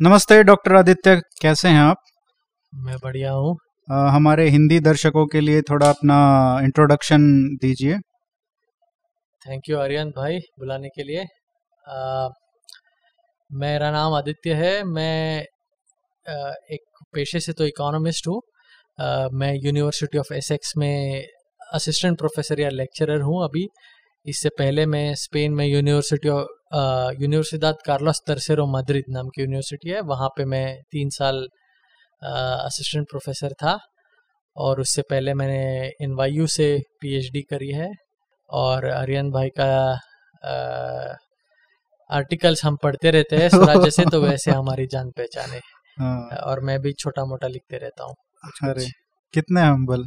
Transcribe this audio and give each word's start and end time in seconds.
नमस्ते 0.00 0.42
डॉक्टर 0.42 0.74
आदित्य। 0.76 1.14
कैसे 1.42 1.68
हैं 1.68 1.80
आप? 1.80 1.96
मैं 2.72 2.96
बढ़िया 3.02 3.32
हूँ। 3.32 3.54
हमारे 3.88 4.48
हिंदी 4.48 4.78
दर्शकों 4.80 5.24
के 5.26 5.40
लिए 5.40 5.60
थोड़ा 5.62 5.88
अपना 5.90 6.16
इंट्रोडक्शन 6.62 7.26
दीजिए। 7.62 7.98
थैंक 9.42 9.68
यू 9.68 9.78
आर्यन 9.78 10.10
भाई 10.10 10.38
बुलाने 10.58 10.88
के 10.88 11.02
लिए। 11.02 11.24
आ, 11.84 12.28
मेरा 13.50 13.90
नाम 13.90 14.14
आदित्य 14.14 14.54
है। 14.54 14.72
मैं 14.84 15.40
आ, 16.26 16.52
एक 16.72 17.04
पेशे 17.14 17.40
से 17.40 17.52
तो 17.52 17.66
इकोनॉमिस्ट 17.66 18.28
हूँ। 18.28 18.40
मैं 19.38 19.52
यूनिवर्सिटी 19.64 20.18
ऑफ़ 20.18 20.32
एसेक्स 20.34 20.72
में 20.76 21.26
असिस्टेंट 21.72 22.18
प्रोफेसर 22.18 22.60
या 22.60 22.70
लेक्चरर 22.72 23.20
हूँ 23.20 23.42
अभी। 23.44 23.66
इससे 24.26 24.48
पहले 24.48 24.84
मैं 24.86 25.14
स्पेन 25.14 25.52
में 25.52 25.64
यूनिवर्सिटी 25.66 26.28
यूनिवर्सिदाद 27.22 27.76
कार्लोस 27.86 28.20
तरसेरो 28.26 28.66
मद्रिद 28.66 29.04
नाम 29.08 29.28
की 29.28 29.42
यूनिवर्सिटी 29.42 29.90
है। 29.90 30.00
वहाँ 30.00 30.28
पे 30.28 30.44
मैं 30.44 30.66
तीन 30.92 31.08
साल 31.10 31.46
असिस्टेंट 32.22 33.06
प्रोफेसर 33.10 33.52
था 33.52 33.78
और 34.56 34.80
उससे 34.80 35.02
पहले 35.02 35.34
मैंने 35.34 35.60
एन 36.02 36.46
से 36.46 36.68
पीएचडी 37.00 37.42
करी 37.42 37.70
है 37.72 37.90
और 38.50 38.86
आर्यन 38.90 39.30
भाई 39.30 39.48
का 39.60 39.68
आर्टिकल्स 42.10 42.64
हम 42.64 42.76
पढ़ते 42.76 43.10
रहते 43.10 43.36
हैं 43.36 43.48
स्वराज्य 43.48 43.90
से 43.90 44.04
तो 44.04 44.20
वैसे 44.22 44.50
हमारी 44.60 44.86
जान 44.86 45.10
पहचान 45.10 45.50
है। 45.50 45.60
हाँ। 45.98 46.36
और 46.36 46.60
मैं 46.60 46.78
भी 46.80 46.92
छोटा 46.92 47.24
मोटा 47.24 47.48
लिखते 47.48 47.76
रहता 47.76 48.04
हूँ। 48.04 48.14
अरे 48.70 48.86
कितने 49.34 49.60
हम्बल 49.60 50.06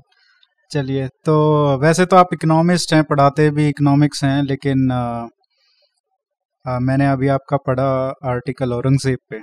चलिए 0.72 1.08
तो 1.26 1.36
वैसे 1.80 2.06
तो 2.06 2.16
आप 2.16 2.34
इकोनॉमिस्ट 2.34 2.94
हैं 2.94 3.04
पढ़ाते 3.06 3.50
भी 3.52 3.68
इकोनॉमिक्स 3.70 4.24
हैं 4.24 4.42
लेकिन 4.44 4.92
आ, 4.92 5.28
आ, 6.66 6.80
मैंने 6.80 7.08
अभी 7.08 7.28
आपका 7.30 7.58
पढ़ा 7.68 7.86
आर्टिकल 8.32 8.74
औरंगज़ेब 8.74 9.20
पे। 9.30 9.40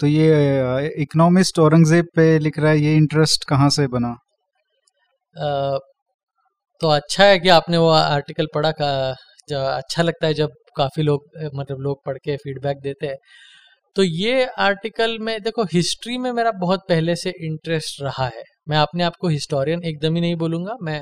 तो 0.00 0.06
ये 0.06 0.92
इकोनॉमिस्ट 1.02 1.58
औरंगज़ेब 1.60 2.06
पे 2.16 2.26
लिख 2.38 2.58
रहा 2.58 2.70
है 2.70 2.80
ये 2.80 2.96
इंटरेस्ट 2.96 3.44
कहाँ 3.48 3.68
से 3.70 3.86
बना? 3.88 4.16
आ, 5.36 5.78
तो 6.80 6.88
अच्छा 6.90 7.24
है 7.24 7.38
कि 7.38 7.48
आपने 7.48 7.78
वो 7.78 7.88
आर्टिकल 7.90 8.46
पढ़ा 8.54 8.70
का 8.72 8.90
जो 9.48 9.58
अच्छा 9.66 10.02
लगता 10.02 10.26
है 10.26 10.34
जब 10.34 10.50
काफ़ी 10.76 11.02
लोग 11.02 11.24
मतलब 11.54 11.80
लोग 11.80 12.04
पढ़ 12.06 12.18
के 12.18 12.36
फीडबैक 12.36 12.78
देते 12.82 13.06
हैं। 13.06 13.16
तो 13.96 14.02
ये 14.02 14.44
आर्टिकल 14.60 15.18
में 15.20 15.40
देखो 15.42 15.64
हिस्ट्री 15.72 16.18
में 16.18 16.30
मेरा 16.32 16.52
बहुत 16.60 16.80
पहले 16.88 17.16
से 17.16 17.30
इंटरेस्ट 17.46 18.02
रहा 18.02 18.26
है। 18.28 18.44
मैं 18.66 18.78
अपने 18.78 19.04
आप 19.04 19.16
को 19.16 19.28
हिस्टोरियन 19.28 19.82
एकदम 19.84 20.14
ही 20.14 20.20
नहीं 20.20 20.36
बोलूँगा 20.36 20.76
मैं 20.82 21.00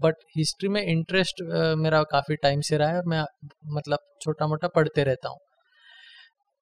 बट 0.00 0.24
हिस्ट्री 0.36 0.68
में 0.68 0.82
इंटरेस्ट 0.82 1.42
मेरा 1.78 2.02
काफ़ी 2.02 2.36
टाइम 2.36 2.60
से 2.60 2.76
रहा 2.76 2.88
है 2.88 2.96
और 2.96 3.06
मैं 3.06 3.24
मतलब 3.72 3.98
छोटा 4.22 4.46
मोटा 4.46 4.68
पढ़ते 4.68 5.04
रहता 5.04 5.28
हूँ 5.28 5.38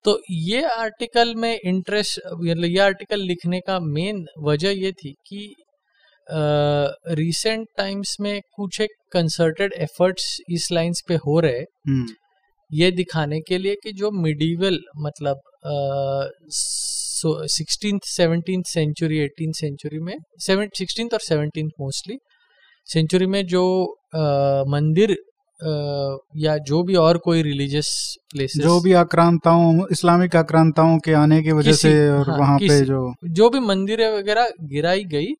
तो 0.04 0.20
ये 0.30 0.62
आर्टिकल 0.68 1.34
में 1.34 1.52
इंटरेस्ट 1.54 2.20
मतलब 2.26 2.64
ये 2.64 2.78
आर्टिकल 2.80 3.20
लिखने 3.22 3.60
का 3.60 3.78
मेन 3.80 4.24
वजह 4.40 4.70
ये 4.76 4.92
थी 4.94 5.14
कि 5.26 5.54
रिसेंट 6.26 7.66
uh, 7.66 7.76
टाइम्स 7.76 8.16
में 8.20 8.40
कुछ 8.56 8.80
एक 8.80 8.90
कंसर्टेड 9.12 9.72
एफर्ट्स 9.76 10.36
इस 10.50 10.68
लाइंस 10.72 11.02
पे 11.08 11.14
हो 11.16 11.38
रहे 11.40 11.60
हम्म। 11.88 12.06
ये 12.70 12.90
दिखाने 12.90 13.40
के 13.40 13.58
लिए 13.58 13.74
कि 13.74 13.92
जो 13.92 14.10
मिडिवल 14.16 14.78
मतलब 14.98 15.40
sixteen 17.48 17.98
seventeen 18.04 18.62
century 18.66 19.18
eighteen 19.18 19.52
century 19.52 19.98
में 19.98 20.14
सेवन 20.38 20.68
सिक्सटीन 20.78 21.08
और 21.12 21.20
सेवनटीन 21.20 21.66
मोस्टली 21.80 22.16
सेंचुरी 22.86 23.26
में 23.26 23.44
जो 23.46 23.64
आ, 24.16 24.64
मंदिर 24.68 25.10
आ, 25.10 26.16
या 26.36 26.56
जो 26.66 26.82
भी 26.82 26.94
और 26.96 27.18
कोई 27.18 27.42
रिलीजियस 27.42 27.90
प्लेस 28.32 28.52
जो 28.56 28.80
भी 28.80 28.92
आक्रांताओं 29.02 29.86
इस्लामिक 29.92 30.36
आक्रांताओं 30.36 30.98
के 30.98 31.12
आने 31.14 31.42
की 31.42 31.52
वजह 31.52 31.72
से 31.74 31.92
और 32.10 32.30
हाँ, 32.30 32.38
वहाँ 32.38 32.58
पे 32.58 32.80
जो 32.84 33.12
जो 33.30 33.50
भी 33.50 33.60
मंदिर 33.60 34.06
वगैरह 34.10 34.48
गिराई 34.72 35.04
गई 35.04 35.32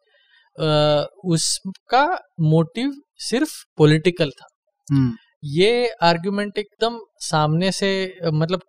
आ, 0.56 1.04
उसका 1.26 2.04
मोटिव 2.46 2.92
सिर्फ़ 3.20 3.52
पॉलिटिकल 3.78 4.30
था 4.30 4.46
हम्म। 4.88 5.10
ये 5.42 5.88
आर्ग्यूमेंट 6.02 6.58
एकदम 6.58 6.98
सामने 7.20 7.70
से 7.72 7.90
मतलब 8.26 8.60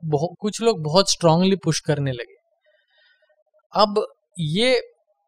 कुछ 0.41 0.61
लोग 0.61 0.81
बहुत 0.83 1.11
स्ट्रांगली 1.11 1.55
पुश 1.55 1.79
करने 1.79 2.11
लगे। 2.11 2.35
अब 3.73 4.03
ये 4.37 4.79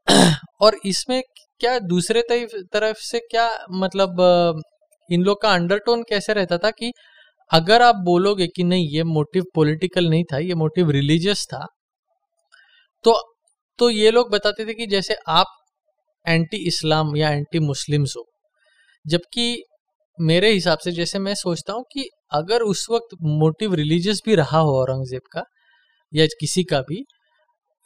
और 0.61 0.75
इसमें 0.85 1.22
क्या 1.61 1.78
दूसरे 1.81 2.22
तरफ़ 2.29 2.97
से 3.01 3.19
क्या 3.22 3.50
मतलब 3.73 4.22
इन 5.09 5.22
लोग 5.23 5.41
का 5.41 5.53
अंडरटोन 5.53 6.03
कैसे 6.03 6.34
रहता 6.34 6.57
था 6.57 6.72
कि 6.72 6.91
अगर 7.51 7.81
आप 7.81 7.95
बोलोगे 8.05 8.47
कि 8.47 8.63
नहीं, 8.63 8.88
ये 8.89 9.03
मोटिव 9.03 9.44
पॉलिटिकल 9.55 10.09
नहीं 10.09 10.23
था, 10.23 10.38
ये 10.39 10.53
मोटिव 10.55 10.89
रिलीजियस 10.91 11.45
था 11.53 11.66
तो 13.05 13.13
तो 13.79 13.89
ये 13.89 14.11
लोग 14.11 14.31
बताते 14.31 14.66
थे 14.66 14.73
कि 14.73 14.85
जैसे 14.88 15.16
आप 15.29 15.47
एंटी 16.25 16.57
इस्लाम 16.67 17.16
या 17.17 17.29
एंटी 17.31 17.59
मुस्लिम्स 17.59 18.13
हो, 18.17 18.25
जबकि 19.05 19.63
मेरे 20.18 20.52
हिसाब 20.52 20.80
से 20.80 20.92
जैसे 20.92 21.20
मैं 21.20 21.34
सोचता 21.36 21.74
हूँ 21.74 21.84
कि 21.94 22.09
अगर 22.34 22.62
उस 22.64 22.86
वक्त 22.92 23.16
मोटिव 23.40 23.74
रिलीजियस 23.74 24.22
भी 24.26 24.36
रहा 24.36 24.59
हो 24.59 24.80
औरंगज़ेब 24.81 25.22
का 25.31 25.44
या 26.14 26.26
किसी 26.40 26.64
का 26.64 26.81
भी 26.81 27.03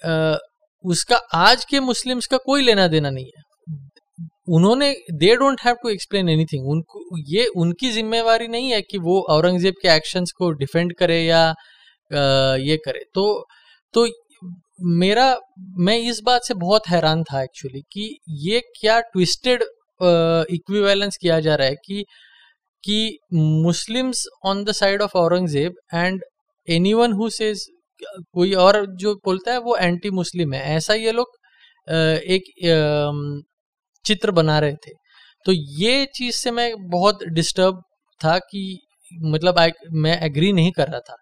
आ, 0.02 0.38
उसका 0.86 1.16
आज 1.36 1.66
के 1.66 1.80
मुस्लिम्स 1.80 2.28
का 2.28 2.38
कोई 2.38 2.62
लेना 2.64 2.88
देना 2.88 3.10
नहीं 3.10 3.26
है। 3.38 3.44
उन्होंने 4.50 4.92
they 5.14 5.36
don't 5.36 5.62
have 5.66 5.76
to 5.84 5.90
explain 5.90 6.30
anything 6.30 6.68
उनको 6.70 7.18
ये 7.30 7.46
उनकी 7.58 7.92
जिम्मेवारी 7.92 8.48
नहीं 8.48 8.72
है 8.72 8.82
कि 8.82 8.98
वो 9.00 9.20
औरंगज़ेब 9.32 9.74
के 9.82 9.90
एक्शंस 9.96 10.32
को 10.38 10.52
डिफेंड 10.54 10.94
करे 11.00 11.22
या 11.24 11.42
आ, 11.48 12.56
ये 12.58 12.78
करे। 12.86 13.04
तो 13.16 13.26
तो 13.94 14.08
मेरा 14.98 15.36
मैं 15.80 15.98
इस 16.10 16.22
बात 16.26 16.42
से 16.44 16.54
बहुत 16.56 16.88
हैरान 16.90 17.24
था 17.24 17.42
एक्चुअली 17.44 17.82
कि 17.94 18.18
ये 18.48 18.60
क्या 18.82 19.00
ट्विस्टेड 19.14 19.64
इक्विवेलेंस 20.02 21.18
किया 21.18 21.40
जा 21.40 21.56
रहा 21.56 21.68
है 21.68 21.76
कि 21.86 22.04
कि 22.84 23.18
Muslims 23.34 24.26
on 24.46 24.64
the 24.66 24.72
side 24.72 25.02
of 25.02 25.18
Aurangzeb 25.18 25.76
and 25.94 26.24
anyone 26.94 27.14
who 27.14 27.30
says 27.30 27.66
कोई 28.34 28.54
और 28.56 28.86
जो 28.98 29.14
बोलता 29.26 29.52
है 29.52 29.60
वो 29.62 29.76
एंटी 29.78 30.10
मुस्लिम 30.12 30.54
है। 30.54 30.62
ऐसा 30.76 30.94
ये 30.96 31.12
लोग 31.12 31.38
एक 31.88 32.44
चित्र 34.06 34.32
बना 34.32 34.60
रहे 34.60 34.74
थे। 34.78 34.92
तो 35.46 35.52
ये 35.52 36.06
चीज़ 36.16 36.36
से 36.36 36.52
मैं 36.52 36.74
बहुत 36.90 37.24
डिस्टर्ब 37.30 37.82
था 38.22 38.38
कि 38.42 38.80
मतलब 39.12 39.60
मैं 39.96 40.20
एग्री 40.22 40.52
नहीं 40.54 40.72
कर 40.72 40.88
रहा 40.88 41.00
था। 41.02 41.16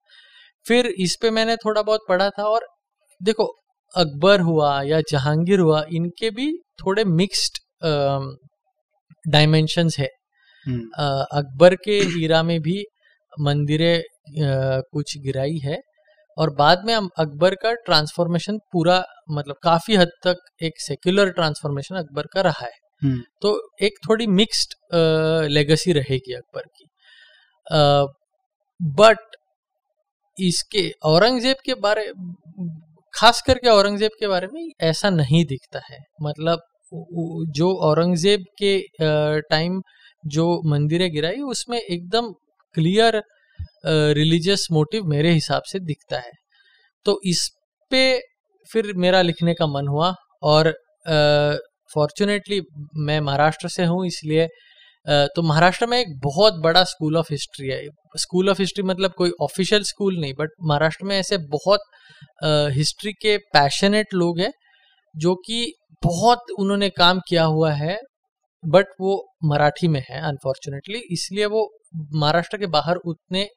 फिर 0.66 0.88
इस 1.00 1.16
पे 1.22 1.30
मैंने 1.32 1.56
थोड़ा 1.58 1.82
बहुत 1.82 2.02
पढ़ा 2.10 2.30
था 2.30 2.44
और 2.46 2.68
देखो, 3.22 3.46
अकबर 3.94 4.42
हुआ 4.42 4.82
या 4.84 5.02
जहांगीर 5.12 5.60
हुआ, 5.60 5.86
इनके 5.92 6.30
भी 6.32 6.52
थोड़े 6.82 7.04
मिक्स्ड 7.06 7.58
डायमेंशंस 9.28 10.00
है 10.00 10.10
हम्म। 10.66 11.06
अकबर 11.34 11.76
के 11.76 12.00
हीरा 12.08 12.42
में 12.44 12.60
भी 12.62 12.84
मंदिरें 13.34 14.02
कुछ 14.94 15.18
गिराई 15.18 15.58
है 15.58 15.82
और 16.38 16.50
बाद 16.56 16.84
में 16.86 16.94
हम 16.94 17.10
अकबर 17.20 17.56
का 17.56 17.72
ट्रांसफॉर्मेशन 17.86 18.58
पूरा 18.74 19.04
मतलब 19.32 19.56
काफ़ी 19.64 19.96
हद 19.96 20.12
तक 20.24 20.42
एक 20.62 20.80
सेक्युलर 20.80 21.30
ट्रांसफॉर्मेशन 21.32 21.96
अकबर 21.96 22.28
का 22.34 22.42
रहा 22.42 22.66
है 22.66 22.72
हम्म। 23.02 23.22
तो 23.42 23.60
एक 23.82 23.98
थोड़ी 24.10 24.28
मिक्स्ड 24.34 24.76
लेगेसी 25.50 25.92
रहेगी 25.94 26.34
अकबर 26.34 26.62
की 26.62 26.86
बट 28.80 29.36
इसके 30.38 30.90
औरंगज़ेब 31.06 31.58
के 31.66 31.74
बारे 31.80 32.12
खास 33.14 33.42
करके 33.42 33.70
औरंगज़ेब 33.70 34.12
के 34.20 34.28
बारे 34.28 34.48
में 34.48 34.72
ऐसा 34.82 35.10
नहीं 35.10 35.44
दिखता 35.46 35.80
है 35.90 36.00
मतलब 36.22 36.62
जो 36.92 37.74
औरंगज़ेब 37.84 38.44
के 38.62 38.78
टाइम 39.50 39.82
जो 40.28 40.46
मंदिरें 40.66 41.10
गिराई, 41.12 41.40
उसमें 41.42 41.78
एकदम 41.80 42.32
क्लियर 42.76 43.22
रिलीजियस 43.86 44.68
मोटिव 44.72 45.06
मेरे 45.08 45.32
हिसाब 45.32 45.64
से 45.64 45.80
दिखता 45.82 46.20
है। 46.20 46.32
तो 47.06 47.20
इस 47.26 47.50
पे 47.92 48.02
फिर 48.70 48.94
मेरा 48.98 49.22
लिखने 49.22 49.54
का 49.54 49.68
मन 49.68 49.88
हुआ 49.88 50.14
और 50.44 50.72
फॉर्चुनेटली 51.92 52.62
मैं 52.98 53.20
महाराष्ट्र 53.22 53.68
से 53.70 53.86
हूँ, 53.86 54.06
इसलिए 54.08 54.48
तो 55.36 55.42
महाराष्ट्र 55.44 55.86
में 55.86 55.98
एक 56.00 56.08
बहुत 56.24 56.54
बड़ा 56.64 56.84
स्कूल 56.84 57.18
ऑफ़ 57.18 57.28
हिस्ट्री 57.32 57.68
है। 57.68 57.82
स्कूल 58.18 58.50
ऑफ़ 58.50 58.62
हिस्ट्री 58.62 58.84
मतलब 58.86 59.14
कोई 59.18 59.32
ऑफिशियल 59.42 59.84
स्कूल 59.84 60.20
नहीं 60.20 60.34
बट 60.40 60.50
महाराष्ट्र 60.62 61.06
में 61.06 61.18
ऐसे 61.18 61.38
बहुत 61.52 61.82
हिस्ट्री 62.74 63.14
के 63.14 63.38
पैशनेट 63.54 64.14
लोग 64.14 64.40
हैं, 64.40 64.52
जो 65.16 65.36
कि 65.38 65.74
बहुत 66.04 66.52
उन्होंने 66.60 66.90
काम 66.90 67.20
किया 67.30 67.44
हुआ 67.46 67.72
है 67.74 67.98
बट 68.64 68.86
वो 69.02 69.14
मराठी 69.44 69.88
में 69.88 70.02
है 70.10 70.22
अनफॉर्चुनेटली 70.22 71.02
इसलिए 71.12 71.46
वो 71.46 71.70
महाराष्ट्र 72.16 72.58
के 72.58 72.68
बाहर 72.68 72.96
उतने 73.06 73.48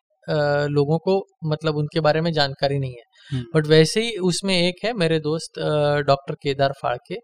लोगों 0.70 0.98
को 0.98 1.14
मतलब 1.44 1.76
उनके 1.76 2.00
बारे 2.00 2.20
में 2.20 2.30
जानकारी 2.32 2.78
नहीं 2.78 2.92
है। 2.92 3.42
But 3.44 3.56
hmm. 3.56 3.68
वैसे 3.68 4.00
ही 4.00 4.16
उसमें 4.22 4.54
एक 4.56 4.84
है 4.84 4.92
मेरे 4.92 5.18
दोस्त 5.20 5.58
डॉक्टर 6.06 6.34
केदार 6.34 6.72
फाड़के। 6.82 7.16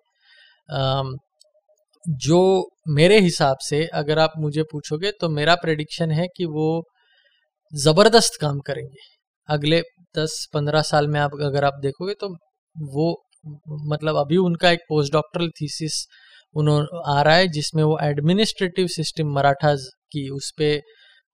जो 2.06 2.40
मेरे 2.88 3.18
हिसाब 3.20 3.56
से 3.60 3.84
अगर 3.94 4.18
आप 4.18 4.32
मुझे 4.38 4.62
पूछोगे 4.62 5.10
तो 5.20 5.28
मेरा 5.28 5.54
प्रेडिक्शन 5.54 6.10
है 6.10 6.26
कि 6.36 6.44
वो 6.46 6.68
ज़बरदस्त 7.72 8.40
काम 8.40 8.58
करेंगे। 8.66 9.00
अगले 9.48 9.80
दस 10.18 10.46
पंद्रह 10.54 10.82
साल 10.82 11.08
में 11.08 11.20
आप 11.20 11.30
अगर 11.42 11.64
आप 11.64 11.78
देखोगे 11.82 12.14
तो 12.14 12.28
वो 12.76 13.12
मतलब 13.88 14.16
अभी 14.16 14.36
उनका 14.36 14.70
एक 14.70 14.80
पोस्ट 14.88 15.12
डॉक्टरल 15.12 15.48
थीसिस 15.62 16.06
उन्होंने 16.56 17.00
आ 17.12 17.22
रहा 17.22 17.34
है 17.36 17.48
जिसमें 17.48 17.82
वो 17.84 17.98
एडमिनिस्ट्रेटिव 18.02 18.86
सिस्टम 18.88 19.32
मराठाज 19.34 19.84
की 20.12 20.28
उस 20.30 20.50
पर 20.52 20.80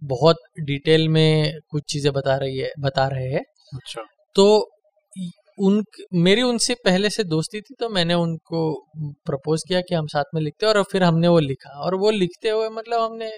बहुत 0.02 0.36
डिटेल 0.60 1.08
में 1.08 1.52
कुछ 1.70 1.82
चीज़ें 1.88 2.12
बता 2.12 2.36
रही 2.36 2.58
है 2.58 2.70
बता 2.80 3.06
रहे 3.08 3.28
हैं। 3.28 3.42
अच्छा। 3.74 4.02
तो 4.36 4.46
उन 5.58 5.82
मेरी 6.14 6.42
उनसे 6.42 6.74
पहले 6.74 7.10
से 7.10 7.24
दोस्ती 7.24 7.60
थी 7.60 7.74
तो 7.80 7.88
मैंने 7.88 8.14
उनको 8.14 8.60
प्रपोज 9.26 9.62
किया 9.68 9.80
कि 9.80 9.94
हम 9.94 10.06
साथ 10.06 10.24
में 10.34 10.40
लिखते 10.42 10.66
और 10.66 10.82
फिर 10.82 11.02
हमने 11.02 11.28
वो 11.28 11.38
लिखा 11.40 11.70
और 11.80 11.94
वो 11.94 12.10
लिखते 12.10 12.48
हुए 12.50 12.68
मतलब 12.70 13.00
हमने 13.00 13.30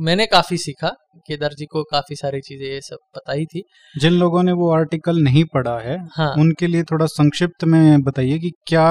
मैंने 0.00 0.26
काफ़ी 0.26 0.56
सीखा 0.56 0.88
केदार 1.26 1.54
जी 1.54 1.64
को 1.64 1.82
काफ़ी 1.82 2.16
सारी 2.16 2.40
चीज़ें 2.40 2.66
ये 2.66 2.80
सब 2.80 2.98
पता 3.16 3.32
ही 3.32 3.44
थी। 3.46 3.62
जिन 3.94 4.12
लोगों 4.12 4.42
ने 4.42 4.52
वो 4.52 4.70
आर्टिकल 4.74 5.22
नहीं 5.22 5.44
पढ़ा 5.54 5.78
है 5.78 5.96
हाँ। 6.12 6.32
उनके 6.38 6.66
लिए 6.66 6.82
थोड़ा 6.82 7.06
संक्षिप्त 7.06 7.64
में 7.64 8.02
बताइए 8.02 8.38
कि 8.38 8.50
क्या 8.66 8.86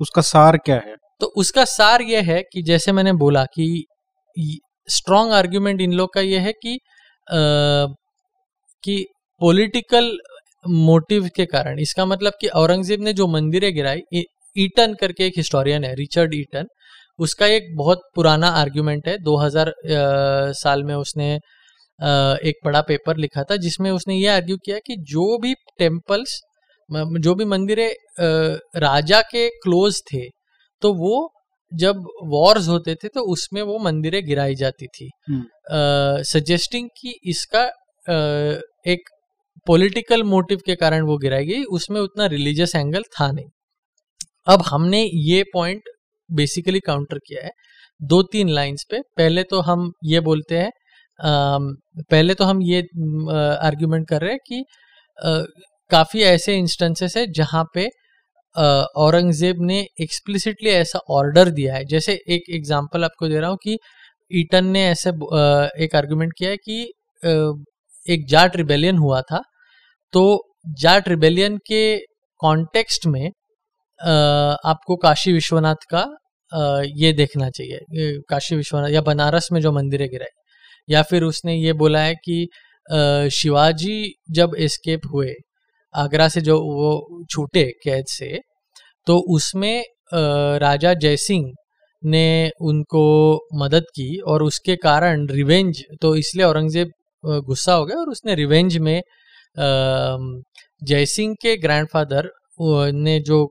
उसका 0.00 0.22
सार 0.22 0.56
क्या 0.56 0.76
है? 0.76 0.94
तो 1.20 1.26
उसका 1.36 1.64
सार 1.64 2.02
ये 2.02 2.20
है 2.22 2.42
कि 2.52 2.62
जैसे 2.62 2.92
मैंने 2.92 3.12
बोला 3.12 3.44
कि 3.54 3.86
स्ट्रॉन्ग 4.88 5.32
आर्ग्यूमेंट 5.32 5.80
इन 5.80 5.92
लोग 5.92 6.12
का 6.14 6.20
ये 6.20 6.38
है 6.38 6.52
कि 6.52 6.74
आ, 6.74 7.86
कि 8.84 9.04
पॉलिटिकल 9.40 10.16
मोटिव 10.68 11.28
के 11.36 11.44
कारण 11.46 11.78
इसका 11.78 12.04
मतलब 12.06 12.32
कि 12.40 12.46
औरंगज़ेब 12.56 13.00
ने 13.00 13.12
जो 13.12 13.26
मंदिरें 13.26 13.72
गिराई 13.74 14.22
ईटन 14.56 14.94
करके 14.94 15.26
एक 15.26 15.32
हिस्टोरियन 15.36 15.84
है 15.84 15.94
रिचर्ड 15.94 16.34
ईटन 16.34 16.66
उसका 17.18 17.46
एक 17.46 17.74
बहुत 17.76 18.02
पुराना 18.14 18.48
आर्ग्यूमेंट 18.56 19.08
है। 19.08 19.16
2000 19.18 19.72
साल 20.54 20.82
में 20.84 20.94
उसने 20.94 21.34
एक 22.48 22.60
बड़ा 22.64 22.80
पेपर 22.80 23.16
लिखा 23.16 23.42
था 23.44 23.56
जिसमें 23.56 23.90
उसने 23.90 24.16
ये 24.16 24.26
आर्ग्यू 24.28 24.56
किया 24.56 24.78
कि 24.78 24.96
जो 25.08 25.38
भी 25.38 25.54
टेम्पल्स 25.78 26.40
जो 26.88 27.34
भी 27.34 27.44
मंदिरें 27.44 27.90
राजा 28.76 29.20
के 29.22 29.48
क्लोज 29.58 30.00
थे 30.12 30.22
तो 30.82 30.92
वो 30.94 31.30
जब 31.72 32.04
वॉर्स 32.24 32.68
होते 32.68 32.94
थे 32.94 33.08
तो 33.08 33.20
उसमें 33.32 33.60
वो 33.62 33.78
मंदिरें 33.78 34.24
गिराई 34.26 34.54
जाती 34.54 34.86
थी। 34.86 35.10
Suggesting 36.24 36.82
hmm. 36.82 37.00
कि 37.00 37.30
इसका 37.30 37.64
एक 38.86 39.08
पॉलिटिकल 39.66 40.22
मोटिव 40.24 40.60
के 40.66 40.74
कारण 40.76 41.02
वो 41.02 41.16
गिराई 41.18 41.46
गई 41.46 41.62
उसमें 41.72 42.00
उतना 42.00 42.26
रिलीजियस 42.26 42.74
एंगल 42.74 43.02
था 43.12 43.30
नहीं। 43.32 43.48
अब 44.46 44.62
हमने 44.66 45.02
ये 45.24 45.42
पॉइंट 45.52 45.88
बेसिकली 46.30 46.80
काउंटर 46.82 47.18
किया 47.18 47.44
है। 47.44 47.50
दो 48.00 48.22
तीन 48.24 48.48
लाइंस 48.50 48.84
पे, 48.90 49.00
पहले 49.16 49.42
तो 49.44 49.60
हम 49.62 49.90
ये 50.04 50.20
बोलते 50.22 50.58
हैं 50.58 50.70
पहले 51.18 52.34
तो 52.34 52.44
हम 52.44 52.60
ये 52.62 52.80
आर्ग्यूमेंट 53.60 54.06
कर 54.08 54.20
रहे 54.20 54.32
हैं 54.32 54.38
कि 54.46 54.64
काफ़ी 55.90 56.20
ऐसे 56.24 56.56
इंस्टेंसेस 56.56 57.16
है 57.16 57.26
जहाँ 57.32 57.64
पे 57.74 57.86
औरंगज़ेब 58.54 59.56
ने 59.62 59.78
एक्सप्लिसिटली 60.00 60.70
ऐसा 60.70 60.98
ऑर्डर 61.10 61.50
दिया 61.50 61.74
है। 61.74 61.84
जैसे 61.84 62.12
एक 62.28 62.44
एग्जांपल 62.56 63.04
आपको 63.04 63.28
दे 63.28 63.38
रहा 63.38 63.50
हूँ 63.50 63.58
कि 63.62 63.76
ईटन 64.30 64.66
ने 64.66 64.84
ऐसे 64.88 65.10
एक 65.84 65.96
आर्ग्यूमेंट 65.96 66.32
किया 66.38 66.50
है 66.50 66.56
कि 66.58 66.80
एक 68.06 68.26
जाट 68.28 68.56
रिबेलियन 68.56 68.98
हुआ 68.98 69.20
था। 69.22 69.42
तो 70.14 70.22
जाट 70.80 71.08
रिबेलियन 71.08 71.56
के 71.66 71.82
कॉन्टेक्स्ट 72.40 73.06
में 73.06 73.30
आपको 74.00 74.96
काशी 74.96 75.32
विश्वनाथ 75.32 75.84
का 75.94 76.04
ये 76.96 77.12
देखना 77.12 77.48
चाहिए। 77.50 77.78
काशी 78.30 78.56
विश्वनाथ 78.56 78.90
या 78.90 79.00
बनारस 79.02 79.48
में 79.52 79.60
जो 79.60 79.72
मंदिरें 79.72 80.08
गिराए 80.10 80.30
या 80.88 81.02
फिर 81.02 81.22
उसने 81.24 81.54
ये 81.56 81.72
बोला 81.72 82.00
है 82.00 82.14
कि 82.24 82.46
शिवाजी 83.32 84.14
जब 84.30 84.54
एस्केप 84.58 85.00
हुए, 85.14 85.34
आगरा 85.94 86.28
से 86.28 86.40
जो 86.40 86.58
वो 86.60 87.24
छूटे 87.30 87.64
कैद 87.84 88.04
से 88.08 88.38
तो 89.06 89.18
उसमें 89.34 89.84
राजा 90.60 90.94
जयसिंह 90.94 91.52
ने 92.02 92.50
उनको 92.60 93.04
मदद 93.54 93.84
की 93.94 94.16
और 94.28 94.42
उसके 94.42 94.76
कारण 94.76 95.26
रिवेंज 95.28 95.82
तो 96.02 96.14
इसलिए 96.16 96.44
औरंगज़ेब 96.46 96.90
गुस्सा 97.46 97.74
हो 97.74 97.84
गया 97.86 97.96
और 97.96 98.10
उसने 98.10 98.34
रिवेंज 98.34 98.76
में 98.78 99.00
जयसिंह 100.82 101.34
के 101.42 101.56
ग्रैंडफादर 101.56 102.30
ने 102.60 103.18
जो 103.20 103.44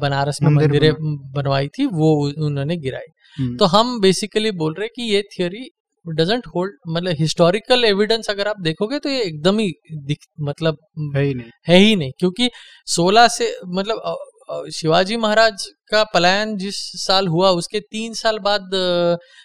बनारस 0.00 0.38
में 0.42 0.50
मंदिरें 0.50 0.92
बनवाई 1.32 1.68
थी 1.68 1.86
वो 1.86 2.14
उन्होंने 2.26 2.76
गिराई 2.76 3.06
हम्म। 3.38 3.56
तो 3.56 3.64
हम 3.64 4.00
बेसिकली 4.00 4.50
बोल 4.50 4.74
रहे 4.78 4.88
कि 4.88 5.02
ये 5.02 5.22
थियोरी 5.22 5.68
डजेंट 6.06 6.46
होल्ड 6.46 6.72
मतलब 6.88 7.14
हिस्टोरिकल 7.18 7.84
एविडेंस 7.84 8.30
अगर 8.30 8.48
आप 8.48 8.60
देखोगे 8.60 8.98
तो 8.98 9.08
ये 9.08 9.22
एकदम 9.22 9.58
ही 9.58 9.72
दिख 9.92 10.18
मतलब 10.40 10.78
है 11.16 11.24
ही 11.24 11.34
नहीं 11.34 11.50
है 11.68 11.76
ही 11.76 11.96
नहीं 11.96 12.12
क्योंकि 12.18 12.50
16 12.88 13.28
से 13.28 13.54
मतलब 13.66 14.70
शिवाजी 14.72 15.16
महाराज 15.16 15.66
का 15.90 16.04
पलायन 16.04 16.56
जिस 16.56 16.76
साल 17.04 17.28
हुआ 17.28 17.50
उसके 17.50 17.80
तीन 17.80 18.14
साल 18.14 18.38
बाद 18.38 18.70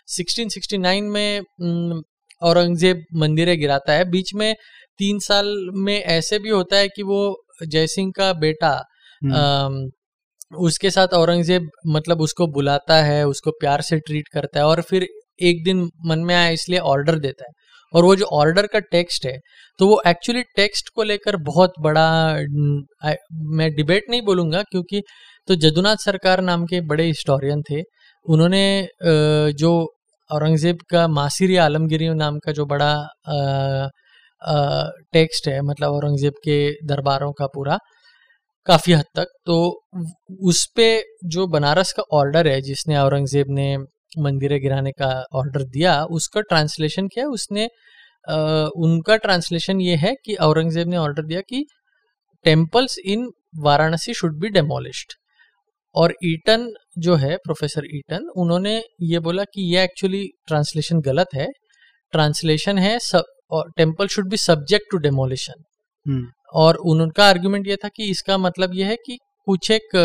1669 0.10 1.02
में 1.02 1.42
औरंगज़ेब 2.42 3.04
मंदिरें 3.16 3.60
गिराता 3.60 3.94
है 3.94 4.10
बीच 4.10 4.34
में 4.34 4.56
तीन 5.00 5.20
साल 5.20 5.70
में 5.74 6.00
ऐसे 6.00 6.40
भी 6.40 6.50
होता 6.50 6.78
है 6.78 6.88
कि 6.88 7.04
वो 7.04 7.44
जयसिंह 7.64 8.12
का 8.18 8.34
बेटा। 8.34 8.84
उसके 10.60 10.90
साथ 10.92 11.14
औरंगज़ेब 11.16 11.70
मतलब 11.90 12.22
उसको 12.22 12.48
बुलाता 12.50 12.96
है, 13.04 13.26
उसको 13.28 13.52
प्यार 13.54 13.82
से 13.84 14.00
ट्रीट 14.00 14.28
करता 14.34 14.60
है 14.60 14.66
और 14.68 14.82
फिर 14.84 15.08
एक 15.42 15.64
दिन 15.66 15.90
मन 16.08 16.20
में 16.22 16.34
आया, 16.36 16.50
इसलिए 16.50 16.80
ऑर्डर 16.82 17.20
देता 17.20 17.46
है। 17.46 17.52
और 17.94 18.04
वो 18.04 18.16
जो 18.16 18.26
ऑर्डर 18.34 18.68
का 18.68 18.80
टेक्स्ट 18.92 19.26
है 19.26 19.38
तो 19.80 19.88
वो 19.88 20.02
एक्चुअली 20.08 20.42
टेक्स्ट 20.58 20.90
को 20.96 21.04
लेकर 21.04 21.36
बहुत 21.44 21.74
बड़ा 21.82 22.08
मैं 23.54 23.70
डिबेट 23.76 24.06
नहीं 24.10 24.22
बोलूँगा 24.24 24.62
क्योंकि 24.64 25.02
तो 25.48 25.56
जदुनाथ 25.58 25.98
सरकार 25.98 26.42
नाम 26.44 26.66
के 26.66 26.82
बड़े 26.88 27.06
हिस्टोरियन 27.06 27.62
थे। 27.72 27.82
उन्होंने 28.26 28.64
जो 29.56 29.72
औरंगज़ेब 30.30 30.78
का 30.92 31.08
मासिर 31.10 31.60
आलमगिरी 31.62 32.10
नाम 32.16 32.40
का 32.40 32.52
जो 32.52 32.66
बड़ा 32.68 32.94
टेक्स्ट 35.14 35.48
है 35.48 35.62
मतलब 35.64 35.94
औरंगज़ेब 35.94 36.34
के 36.44 36.58
दरबारों 36.88 37.32
का 37.34 37.48
पूरा 37.48 37.78
काफ़ी 38.68 38.94
हद 38.94 39.06
तक। 39.16 39.28
तो 39.46 39.56
उस 40.44 40.66
पे 40.76 40.88
जो 41.26 41.48
बनारस 41.50 41.92
का 41.94 42.04
ऑर्डर 42.14 42.48
है 42.48 42.60
जिसने 42.62 42.98
औरंगज़ेब 42.98 43.48
ने 43.52 43.78
मंदिरें 44.20 44.60
गिराने 44.62 44.92
का 44.94 45.10
ऑर्डर 45.36 45.64
दिया 45.66 46.02
उसका 46.12 46.42
ट्रांसलेशन 46.44 47.08
क्या 47.08 47.24
है? 47.24 47.30
उसने 47.30 47.68
आ, 48.28 48.38
उनका 48.78 49.16
ट्रांसलेशन 49.18 49.82
ये 49.82 49.96
है 49.98 50.14
कि 50.26 50.36
औरंगज़ेब 50.44 50.88
ने 50.88 50.98
ऑर्डर 50.98 51.26
दिया 51.26 51.42
कि 51.42 51.66
temples 52.46 52.98
in 53.06 53.30
Varanasi 53.60 54.14
should 54.14 54.40
be 54.40 54.50
demolished 54.50 55.14
और 55.96 56.14
ईटन 56.26 56.68
जो 57.00 57.16
है 57.16 57.36
प्रोफेसर 57.38 57.86
ईटन 57.96 58.28
उन्होंने 58.38 58.76
ये 59.04 59.20
बोला 59.20 59.44
कि 59.54 59.62
ये 59.74 59.84
एक्चुअली 59.84 60.24
ट्रांसलेशन 60.48 61.00
गलत 61.02 61.28
है। 61.36 61.48
ट्रांसलेशन 62.14 62.78
है 62.78 62.98
temple 63.54 64.08
should 64.08 64.30
be 64.30 64.38
subject 64.38 64.92
to 64.92 64.98
demolition 65.00 65.64
और 66.54 66.76
उनका 66.86 67.26
आर्ग्यूमेंट 67.26 67.68
ये 67.68 67.76
था 67.76 67.88
कि 67.88 68.10
इसका 68.10 68.38
मतलब 68.38 68.74
ये 68.74 68.86
है 68.86 68.96
कि 69.06 69.18
कुछ 69.48 69.72
एक 69.72 69.96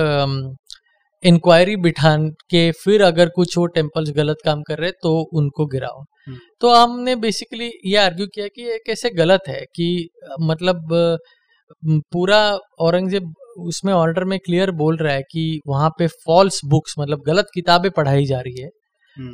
इंक्वायरी 1.22 1.76
बिठा 1.76 2.16
के 2.50 2.70
फिर 2.75 3.02
अगर 3.02 3.28
कुछ 3.28 3.56
वो 3.58 3.66
टेम्पल्स 3.66 4.11
गलत 4.11 4.37
काम 4.44 4.62
कर 4.62 4.78
रहे 4.78 4.90
तो 5.02 5.18
उनको 5.32 5.66
गिराओ 5.66 6.00
हम्म। 6.28 6.38
तो 6.61 6.75
हमने 6.75 7.16
बेसिकली 7.16 7.70
ये 7.87 7.96
आर्ग्यू 7.96 8.26
किया 8.26 8.46
कि 8.46 8.62
ये 8.62 8.78
कैसे 8.87 9.11
गलत 9.11 9.49
है 9.49 9.61
कि 9.76 10.08
मतलब 10.40 10.88
पूरा 12.12 12.38
औरंगज़ेब 12.80 13.34
उसमें 13.61 13.92
ऑर्डर 13.92 14.25
में 14.25 14.38
क्लियर 14.38 14.70
बोल 14.70 14.96
रहा 14.96 15.12
है 15.14 15.22
कि 15.22 15.61
वहाँ 15.66 15.90
पे 15.99 16.06
फॉल्स 16.26 16.61
बुक्स 16.64 16.94
मतलब 16.99 17.22
गलत 17.26 17.49
किताबें 17.54 17.90
पढ़ाई 17.90 18.25
जा 18.25 18.40
रही 18.40 18.61
है। 18.61 18.68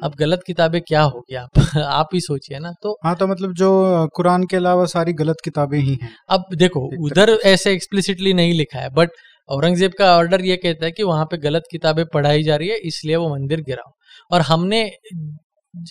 अब 0.05 0.15
गलत 0.19 0.43
किताबें 0.47 0.81
क्या 0.83 1.03
होगी 1.03 1.35
आप? 1.35 1.51
आप 1.85 2.09
ही 2.15 2.21
सोचिए 2.21 2.59
ना 2.59 2.73
तो 2.83 2.93
हाँ 3.05 3.15
तो 3.17 3.27
मतलब 3.27 3.53
जो 3.55 3.71
कुरान 4.17 4.45
के 4.45 4.57
अलावा 4.57 4.85
सारी 4.87 5.13
गलत 5.13 5.37
किताबें 5.45 5.79
ही 5.79 5.95
हैं। 6.03 6.11
अब 6.31 6.45
देखो 6.57 6.81
उधर 7.07 7.31
ऐसे 7.47 7.73
एक्सप्लिसिटली 7.73 8.33
नहीं 8.35 8.55
लिखा 8.55 8.79
है 8.79 8.91
बट 8.91 9.11
औरंगज़ेब 9.49 9.93
का 9.99 10.15
ऑर्डर 10.17 10.45
ये 10.45 10.57
कहता 10.57 10.87
है 10.87 10.93
कि 10.93 11.03
वहाँ 11.03 11.25
पे 11.25 11.37
गलत 11.39 11.65
किताबें 11.71 12.05
पढ़ाई 12.15 12.43
जा 12.43 12.57
रही 12.57 12.69
है 12.69 12.77
इसलिए 12.85 13.17
वो 13.17 13.29
मंदिर 13.29 13.61
गिराओ 13.61 13.93
और 14.31 14.41
हमने 14.43 14.83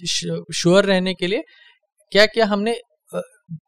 श्योर 0.03 0.85
रहने 0.85 1.13
के 1.13 1.27
लिए 1.27 1.43
क्या 2.11 2.25
क्या 2.25 2.45
हमने? 2.45 2.75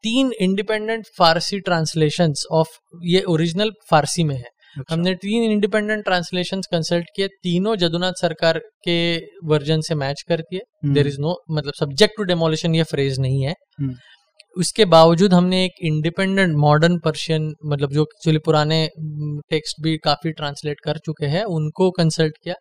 तीन 0.02 0.30
इंडिपेंडेंट 0.40 1.06
फारसी 1.18 1.58
ट्रांसलेशंस 1.60 2.44
ऑफ़ 2.52 2.68
ये 3.04 3.22
ओरिजिनल 3.28 3.70
फारसी 3.90 4.24
में 4.24 4.36
है। 4.36 4.48
अच्छा। 4.76 4.94
हमने 4.94 5.14
तीन 5.16 5.42
इंडिपेंडेंट 5.44 6.04
ट्रांसलेशन 6.04 6.60
कंसल्ट 6.70 7.06
किए 7.16 7.28
तीनों 7.42 7.74
जदुनाथ 7.78 8.20
सरकार 8.20 8.58
के 8.84 9.00
वर्जन 9.46 9.80
से 9.80 9.94
मैच 9.96 10.22
करती 10.28 10.56
है 10.56 10.92
देर 10.94 11.06
इज़ 11.06 11.20
नो 11.20 11.36
मतलब 11.50 11.72
सब्जेक्ट 11.74 12.16
टू 12.16 12.24
डेमोलिशन 12.24 12.74
ये 12.74 12.82
फ्रेज 12.86 13.20
नहीं 13.20 13.42
है 13.42 13.54
हम्म। 13.80 13.94
उसके 14.56 14.84
बावजूद 14.86 15.34
हमने 15.34 15.64
एक 15.64 15.72
इंडिपेंडेंट 15.84 16.56
मॉडर्न 16.58 16.98
पर्शियन 17.00 17.52
मतलब 17.64 17.92
जो 17.92 18.02
एक्चुअली 18.04 18.38
पुराने 18.44 18.86
टेक्स्ट 19.50 19.82
भी 19.82 19.96
काफ़ी 20.04 20.32
ट्रांसलेट 20.32 20.80
कर 20.84 20.98
चुके 21.04 21.26
हैं 21.28 21.44
उनको 21.52 21.90
कंसल्ट 21.92 22.36
किया 22.38 22.54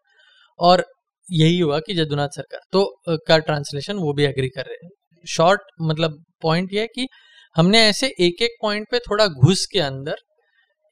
और 0.59 0.83
यही 1.27 1.59
हुआ 1.59 1.79
कि 1.79 1.93
जदुनाथ 1.95 2.35
सरकार 2.35 2.61
तो 2.71 2.85
का 3.27 3.37
ट्रांसलेशन 3.39 3.97
वो 3.97 4.13
भी 4.13 4.23
एग्री 4.25 4.47
कर 4.49 4.65
रहे 4.65 4.85
हैं 4.85 4.91
शॉर्ट 5.25 5.61
मतलब 5.83 6.23
पॉइंट 6.41 6.73
ये 6.73 6.81
है 6.81 6.87
कि 6.89 7.07
हमने 7.55 7.81
ऐसे 7.83 8.07
एक 8.21 8.41
एक 8.41 8.57
पॉइंट 8.61 8.87
पे 8.91 8.99
थोड़ा 9.01 9.27
घुस 9.27 9.65
के 9.65 9.79
अंदर 9.81 10.15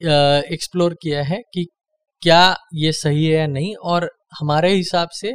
एक्सप्लोर 0.02 0.94
किया 1.02 1.22
है 1.24 1.38
कि 1.54 1.66
क्या 2.22 2.42
ये 2.74 2.92
सही 2.92 3.24
है 3.26 3.38
या 3.40 3.46
नहीं 3.48 3.74
और 3.84 4.10
हमारे 4.40 4.72
हिसाब 4.72 5.08
से 5.12 5.34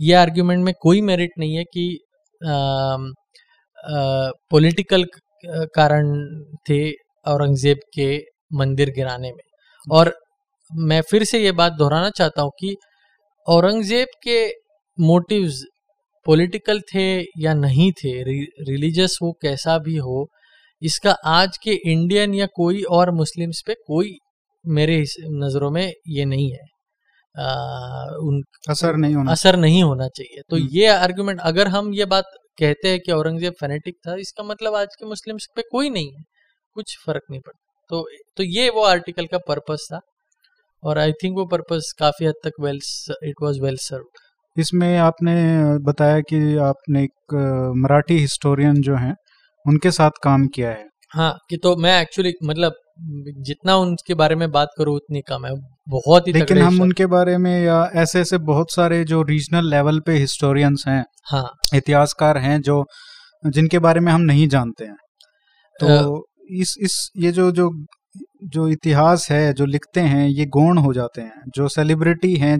ये 0.00 0.14
आर्ग्यूमेंट 0.14 0.64
में 0.64 0.74
कोई 0.82 1.00
मेरिट 1.02 1.32
नहीं 1.38 1.56
है 1.56 1.64
कि 1.74 1.86
पॉलिटिकल 4.52 5.04
कारण 5.76 6.08
थे 6.70 6.80
औरंगज़ेब 7.26 7.78
के 7.94 8.16
मंदिर 8.54 8.90
गिराने 8.96 9.32
में। 9.32 9.42
और 9.86 10.14
मैं 10.70 11.00
फिर 11.10 11.24
से 11.24 11.40
ये 11.40 11.52
बात 11.52 11.72
दोहराना 11.72 12.10
चाहता 12.10 12.42
हूँ 12.42 12.50
कि 12.60 12.76
औरंगज़ेब 13.46 14.08
के 14.24 14.38
मोटिव्स 14.98 15.64
पॉलिटिकल 16.26 16.80
थे 16.94 17.06
या 17.42 17.54
नहीं 17.54 17.92
थे 17.94 18.12
रिलीजियस 18.24 19.18
वो 19.22 19.32
कैसा 19.42 19.78
भी 19.78 19.96
हो 19.98 20.26
इसका 20.82 21.12
आज 21.26 21.56
के 21.56 21.72
इंडियन 21.92 22.34
या 22.34 22.46
कोई 22.56 22.82
और 22.90 23.10
मुस्लिम्स 23.10 23.62
पे 23.66 23.74
कोई 23.86 24.16
मेरे 24.64 24.98
नज़रों 25.34 25.70
में 25.70 25.92
ये 26.08 26.24
नहीं 26.24 26.50
है। 26.52 26.66
आ, 27.34 27.46
उन 28.20 28.42
असर 28.70 28.96
नहीं 28.96 29.14
होना 29.14 29.32
असर 29.32 29.56
नहीं 29.56 29.82
होना 29.82 30.08
चाहिए। 30.08 30.42
तो 30.50 30.56
हम्म। 30.56 30.68
ये 30.72 30.86
आर्गुमेंट 30.88 31.40
अगर 31.40 31.68
हम 31.68 31.92
ये 31.94 32.04
बात 32.06 32.24
कहते 32.58 32.88
हैं 32.88 33.00
कि 33.00 33.12
औरंगज़ेब 33.12 33.52
फेनेटिक 33.60 33.94
था 34.06 34.14
इसका 34.16 34.44
मतलब 34.44 34.74
आज 34.74 34.94
के 35.00 35.06
मुस्लिम्स 35.06 35.46
पे 35.56 35.62
कोई 35.72 35.90
नहीं 35.90 36.12
है। 36.14 36.22
कुछ 36.76 36.96
फ़र्क 37.06 37.22
नहीं 37.30 37.40
पड़ता। 37.40 37.58
तो 37.90 38.04
तो 38.36 38.42
ये 38.42 38.68
वो 38.70 38.82
आर्टिकल 38.84 39.26
का 39.26 39.38
पर्पस 39.48 39.88
था 39.92 40.00
और 40.82 40.98
आई 40.98 41.12
थिंक 41.12 41.36
वो 41.36 41.44
पर्पस 41.46 41.92
काफ़ी 41.98 42.26
हद 42.26 42.34
तक 42.44 42.60
well 42.60 42.78
it 43.24 43.42
was 43.42 43.60
well 43.60 43.76
serve 43.80 44.04
इसमें 44.56 44.96
आपने 44.98 45.34
बताया 45.84 46.20
कि 46.20 46.38
आपने 46.62 47.02
एक 47.04 47.34
मराठी 47.76 48.18
हिस्टोरियन 48.18 48.80
जो 48.80 48.96
हैं 48.96 49.14
उनके 49.64 49.90
साथ 49.90 50.10
काम 50.24 50.46
किया 50.46 50.70
है। 50.70 50.84
हाँ 51.12 51.32
कि 51.50 51.56
तो 51.56 51.74
मैं 51.76 52.00
एक्चुअली 52.02 52.32
मतलब 52.44 52.72
जितना 53.40 53.76
उनके 53.76 54.14
बारे 54.14 54.34
में 54.34 54.50
बात 54.50 54.68
करूँ 54.78 54.94
उतनी 54.96 55.20
कम 55.28 55.46
है। 55.46 55.52
बहुत 55.88 56.26
ही 56.28 56.32
लेकिन 56.32 56.58
हम 56.58 56.80
उनके 56.82 57.06
बारे 57.06 57.36
में 57.38 57.52
या 57.64 57.82
ऐसे 57.94 58.20
ऐसे 58.20 58.38
बहुत 58.44 58.72
सारे 58.72 59.02
जो 59.04 59.22
रीजनल 59.22 59.70
लेवल 59.70 60.00
पे 60.00 60.16
हिस्टोरियंस 60.16 60.84
हैं 60.88 61.04
हाँ। 61.30 61.48
इतिहासकार 61.74 62.38
हैं 62.38 62.60
जो 62.60 62.84
जिनके 63.44 63.78
बारे 63.78 64.00
में 64.00 64.12
हम 64.12 64.20
नहीं 64.22 64.48
जानते 64.48 64.84
हैं। 64.84 64.96
तो 65.80 65.88
आ, 65.88 66.22
इस 66.52 66.74
इस 66.80 66.98
ये 67.16 67.32
जो 67.32 67.50
जो 67.52 67.70
जो 68.44 68.68
इतिहास 68.68 69.26
है 69.30 69.52
जो 69.54 69.66
लिखते 69.66 70.00
हैं 70.02 70.26
ये 70.28 70.46
गौण 70.48 70.78
हो 70.78 70.92
जाते 70.94 71.20
हैं। 71.20 71.42
जो 71.56 71.68
सेलिब्रिटी 71.68 72.34
हैं 72.36 72.56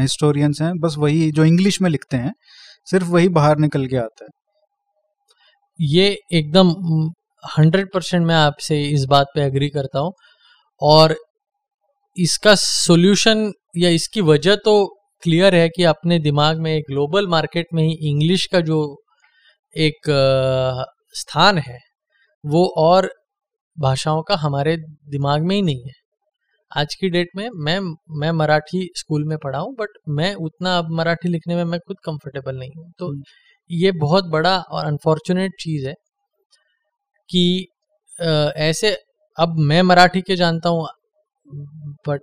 हिस्टोरियंस 0.00 0.58
हैं 0.62 0.72
बस 0.78 0.94
वही 0.98 1.30
जो 1.32 1.44
इंग्लिश 1.44 1.80
में 1.82 1.90
लिखते 1.90 2.16
हैं 2.16 2.32
सिर्फ़ 2.86 3.08
वही 3.08 3.28
बाहर 3.30 3.58
निकल 3.58 3.86
के 3.86 3.96
आता 3.96 4.24
है। 4.24 4.30
ये 5.78 6.06
एकदम 6.32 6.68
हंड्रेड 7.58 7.88
परसेंट 7.94 8.26
मैं 8.26 8.34
आपसे 8.34 8.82
इस 8.84 9.04
बात 9.10 9.26
पे 9.34 9.42
एग्री 9.42 9.68
करता 9.68 9.98
हूँ। 9.98 10.12
और 10.82 11.16
इसका 12.16 12.54
सोल्यूशन 12.56 13.52
या 13.78 13.88
इसकी 13.90 14.20
वजह 14.22 14.56
तो 14.56 14.74
क्लियर 15.22 15.54
है 15.54 15.68
कि 15.68 15.84
अपने 15.84 16.18
दिमाग 16.20 16.58
में 16.60 16.72
एक 16.72 16.84
ग्लोबल 16.90 17.26
मार्केट 17.28 17.66
में 17.74 17.82
ही 17.84 17.92
इंग्लिश 18.10 18.46
का 18.46 18.60
जो 18.62 18.78
एक 19.76 20.10
स्थान 21.14 21.58
है, 21.58 21.78
वो 22.44 22.66
और 22.78 23.10
भाषाओं 23.76 24.22
का 24.22 24.36
हमारे 24.36 24.76
दिमाग 25.10 25.42
में 25.42 25.54
ही 25.56 25.62
नहीं 25.62 25.82
है। 25.86 25.92
आज 26.72 26.94
की 26.94 27.08
डेट 27.10 27.28
में 27.36 27.48
मैं 27.56 27.78
मैं 28.20 28.30
मराठी 28.32 28.88
स्कूल 28.96 29.24
में 29.24 29.36
पढ़ा 29.38 29.58
हूँ 29.58 29.74
बट 29.80 29.98
मैं 30.10 30.34
उतना 30.36 30.76
अब 30.78 30.90
मराठी 30.92 31.28
लिखने 31.28 31.56
में 31.56 31.64
मैं 31.64 31.80
खुद 31.80 31.96
कंफर्टेबल 32.04 32.58
नहीं 32.58 32.70
हूँ। 32.78 32.92
तो 32.98 33.08
हम्म। 33.08 33.22
ये 33.70 33.92
बहुत 33.98 34.24
बड़ा 34.28 34.56
और 34.58 34.84
अनफॉर्चुनेट 34.84 35.52
चीज़ 35.60 35.86
है 35.86 35.94
कि 37.30 37.66
ऐसे 38.58 38.96
अब 39.38 39.58
मैं 39.60 39.82
मराठी 39.82 40.20
के 40.20 40.36
जानता 40.36 40.68
हूँ 40.68 40.86
बट 42.08 42.20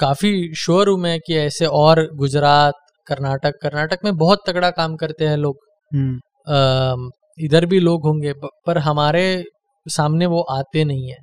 काफ़ी 0.00 0.32
श्योर 0.54 0.88
हूँ 0.88 0.98
मैं 0.98 1.18
कि 1.20 1.36
ऐसे 1.36 1.66
और 1.66 2.06
गुजरात 2.14 2.74
कर्नाटक 3.06 3.58
कर्नाटक 3.62 4.04
में 4.04 4.16
बहुत 4.16 4.42
तगड़ा 4.46 4.70
काम 4.72 4.96
करते 4.96 5.28
हैं 5.28 5.36
लोग 5.36 5.58
हम्म। 5.92 7.10
इधर 7.38 7.66
भी 7.66 7.78
लोग 7.80 8.04
होंगे 8.04 8.32
पर 8.66 8.78
हमारे 8.80 9.24
सामने 9.86 10.26
वो 10.26 10.40
आते 10.50 10.84
नहीं 10.84 11.10
है 11.10 11.18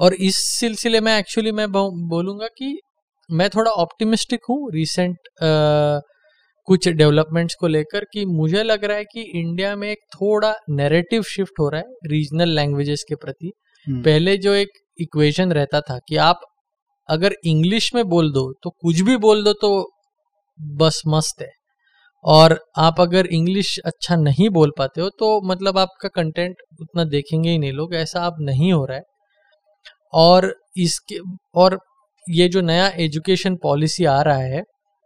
और 0.00 0.14
इस 0.22 0.36
सिलसिले 0.50 1.00
में 1.00 1.16
एक्चुअली 1.16 1.52
मैं 1.52 1.70
बोलूँगा 1.72 2.46
कि 2.58 2.78
मैं 3.30 3.48
थोड़ा 3.50 3.70
ऑप्टिमिस्टिक 3.72 4.40
हूँ 4.50 4.70
रिसेंट 4.72 5.28
कुछ 6.68 6.88
डेवलपमेंट्स 6.90 7.54
को 7.54 7.66
लेकर 7.66 8.04
कि 8.12 8.24
मुझे 8.26 8.62
लग 8.62 8.84
रहा 8.84 8.96
है 8.96 9.04
कि 9.04 9.22
इंडिया 9.40 9.74
में 9.76 9.88
एक 9.90 9.98
थोड़ा 10.14 10.54
नैरेटिव 10.70 11.22
शिफ्ट 11.22 11.60
हो 11.60 11.68
रहा 11.68 11.80
है 11.80 12.10
रीजनल 12.10 12.54
लैंग्वेजेस 12.56 13.04
के 13.08 13.14
प्रति। 13.14 13.52
हम्म। 13.86 14.02
पहले 14.02 14.36
जो 14.36 14.52
एक 14.54 14.78
इक्वेशन 14.98 15.52
रहता 15.52 15.80
था 15.80 15.98
कि 16.08 16.16
आप 16.18 16.40
अगर 17.08 17.34
इंग्लिश 17.46 17.94
में 17.94 18.04
बोल 18.08 18.32
दो 18.32 18.52
तो 18.62 18.70
कुछ 18.70 19.00
भी 19.00 19.16
बोल 19.16 19.44
दो 19.44 19.52
तो 19.52 19.70
बस 20.60 21.02
मस्त 21.06 21.42
है। 21.42 21.50
और 22.24 22.58
आप 22.78 23.00
अगर 23.00 23.26
इंग्लिश 23.28 23.78
अच्छा 23.86 24.16
नहीं 24.16 24.48
बोल 24.50 24.72
पाते 24.78 25.00
हो 25.00 25.08
तो 25.18 25.40
मतलब 25.48 25.78
आपका 25.78 26.08
कंटेंट 26.14 26.56
उतना 26.80 27.04
देखेंगे 27.04 27.50
ही 27.50 27.58
नहीं 27.58 27.72
लोग 27.72 27.94
ऐसा 27.94 28.26
अब 28.26 28.36
नहीं 28.40 28.72
हो 28.72 28.84
रहा 28.84 28.96
है। 28.96 29.02
और 30.14 30.54
इसके 30.76 31.18
और 31.54 31.78
ये 32.26 32.48
जो 32.48 32.60
नया 32.62 32.86
एजुकेशन 32.98 33.56
पॉलिसी 33.56 34.04
आ 34.04 34.20
रहा 34.22 34.38
है 34.38 34.62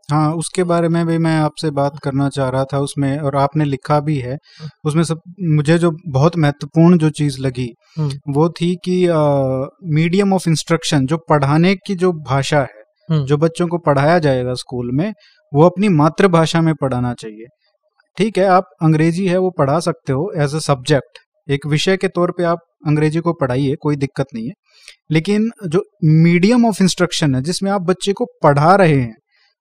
हाँ 0.08 0.32
उसके 0.34 0.62
बारे 0.64 0.88
में 0.88 1.04
भी 1.06 1.16
मैं 1.18 1.36
आपसे 1.38 1.70
बात 1.70 1.98
करना 2.04 2.28
चाह 2.28 2.48
रहा 2.48 2.64
था 2.64 2.78
उसमें 2.80 3.18
और 3.18 3.36
आपने 3.36 3.64
लिखा 3.64 3.98
भी 4.00 4.16
है 4.18 4.36
उसमें 4.84 5.02
सब 5.02 5.20
मुझे 5.50 5.76
जो 5.78 5.90
बहुत 6.08 6.36
महत्वपूर्ण 6.36 6.98
जो 6.98 7.10
चीज़ 7.10 7.40
लगी 7.40 7.68
हम्म। 7.98 8.32
वो 8.32 8.48
थी 8.50 8.74
कि 8.84 8.96
मीडियम 9.90 10.32
ऑफ़ 10.32 10.48
इंस्ट्रक्शन 10.48 11.06
जो 11.06 11.16
पढ़ाने 11.28 11.74
की 11.76 11.94
जो 11.94 12.12
भाषा 12.24 12.60
है 12.60 12.82
हम्म। 13.08 13.24
जो 13.24 13.36
बच्चों 13.36 13.66
को 13.66 13.78
पढ़ाया 13.80 14.18
जाएगा 14.18 14.54
स्कूल 14.54 14.90
में 14.92 15.12
वो 15.52 15.64
अपनी 15.64 15.88
मातृभाषा 15.90 16.60
में 16.60 16.74
पढ़ाना 16.74 17.12
चाहिए 17.14 17.46
ठीक 18.18 18.38
है 18.38 18.46
आप 18.48 18.70
अंग्रेज़ी 18.82 19.26
है 19.26 19.38
वो 19.38 19.50
पढ़ा 19.58 19.78
सकते 19.80 20.12
हो 20.12 20.30
एज 20.36 20.54
अ 20.54 20.58
सब्जेक्ट 20.62 21.18
एक 21.48 21.66
विषय 21.66 21.96
के 21.96 22.08
तौर 22.10 22.30
पे 22.30 22.44
आप 22.46 22.58
अंग्रेज़ी 22.86 23.20
को 23.20 23.32
पढ़ाइए 23.34 23.74
कोई 23.80 23.96
दिक्कत 23.98 24.26
नहीं 24.34 24.48
है 24.48 24.54
लेकिन 25.10 25.50
जो 25.66 25.84
मीडियम 26.04 26.66
ऑफ़ 26.66 26.82
इंस्ट्रक्शन 26.82 27.34
है 27.34 27.42
जिसमें 27.42 27.70
आप 27.70 27.82
बच्चे 27.84 28.12
को 28.12 28.24
पढ़ा 28.42 28.74
रहे 28.74 28.96
हैं 28.96 29.16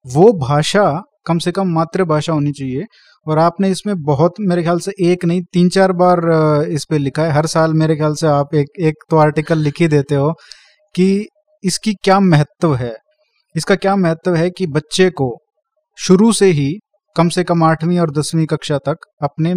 वो 0.05 0.31
भाषा 0.39 0.89
कम 1.27 1.39
से 1.39 1.51
कम 1.51 1.73
मातृभाषा 1.73 2.33
होनी 2.33 2.51
चाहिए। 2.51 2.85
और 3.27 3.39
आपने 3.39 3.69
इसमें 3.69 3.95
बहुत 4.03 4.33
मेरे 4.39 4.61
ख्याल 4.63 4.79
से 4.79 4.91
एक 5.03 5.25
नहीं, 5.25 5.41
तीन 5.43 5.69
चार 5.69 5.91
बार 5.93 6.19
इस 6.69 6.85
पर 6.85 6.99
लिखा 6.99 7.23
है। 7.23 7.31
हर 7.31 7.45
साल 7.47 7.73
मेरे 7.73 7.95
ख्याल 7.95 8.13
से 8.15 8.27
आप 8.27 8.53
एक 8.55 8.67
एक 8.81 9.03
तो 9.09 9.17
आर्टिकल 9.17 9.57
लिख 9.59 9.81
ही 9.81 9.87
देते 9.87 10.15
हो 10.15 10.31
कि 10.95 11.27
इसकी 11.63 11.93
क्या 12.03 12.19
महत्व 12.21 12.75
है। 12.75 12.95
इसका 13.55 13.75
क्या 13.75 13.95
महत्व 13.95 14.35
है 14.35 14.49
कि 14.49 14.67
बच्चे 14.69 15.09
को 15.11 15.29
शुरू 15.97 16.31
से 16.33 16.51
ही 16.51 16.71
कम 17.15 17.29
से 17.29 17.43
कम 17.43 17.63
आठवीं 17.63 17.99
और 17.99 18.11
दसवीं 18.11 18.45
कक्षा 18.45 18.77
तक 18.79 19.05
अपने 19.23 19.53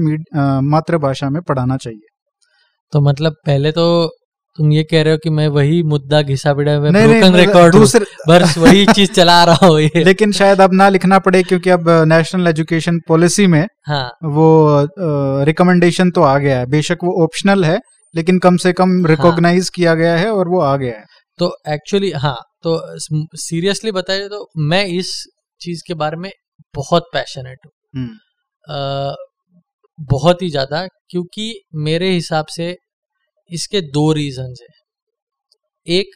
मातृभाषा 0.69 1.29
में 1.31 1.41
पढ़ाना 1.43 1.77
चाहिए। 1.77 2.07
तो 2.93 3.01
मतलब 3.01 3.35
पहले 3.47 3.73
तो 3.73 3.87
तुम 4.59 4.73
ये 4.73 4.83
कह 4.83 5.03
रहे 5.03 5.13
हो 5.13 5.19
कि 5.19 5.31
मैं 5.31 5.47
वही 5.49 5.83
मुद्दा 5.83 6.21
घिसा 6.23 6.53
पिड़ा 6.55 6.79
में 6.81 6.93
ब्रोकन 6.93 7.35
रिकॉर्ड 7.35 7.75
दूसरे 7.75 8.07
बस 8.29 8.57
वही 8.59 8.87
चीज़ 8.95 9.13
चला 9.13 9.43
रहा 9.45 9.67
हूँ 9.67 9.81
लेकिन 10.05 10.33
शायद 10.33 10.61
अब 10.61 10.73
ना 10.75 10.89
लिखना 10.89 11.19
पड़े 11.19 11.43
क्योंकि 11.43 11.71
अब 11.71 11.89
नेशनल 12.09 12.47
एजुकेशन 12.49 12.99
पॉलिसी 13.09 13.47
में 13.47 13.67
हाँ। 13.87 14.09
वो 14.25 14.49
रिकमेंडेशन 15.45 16.11
तो 16.11 16.23
आ 16.23 16.37
गया 16.39 16.59
है। 16.59 16.67
बेशक 16.67 17.05
वो 17.05 17.23
ऑप्शनल 17.25 17.65
है 17.65 17.79
लेकिन 18.15 18.39
कम 18.39 18.57
से 18.57 18.73
कम 18.73 19.07
रिकॉग्नाइज 19.07 19.63
हाँ, 19.63 19.71
किया 19.75 19.95
गया 19.95 20.17
है 20.17 20.31
और 20.33 20.49
वो 20.49 20.61
आ 20.61 20.77
गया 20.77 20.99
है। 20.99 21.05
तो 21.39 21.57
एक्चुअली 21.69 22.11
हाँ 22.11 22.37
तो 22.63 22.81
सीरियसली 23.37 23.93
बताइए 23.93 24.29
तो 24.29 24.49
मैं 24.59 24.85
इस 24.87 25.13
चीज़ 25.61 25.83
के 25.87 25.95
बारे 25.95 26.17
में 26.17 26.31
बहुत 26.75 27.09
पैशनेट 27.13 27.59
हूँ। 27.67 27.73
हम्म। 27.97 29.15
बहुत 29.99 30.43
ही 30.43 30.51
ज़्यादा 30.51 30.87
क्योंकि 31.11 31.53
मेरे 31.75 32.11
हिसाब 32.11 32.47
से 32.47 32.77
इसके 33.51 33.81
दो 33.91 34.13
रीजन 34.13 34.55
है। 34.63 34.69
एक 35.87 36.15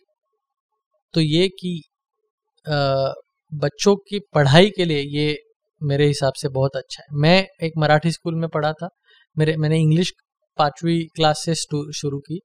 तो 1.15 1.21
ये 1.21 1.49
कि 1.51 1.81
बच्चों 3.53 3.95
की 4.09 4.19
पढ़ाई 4.35 4.71
के 4.71 4.85
लिए 4.85 5.01
ये 5.19 5.37
मेरे 5.81 6.07
हिसाब 6.07 6.33
से 6.33 6.49
बहुत 6.49 6.77
अच्छा 6.77 7.03
है। 7.03 7.21
मैं 7.21 7.47
एक 7.63 7.73
मराठी 7.79 8.11
स्कूल 8.13 8.35
में 8.35 8.49
पढ़ा 8.49 8.73
था, 8.73 8.89
मेरे, 9.37 9.57
मैंने 9.57 9.79
इंग्लिश 9.81 10.13
पांचवी 10.59 11.03
क्लास 11.17 11.43
से 11.47 11.55
शुरू 11.55 12.19
की 12.21 12.41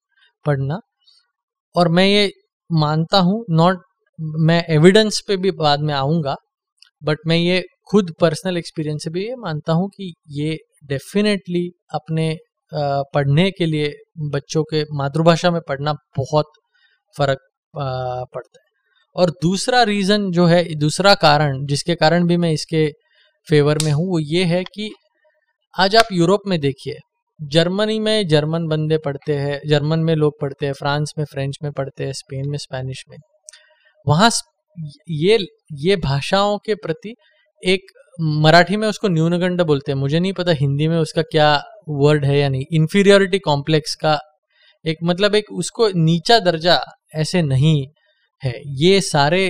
पढ़ना 0.46 0.80
और 1.76 1.88
मैं 1.90 2.06
ये 2.06 2.32
मानता 2.70 3.20
हूँ 3.20 3.44
नॉट 3.50 3.84
मैं 4.40 4.64
एविडेंस 4.70 5.22
पे 5.28 5.38
भी 5.38 5.52
बाद 5.52 5.82
में 5.82 5.94
आऊँगा 5.94 6.36
बट 7.04 7.18
मैं 7.28 7.38
ये 7.38 7.62
खुद 7.92 8.14
पर्सनल 8.22 8.58
एक्सपीरियंस 8.58 9.04
से 9.04 9.10
भी 9.10 9.26
ये 9.28 9.36
मानता 9.36 9.74
हूँ 9.74 9.90
कि 9.90 10.14
ये 10.32 10.58
डेफिनेटली 10.86 11.68
अपने 11.94 12.30
पढ़ने 12.72 13.50
के 13.52 13.66
लिए 13.66 13.94
बच्चों 14.32 14.64
के 14.64 14.84
मातृभाषा 14.94 15.52
में 15.52 15.62
पढ़ना 15.68 15.94
बहुत 16.18 16.52
फ़र्क 17.16 17.40
पड़ता 17.74 18.60
है। 18.60 18.68
और 19.16 19.30
दूसरा 19.42 19.84
रीज़न 19.84 20.30
जो 20.32 20.46
है, 20.46 20.64
दूसरा 20.76 21.14
कारण, 21.16 21.66
जिसके 21.66 21.96
कारण 21.96 22.28
भी 22.28 22.38
मैं 22.38 22.52
इसके 22.52 22.88
फेवर 23.48 23.78
में 23.84 23.92
हूँ, 23.92 24.08
वो 24.08 24.20
ये 24.20 24.44
है 24.46 24.64
कि 24.66 24.92
आज 25.76 25.96
आप 25.96 26.06
यूरोप 26.12 26.42
में 26.48 26.60
देखिए, 26.60 26.98
जर्मनी 27.40 28.00
में 28.00 28.28
जर्मन 28.28 28.68
बंदे 28.68 28.98
पढ़ते 28.98 29.36
हैं, 29.36 29.60
जर्मन 29.68 30.00
में 30.00 30.16
लोग 30.16 30.40
पढ़ते 30.42 30.66
हैं, 30.66 30.74
फ्रांस 30.74 31.14
में, 31.18 31.26
फ्रेंच 31.26 31.58
में 31.64 31.72
पढ़ते 31.72 32.06
हैं, 32.06 32.14
स्पेन 32.14 32.50
में, 32.50 32.58
स्पेनिश 32.58 33.04
में। 33.10 33.18
वहाँ 34.06 34.30
ये 35.10 35.38
ये 35.80 35.96
भाषाओं 35.96 36.58
के 36.58 36.76
प्रति 36.76 37.14
एक 37.64 37.92
मराठी 38.42 38.78
में 38.78 38.88
उसको 38.88 39.08
न्यूनगंड 39.08 39.62
बोलते 39.62 39.92
हैं, 39.92 40.00
मुझे 40.00 40.20
नहीं 40.20 40.34
पता 40.34 40.52
हिंदी 40.52 40.88
में 40.88 40.98
उसका 40.98 41.22
क्या 41.22 41.52
वर्ड 41.90 42.26
है 42.26 42.38
या 42.40 42.50
नहीं 42.50 42.64
इन्फीरियोरिटी 42.72 43.40
कॉम्प्लेक्स 43.40 43.96
का 43.96 44.20
एक 44.86 44.98
मतलब 45.04 45.36
एक 45.36 45.52
उसको 45.52 45.90
नीचा 45.96 46.40
दर्जा 46.40 46.80
ऐसे 47.16 47.42
नहीं 47.42 47.88
है। 48.44 48.54
ये 48.84 49.02
सारे 49.02 49.48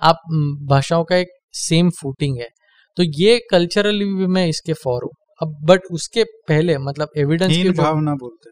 आप 0.00 0.20
भाषाओं 0.68 1.04
का 1.04 1.16
एक 1.16 1.28
सेम 1.52 1.90
फूटिंग 1.90 2.38
है। 2.38 2.48
तो 2.96 3.02
ये 3.20 3.38
कल्चरली 3.50 4.04
भी 4.04 4.26
मैं 4.26 4.46
इसके 4.48 4.72
फॉर 4.72 5.04
हूँ। 5.04 5.10
अब 5.42 5.56
बट 5.64 5.80
उसके 5.92 6.24
पहले 6.48 6.78
मतलब 6.78 7.08
एविडेंस 7.18 7.52
की 7.52 7.70
भावना 7.70 8.14
बोलते 8.14 8.50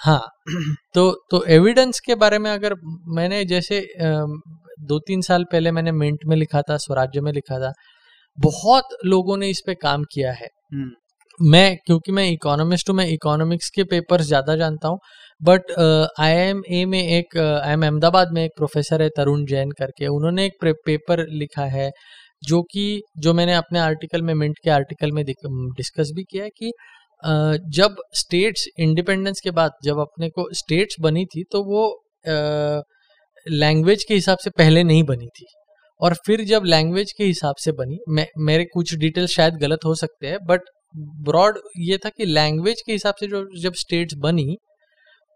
हाँ 0.00 0.28
तो 0.94 1.10
तो 1.30 1.44
एविडेंस 1.44 2.00
के 2.00 2.14
बारे 2.14 2.38
में 2.38 2.50
अगर 2.50 2.74
मैंने 3.08 3.44
जैसे 3.44 3.80
दो 4.80 4.98
तीन 4.98 5.20
साल 5.20 5.44
पहले 5.44 5.70
मैंने 5.70 5.92
मिंट 5.92 6.18
में 6.26 6.36
लिखा 6.36 6.62
था 6.62 6.76
स्वराज्य 6.76 7.20
में 7.20 7.32
लिखा 7.32 7.58
था 7.58 7.72
बहुत 8.38 8.96
लोगों 9.06 9.36
ने 9.36 9.48
इस 9.48 9.62
पे 9.66 9.74
काम 9.74 10.04
किया 10.04 10.32
है। 10.32 10.48
हम्म। 10.72 10.90
मैं, 11.40 11.76
क्योंकि 11.86 12.12
मैं 12.12 12.26
इकोनॉमिस्ट 12.30 12.88
हूँ, 12.88 12.96
मैं 12.96 13.06
इकोनॉमिक्स 13.08 13.68
के 13.70 13.84
पेपर्स 13.84 14.26
ज़्यादा 14.26 14.56
जानता 14.56 14.88
हूँ 14.88 14.98
बट 15.40 15.70
आई 16.20 16.32
एम 16.32 16.62
ए 16.70 16.84
में 16.86 16.98
एक 17.00 17.36
आई 17.38 17.72
एम 17.72 17.82
अहमदाबाद 17.82 18.32
में 18.34 18.42
एक 18.44 18.50
प्रोफेसर 18.56 19.02
है, 19.02 19.08
तरुण 19.08 19.44
जैन 19.46 19.70
करके। 19.72 20.06
उन्होंने 20.08 20.44
एक 20.46 20.64
पेपर 20.86 21.24
लिखा 21.30 21.64
है, 21.66 21.90
जो 22.42 22.60
कि, 22.64 23.02
जो 23.18 23.32
मैंने 23.34 23.54
अपने 23.54 23.78
आर्टिकल 23.78 24.22
में 24.22 24.32
मिंट 24.34 24.58
के 24.64 24.70
आर्टिकल 24.70 25.12
में 25.12 25.24
डिस्कस 25.24 26.10
भी 26.16 26.22
किया 26.24 26.44
है 26.44 26.50
कि 26.58 26.72
जब 27.72 27.96
स्टेट्स 28.16 28.66
इंडिपेंडेंस 28.78 29.40
के 29.40 29.50
बाद, 29.52 29.72
जब 29.84 29.98
अपने 30.00 30.28
को 30.30 30.48
स्टेट्स 30.54 30.96
बनी 31.00 31.24
थी 31.26 31.44
तो 31.52 31.62
वो 31.64 31.86
लैंग्वेज 33.46 34.04
के 34.04 34.14
हिसाब 34.14 34.38
से 34.38 34.50
पहले 34.52 34.82
नहीं 34.84 35.02
बनी 35.04 35.26
थी। 35.30 35.46
और 36.00 36.14
फिर 36.26 36.44
जब 36.44 36.64
लैंग्वेज 36.66 37.12
के 37.12 37.24
हिसाब 37.24 37.54
से 37.60 37.72
बनी, 37.72 37.98
मैं, 38.08 38.26
मेरे 38.40 38.64
कुछ 38.74 38.94
डिटेल 38.96 39.26
शायद 39.28 39.54
गलत 39.56 39.84
हो 39.86 39.94
सकते 39.96 40.26
हैं 40.26 40.38
बट 40.46 40.60
ब्रॉड 40.94 41.58
ये 41.80 41.96
था 41.96 42.08
कि 42.08 42.24
लैंग्वेज 42.26 42.82
के 42.86 42.92
हिसाब 42.92 43.14
से 43.20 43.26
जो 43.26 43.44
जब 43.60 43.74
स्टेट्स 43.76 44.14
बनी 44.18 44.56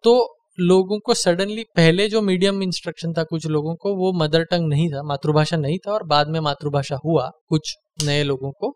तो 0.05 0.15
लोगों 0.59 0.99
को 0.99 1.15
सडनली 1.15 1.63
पहले 1.77 2.09
जो 2.09 2.21
मीडियम 2.23 2.63
इंस्ट्रक्शन 2.63 3.13
था 3.13 3.23
कुछ 3.25 3.47
लोगों 3.47 3.75
को 3.75 3.95
वो 3.97 4.13
मदर 4.15 4.45
टंग 4.45 4.69
नहीं 4.69 4.89
था 4.89 5.03
मातृभाषा 5.03 5.57
नहीं 5.57 5.79
था 5.79 5.93
और 5.93 6.03
बाद 6.07 6.29
में 6.29 6.41
मातृभाषा 6.41 6.99
हुआ 7.05 7.31
कुछ 7.49 7.75
नए 8.05 8.23
लोगों 8.23 8.51
को 8.53 8.75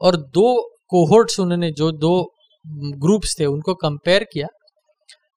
और 0.00 0.16
दो 0.32 0.48
कोहोर्ट्स 0.88 1.38
उन्होंने 1.40 1.70
जो 1.72 1.90
दो 1.98 2.14
ग्रुप्स 2.98 3.38
थे 3.38 3.46
उनको 3.46 3.74
कंपेयर 3.76 4.24
किया 4.32 4.46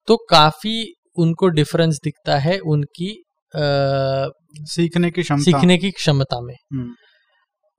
तो 0.08 0.15
काफ़ी 0.30 0.75
उनको 1.18 1.48
डिफरेंस 1.51 2.00
दिखता 2.04 2.38
है 2.38 2.58
उनकी 2.68 3.12
आ, 3.54 4.27
सीखने 4.68 5.12
की 5.12 5.22
क्षमता 5.22 5.44
सीखने 5.44 5.77
की 5.77 5.92
क्षमता 5.92 6.39
में 6.42 6.54
हम्म। 6.54 6.94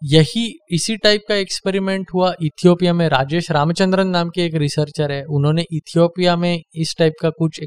यही 0.02 0.44
इसी 0.70 0.96
टाइप 0.96 1.22
का 1.28 1.34
एक्सपेरिमेंट 1.34 2.06
हुआ। 2.14 2.32
इथियोपिया 2.42 2.92
में 2.92 3.08
राजेश 3.08 3.50
रामचंद्रन 3.50 4.08
नाम 4.08 4.28
के 4.28 4.44
एक 4.44 4.54
रिसर्चर 4.54 5.12
है। 5.12 5.22
उन्होंने 5.24 5.62
इथियोपिया 5.72 6.36
में 6.36 6.62
इस 6.74 6.94
टाइप 6.98 7.12
का 7.22 7.30
कुछ 7.30 7.60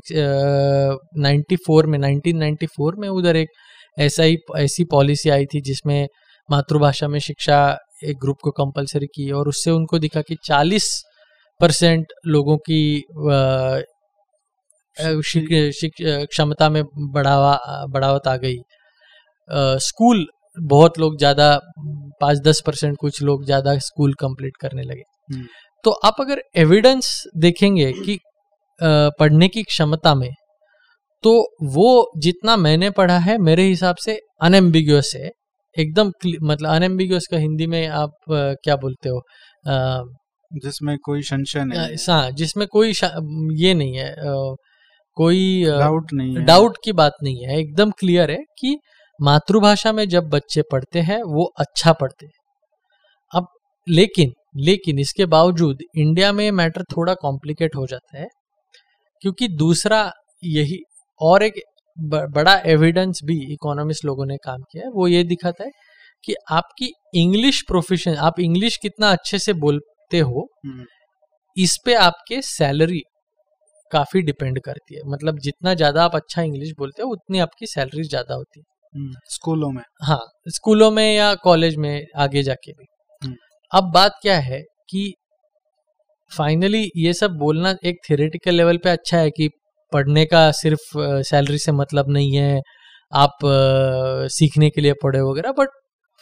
नाइन्टी 1.17 1.55
फोर 1.55 1.85
में 1.85 1.97
1994 1.99 2.99
में 2.99 3.07
उधर 3.09 3.35
एक 3.35 3.49
ऐसा 3.99 4.23
ही 4.23 4.37
ऐसी 4.57 4.83
पॉलिसी 4.83 5.29
आई 5.29 5.45
थी 5.45 5.61
जिसमें 5.61 6.07
मातृभाषा 6.49 7.07
में 7.07 7.19
शिक्षा 7.19 7.77
एक 8.03 8.17
ग्रुप 8.17 8.37
को 8.43 8.51
कंपलसरी 8.51 9.05
की 9.05 9.29
और 9.31 9.47
उससे 9.47 9.71
उनको 9.71 9.99
दिखा 9.99 10.21
कि 10.21 10.35
40 10.43 10.91
परसेंट 11.59 12.13
लोगों 12.27 12.57
की 12.69 13.03
क्षमता 16.27 16.69
में 16.69 16.83
बढ़ावा 16.97 17.85
बढ़ावत 17.89 18.27
आ 18.27 18.35
गई। 18.37 18.57
स्कूल 19.81 20.25
बहुत 20.57 20.99
लोग 20.99 21.17
ज़्यादा 21.17 21.55
पाँच 22.21 22.39
दस 22.39 22.61
परसेंट 22.65 22.97
कुछ 22.97 23.21
लोग 23.23 23.45
ज़्यादा 23.45 23.77
स्कूल 23.79 24.13
कंप्लीट 24.19 24.57
करने 24.61 24.83
लगे। 24.83 25.03
हम्म। 25.29 25.45
तो 25.85 25.91
आप 26.05 26.15
अगर 26.19 26.41
एविडेंस 26.57 27.11
देखेंगे 27.37 27.91
कि 27.95 28.17
पढ़ने 28.79 29.47
की 29.47 29.63
क्षमता 29.63 30.13
में 30.15 30.29
तो 31.23 31.31
वो 31.69 31.89
जितना 32.17 32.55
मैंने 32.57 32.89
पढ़ा 32.91 33.17
है 33.19 33.37
मेरे 33.39 33.63
हिसाब 33.63 33.95
से 33.95 34.19
अनएम्बिग्यूस 34.41 35.11
है। 35.15 35.29
एकदम 35.75 36.11
मतलब 36.43 36.69
अनएम्बिग्यूस 36.69 37.27
का 37.31 37.37
हिंदी 37.37 37.67
में 37.67 37.87
आप 37.87 38.11
क्या 38.29 38.75
बोलते 38.77 39.09
हो 39.09 39.21
जिसमें 40.51 40.95
कोई 40.97 41.21
संशय 41.23 41.63
नहीं 41.65 41.97
हाँ। 42.07 42.31
जिसमें 42.33 42.67
कोई 42.67 42.93
ये 43.59 43.73
नहीं 43.73 43.97
है 43.97 44.13
कोई 45.17 45.63
डाउट 45.65 46.13
नहीं 46.13 46.43
डाउट 46.45 46.77
की 46.83 46.91
बात 46.93 47.13
नहीं 47.23 47.45
है। 47.45 47.59
एकदम 47.59 47.91
क्लियर 47.99 48.31
है 48.31 48.37
कि 48.59 48.77
मातृभाषा 49.19 49.91
में 49.93 50.07
जब 50.09 50.29
बच्चे 50.29 50.61
पढ़ते 50.71 50.99
हैं 51.01 51.21
वो 51.23 51.43
अच्छा 51.59 51.93
पढ़ते 51.93 52.25
हैं। 52.25 52.33
अब 53.33 53.47
लेकिन 53.87 54.33
लेकिन 54.57 54.99
इसके 54.99 55.25
बावजूद 55.27 55.79
इंडिया 55.97 56.31
में 56.33 56.49
मैटर 56.51 56.83
थोड़ा 56.97 57.13
कॉम्प्लिकेट 57.13 57.75
हो 57.75 57.85
जाता 57.87 58.19
है 58.19 58.27
क्योंकि 59.21 59.47
दूसरा 59.47 60.11
यही 60.43 60.81
और 61.21 61.43
एक 61.43 61.61
बड़ा 61.97 62.55
एविडेंस 62.65 63.19
भी 63.25 63.37
इकोनॉमिस्ट 63.53 64.05
लोगों 64.05 64.25
ने 64.25 64.37
काम 64.37 64.61
किया 64.63 64.83
है 64.85 64.91
वो 64.91 65.07
ये 65.07 65.23
दिखाता 65.23 65.63
है 65.63 65.71
कि 66.23 66.35
आपकी 66.51 66.91
इंग्लिश 67.15 67.61
प्रोफेशन 67.61 68.15
आप 68.21 68.39
इंग्लिश 68.39 68.77
कितना 68.77 69.11
अच्छे 69.11 69.39
से 69.39 69.53
बोलते 69.55 70.19
हो 70.19 70.47
हम्म। 70.65 70.85
इस 71.57 71.77
पे 71.85 71.93
आपके 71.97 72.41
सैलरी 72.41 73.01
काफ़ी 73.91 74.21
डिपेंड 74.21 74.59
करती 74.61 74.95
है। 74.95 75.01
मतलब 75.05 75.39
जितना 75.39 75.73
ज़्यादा 75.73 76.03
आप 76.03 76.15
अच्छा 76.15 76.41
इंग्लिश 76.41 76.73
बोलते 76.79 77.03
हो 77.03 77.09
उतनी 77.09 77.39
आपकी 77.39 77.65
सैलरी 77.67 78.03
ज़्यादा 78.03 78.35
होती 78.35 78.59
है। 78.59 78.65
स्कूलों 78.93 79.69
में। 79.71 79.81
हाँ 80.03 80.19
स्कूलों 80.47 80.89
में 80.91 81.13
या 81.15 81.33
कॉलेज 81.35 81.75
में 81.77 82.05
आगे 82.17 82.43
जाके। 82.43 82.71
भी 82.71 82.85
हम्म। 83.21 83.35
अब 83.71 83.91
बात 83.93 84.19
क्या 84.21 84.37
है 84.39 84.61
कि 84.89 85.11
फाइनली 86.31 86.89
ये 86.97 87.13
सब 87.13 87.31
बोलना 87.37 87.73
एक 87.85 87.97
थियोरेटिकल 88.09 88.55
लेवल 88.55 88.77
पे 88.77 88.89
अच्छा 88.89 89.17
है 89.17 89.29
कि 89.29 89.49
पढ़ने 89.91 90.25
का 90.25 90.49
सिर्फ़ 90.51 90.89
सैलरी 91.29 91.57
से 91.57 91.71
मतलब 91.71 92.09
नहीं 92.09 92.35
है 92.37 92.61
आप 93.13 93.37
सीखने 94.31 94.69
के 94.69 94.81
लिए 94.81 94.93
पढ़े 95.03 95.21
वगैरह 95.21 95.51
बट 95.51 95.69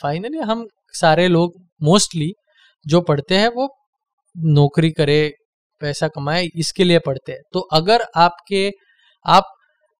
फाइनली 0.01 0.37
हम 0.43 0.65
सारे 0.93 1.27
लोग 1.27 1.53
मोस्टली 1.81 2.31
जो 2.85 3.01
पढ़ते 3.01 3.37
हैं 3.37 3.47
वो 3.49 3.67
नौकरी 4.35 4.91
करे 4.91 5.19
पैसा 5.81 6.07
कमाए 6.07 6.45
इसके 6.55 6.83
लिए 6.83 6.99
पढ़ते 6.99 7.31
हैं। 7.31 7.41
तो 7.53 7.59
अगर 7.73 8.03
आपके 8.17 8.69
आप 9.25 9.53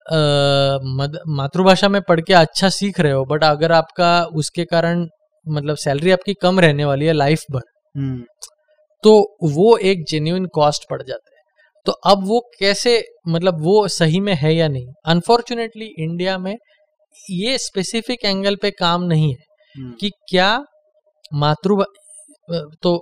मातृभाषा 0.08 1.90
में 1.90 2.02
पढ़ 2.02 2.22
के 2.22 2.34
अच्छा 2.36 2.70
सीख 2.72 3.00
रहे 3.00 3.12
हो 3.12 3.26
बट 3.26 3.44
अगर 3.44 3.72
आपका 3.72 4.12
उसके 4.36 4.66
कारण 4.66 5.08
मतलब 5.46 5.76
सैलरी 5.78 6.12
आपकी 6.12 6.34
कम 6.42 6.60
रहने 6.60 6.86
वाली 6.86 7.06
है 7.06 7.14
लाइफ 7.14 7.44
भर 7.52 7.62
हम्म। 7.96 8.24
तो 9.04 9.12
वो 9.52 9.78
एक 9.86 10.06
जेन्यून 10.10 10.46
कॉस्ट 10.54 10.88
पड़ 10.90 11.02
जाता 11.02 11.32
है 11.32 11.44
तो 11.86 11.92
अब 12.06 12.26
वो 12.28 12.40
कैसे 12.60 12.94
मतलब 13.28 13.62
वो 13.62 13.88
सही 13.90 14.20
में 14.20 14.34
है 14.36 14.54
या 14.56 14.68
नहीं 14.68 14.88
अनफॉर्चुनेटली 15.06 15.86
इंडिया 16.00 16.38
में 16.38 16.56
ये 17.30 17.58
स्पेसिफिक 17.58 18.26
एंगल 18.26 18.56
पे 18.56 18.72
काम 18.72 19.04
नहीं 19.04 19.30
है 19.30 19.46
हम्म। 19.76 19.92
कि 19.92 20.12
क्या 20.30 20.50
मातृ 21.36 21.84
तो 22.82 22.98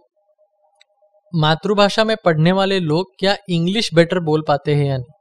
मातृभाषा 1.33 2.03
में 2.03 2.15
पढ़ने 2.25 2.51
वाले 2.51 2.79
लोग 2.81 3.11
क्या 3.19 3.35
इंग्लिश 3.49 3.93
बेटर 3.93 4.19
बोल 4.21 4.43
पाते 4.47 4.75
हैं 4.75 4.85
या 4.85 4.97
नहीं 4.97 5.14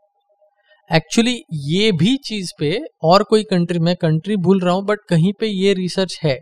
एक्चुअली 0.90 1.34
ये 1.68 1.90
भी 1.92 2.16
चीज़ 2.26 2.50
पे 2.58 2.78
और 3.04 3.22
कोई 3.22 3.42
कंट्री 3.44 3.78
में 3.78 3.94
कंट्री 3.96 4.36
भूल 4.38 4.60
रहा 4.60 4.74
हूँ 4.74 4.84
बट 4.86 4.98
कहीं 5.08 5.32
पे 5.40 5.46
ये 5.46 5.72
रिसर्च 5.74 6.18
है 6.24 6.34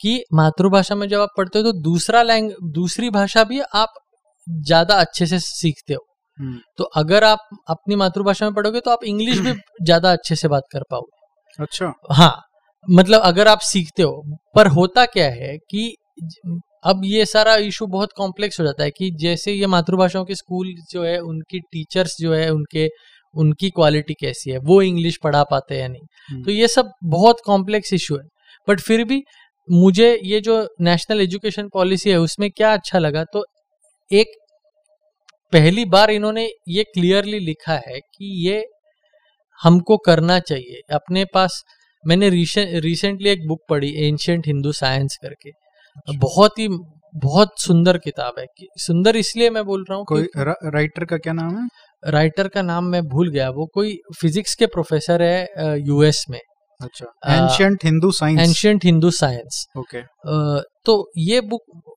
कि 0.00 0.22
मातृभाषा 0.34 0.94
में 0.94 1.08
जब 1.08 1.20
आप 1.20 1.28
पढ़ते 1.36 1.58
हो 1.58 1.64
तो 1.64 1.72
दूसरा 1.82 2.22
लैंग 2.22 2.50
दूसरी 2.74 3.10
भाषा 3.10 3.44
भी 3.44 3.60
आप 3.74 3.94
ज़्यादा 4.46 4.94
अच्छे 4.96 5.26
से 5.26 5.38
सीखते 5.38 5.94
हो। 5.94 6.06
हम्म। 6.38 6.58
तो 6.78 6.84
अगर 6.96 7.24
आप 7.24 7.48
अपनी 7.70 7.96
मातृभाषा 7.96 8.46
में 8.46 8.54
पढ़ोगे 8.54 8.80
तो 8.80 8.90
आप 8.90 9.04
इंग्लिश 9.04 9.38
भी 9.38 9.52
ज़्यादा 9.82 10.12
अच्छे 10.12 10.36
से 10.36 10.48
बात 10.48 10.62
कर 10.72 10.82
पाओगे। 10.90 11.62
अच्छा। 11.62 11.92
हाँ 12.12 12.34
मतलब 12.88 13.20
अगर 13.22 13.48
आप 13.48 13.60
सीखते 13.62 14.02
हो 14.02 14.22
पर 14.56 14.66
होता 14.68 15.04
क्या 15.06 15.28
है 15.30 15.56
कि 15.70 15.94
अब 16.84 17.00
ये 17.04 17.24
सारा 17.26 17.54
इशू 17.64 17.86
बहुत 17.88 18.12
कॉम्प्लेक्स 18.16 18.60
हो 18.60 18.64
जाता 18.66 18.84
है 18.84 18.90
कि 18.90 19.10
जैसे 19.20 19.52
ये 19.52 19.66
मातृभाषाओं 19.66 20.24
के 20.24 20.34
स्कूल 20.34 20.72
जो 20.92 21.04
है 21.04 21.18
उनकी 21.20 21.60
टीचर्स 21.72 22.16
जो 22.20 22.32
है 22.34 22.48
उनके 22.50 22.86
उनकी 23.34 23.70
क्वालिटी 23.70 24.14
कैसी 24.14 24.50
है? 24.50 24.58
वो 24.58 24.80
इंग्लिश 24.82 25.18
पढ़ा 25.24 25.42
पाते 25.44 25.74
हैं 25.74 25.82
या 25.82 25.88
नहीं? 25.88 26.06
हम्म। 26.28 26.44
तो 26.44 26.50
ये 26.50 26.68
सब 26.68 26.90
बहुत 27.04 27.36
कॉम्प्लेक्स 27.46 27.92
इशू 27.92 28.16
है। 28.16 28.24
बट 28.68 28.80
फिर 28.80 29.04
भी 29.04 29.22
मुझे 29.68 30.18
ये 30.24 30.40
जो 30.40 30.66
नेशनल 30.80 31.20
एजुकेशन 31.20 31.68
पॉलिसी 31.68 32.10
है 32.10 32.16
उसमें 32.16 32.50
क्या 32.50 32.72
अच्छा 32.72 32.98
लगा? 32.98 33.24
तो 33.24 33.44
एक 34.10 34.26
पहली 35.52 35.84
बार 35.84 36.10
इन्होंने 36.10 36.48
ये 36.68 36.84
क्लियरली 36.84 37.38
लिखा 37.38 37.74
है 37.88 37.98
कि 37.98 38.48
ये 38.48 38.64
हमको 39.60 39.96
करना 39.96 40.38
चाहिए। 40.40 40.80
अपने 40.94 41.24
पास 41.24 41.62
मैंने 42.04 42.28
रिसेंटली 42.30 43.30
एक 43.30 43.46
बुक 43.48 43.60
पढ़ी 43.68 43.92
एंशियंट 44.08 44.46
हिंदू 44.46 44.72
साइंस 44.72 45.16
करके। 45.22 45.50
बहुत 46.18 46.58
ही 46.58 46.68
बहुत 47.14 47.60
सुंदर 47.60 47.98
किताब 47.98 48.34
है। 48.38 48.46
सुंदर 48.78 49.16
इसलिए 49.16 49.50
मैं 49.50 49.64
बोल 49.64 49.84
रहा 49.90 49.98
हूँ 49.98 50.04
कोई 50.04 50.26
राइटर 50.36 51.04
का 51.04 51.16
क्या 51.16 51.32
नाम 51.32 51.56
है? 51.58 51.68
राइटर 52.02 52.48
का 52.48 52.62
नाम 52.62 52.84
मैं 52.84 53.02
भूल 53.04 53.30
गया 53.30 53.48
वो 53.50 53.66
कोई 53.66 53.98
फिजिक्स 54.20 54.54
के 54.54 54.66
प्रोफेसर 54.66 55.22
है 55.22 55.78
यूएस 55.80 56.24
में। 56.30 56.40
अच्छा। 56.80 57.06
Ancient 57.28 57.84
Hindu 57.84 58.10
science 58.12 58.40
ancient 58.40 58.84
Hindu 58.84 59.10
science 59.10 59.64
okay. 59.78 60.02
तो 60.84 61.10
ये 61.18 61.40
बुक 61.40 61.94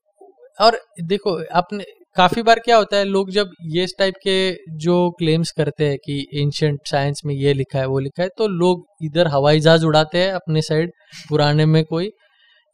और 0.60 0.78
देखो 1.02 1.36
आपने 1.54 1.84
काफ़ी 2.16 2.42
बार 2.42 2.58
क्या 2.58 2.76
होता 2.76 2.96
है 2.96 3.04
लोग 3.04 3.30
जब 3.30 3.50
ये 3.66 3.86
टाइप 3.98 4.14
के 4.22 4.36
जो 4.78 4.98
क्लेम्स 5.10 5.50
करते 5.50 5.88
हैं 5.88 5.96
कि 5.98 6.18
एंशियंट 6.34 6.80
साइंस 6.86 7.22
में 7.26 7.34
ये 7.34 7.52
लिखा 7.52 7.78
है 7.78 7.86
वो 7.86 7.98
लिखा 7.98 8.22
है 8.22 8.28
तो 8.38 8.48
लोग 8.48 8.84
इधर 9.02 9.28
हवाई 9.28 9.60
जहाज़ 9.60 9.84
उड़ाते 9.86 10.18
हैं 10.18 10.32
अपने 10.32 10.62
साइड 10.62 10.92
पुराने 11.28 11.66
में 11.66 11.82
कोई 11.84 12.10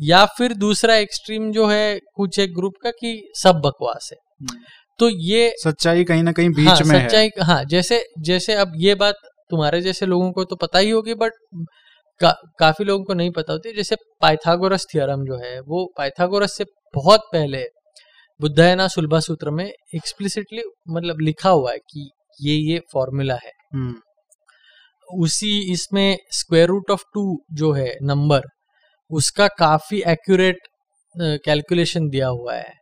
या 0.01 0.25
फिर 0.39 0.53
दूसरा 0.57 0.97
एक्सट्रीम 0.97 1.51
जो 1.53 1.67
है 1.67 1.99
कुछ 2.15 2.39
एक 2.39 2.55
ग्रुप 2.55 2.75
का 2.83 2.91
कि 2.91 3.31
सब 3.35 3.61
बकवास 3.65 4.09
है। 4.13 4.19
हम्म। 4.41 4.61
तो 5.01 5.09
ये 5.09 5.53
सच्चाई 5.59 6.05
कहीं 6.05 6.23
ना 6.23 6.33
कहीं 6.33 6.49
बीच 6.51 6.69
हाँ, 6.69 6.81
में 6.85 7.01
सच्चाई 7.01 7.27
है। 7.29 7.45
हाँ 7.45 7.63
जैसे 7.65 8.05
जैसे 8.21 8.55
अब 8.55 8.73
ये 8.77 8.95
बात 8.95 9.15
तुम्हारे 9.51 9.81
जैसे 9.81 10.07
लोगों 10.07 10.31
को 10.33 10.45
तो 10.45 10.57
पता 10.57 10.79
ही 10.79 10.91
होगी 10.91 11.15
बट 11.15 11.33
का, 12.21 12.31
काफ़ी 12.59 12.85
लोगों 12.85 13.05
को 13.05 13.15
नहीं 13.15 13.31
पता 13.31 13.53
होती 13.53 13.73
जैसे 13.73 13.97
पाइथागोरस 14.23 14.87
थियरम 14.95 15.25
जो 15.25 15.37
है 15.37 15.61
वो 15.61 15.85
पाइथागोरस 15.99 16.57
से 16.57 16.65
बहुत 16.95 17.29
पहले 17.33 17.65
बुद्धयना 18.41 18.87
सुलभा 18.89 19.21
सूत्र 19.21 19.51
में 19.51 19.65
एक्सप्लिसिटली 19.65 20.63
मतलब 20.91 21.21
लिखा 21.21 21.51
हुआ 21.51 21.73
है 21.73 21.79
कि 21.91 22.11
ये 22.41 22.55
ये 22.55 22.81
फॉर्मूला 22.93 23.35
है 23.35 23.53
हम्म। 23.75 25.23
उसी 25.23 25.59
इसमें 25.73 26.19
स्क्वायर 26.33 26.69
रूट 26.69 26.91
ऑफ़ 26.91 27.03
टू 27.15 27.23
जो 27.53 27.73
है 27.73 27.93
नंबर 28.03 28.43
उसका 29.11 29.47
काफ़ी 29.59 30.03
एक्यूरेट 30.07 30.69
कैलकुलेशन 31.45 32.09
दिया 32.09 32.29
हुआ 32.29 32.55
है 32.55 32.73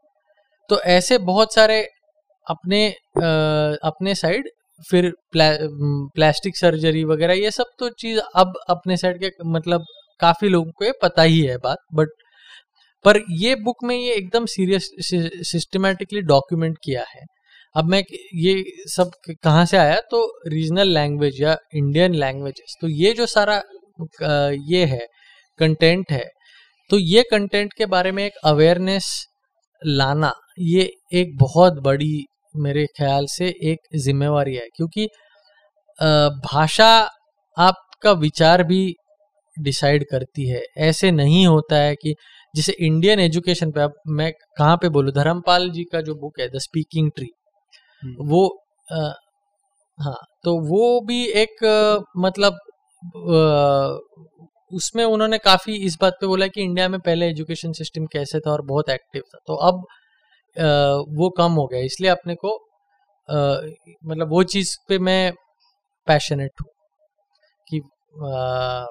तो 0.70 0.80
ऐसे 0.90 1.18
बहुत 1.18 1.54
सारे 1.54 1.86
अपने 2.48 2.86
अपने 3.84 4.14
साइड 4.14 4.48
फिर 4.90 5.10
प्ला, 5.32 5.50
प्लास्टिक 6.14 6.56
सर्जरी 6.56 7.04
वगैरह 7.04 7.34
ये 7.34 7.50
सब 7.50 7.66
तो 7.78 7.88
चीज़ 8.00 8.20
अब 8.36 8.52
अपने 8.70 8.96
साइड 8.96 9.18
के 9.20 9.30
मतलब 9.50 9.84
काफ़ी 10.20 10.48
लोगों 10.48 10.70
को 10.72 10.84
ये 10.84 10.92
पता 11.02 11.22
ही 11.22 11.40
है 11.40 11.56
बात 11.64 11.78
बट 11.94 12.08
पर 13.04 13.20
ये 13.38 13.54
बुक 13.64 13.84
में 13.84 13.96
ये 13.96 14.14
एकदम 14.14 14.46
सीरियस 14.46 14.90
सिस्टमेटिकली 15.50 16.20
डॉक्यूमेंट 16.24 16.78
किया 16.84 17.04
है। 17.08 17.24
अब 17.74 17.90
मैं 17.90 18.02
ये 18.34 18.54
सब 18.88 19.10
कहाँ 19.44 19.64
से 19.66 19.76
आया? 19.76 20.00
तो 20.10 20.22
रीजनल 20.48 20.88
लैंग्वेज 20.88 21.40
या 21.42 21.56
इंडियन 21.74 22.14
लैंग्वेजेस 22.14 22.76
तो 22.80 22.88
ये 22.88 23.12
जो 23.12 23.26
सारा 23.26 23.60
ये 24.70 24.84
है 24.86 25.06
कंटेंट 25.58 26.12
है 26.12 26.24
तो 26.90 26.98
ये 26.98 27.22
कंटेंट 27.30 27.72
के 27.78 27.86
बारे 27.86 28.12
में 28.12 28.24
एक 28.26 28.38
अवेयरनेस 28.44 29.06
लाना 29.82 30.32
ये 30.60 30.90
एक 31.14 31.36
बहुत 31.38 31.82
बड़ी 31.82 32.24
मेरे 32.54 32.86
ख्याल 32.96 33.26
से 33.28 33.48
एक 33.70 33.96
जिम्मेवारी 34.04 34.54
है 34.54 34.68
क्योंकि 34.76 35.06
भाषा 36.44 36.88
आपका 37.56 38.12
विचार 38.18 38.62
भी 38.64 38.80
डिसाइड 39.56 40.04
करती 40.10 40.48
है। 40.48 40.62
ऐसे 40.78 41.10
नहीं 41.10 41.46
होता 41.46 41.76
है 41.76 41.94
कि 41.96 42.14
जैसे 42.54 42.72
इंडियन 42.80 43.20
एजुकेशन 43.20 43.70
पे 43.72 43.80
अब 43.80 43.94
मैं 44.08 44.32
कहाँ 44.58 44.76
पे 44.76 44.88
बोलूँ 44.88 45.12
धर्मपाल 45.14 45.70
जी 45.70 45.84
का 45.84 46.00
जो 46.00 46.14
बुक 46.14 46.40
है 46.40 46.48
द 46.48 46.58
स्पीकिंग 46.58 47.10
ट्री 47.16 47.28
वो 48.22 48.46
आ, 48.88 49.10
हाँ 49.98 50.16
तो 50.44 50.58
वो 50.68 51.00
भी 51.00 51.24
एक 51.36 51.64
मतलब 52.18 52.58
आ, 53.28 53.98
उसमें 54.72 55.04
उन्होंने 55.04 55.38
काफ़ी 55.38 55.74
इस 55.86 55.96
बात 56.00 56.14
पे 56.20 56.26
बोला 56.26 56.46
कि 56.46 56.62
इंडिया 56.62 56.88
में 56.88 56.98
पहले 57.00 57.28
एजुकेशन 57.28 57.72
सिस्टम 57.72 58.06
कैसे 58.06 58.40
था 58.40 58.50
और 58.52 58.62
बहुत 58.66 58.90
एक्टिव 58.90 59.22
था। 59.34 59.38
तो 59.46 59.54
अब 59.68 59.84
वो 60.58 61.28
कम 61.30 61.52
हो 61.52 61.66
गया 61.66 61.80
इसलिए 61.80 62.10
अपने 62.10 62.34
को 62.34 62.56
आ, 63.28 63.60
मतलब 64.04 64.30
वो 64.30 64.42
चीज़ 64.42 64.76
पे 64.88 64.98
मैं 64.98 65.32
पैशनेट 66.08 66.50
हूँ 66.62 66.70
कि 67.66 67.80
आ, 68.26 68.86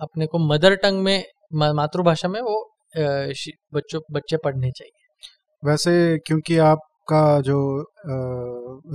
अपने 0.00 0.26
को 0.26 0.38
मदर 0.38 0.74
टंग 0.76 1.02
में 1.04 1.22
मातृभाषा 1.54 2.28
में 2.28 2.40
वो 2.40 2.58
बच्चों 3.74 4.00
बच्चे 4.12 4.36
पढ़ने 4.36 4.70
चाहिए। 4.70 5.68
वैसे 5.68 6.18
क्योंकि 6.18 6.56
आपका 6.58 7.40
जो 7.40 7.58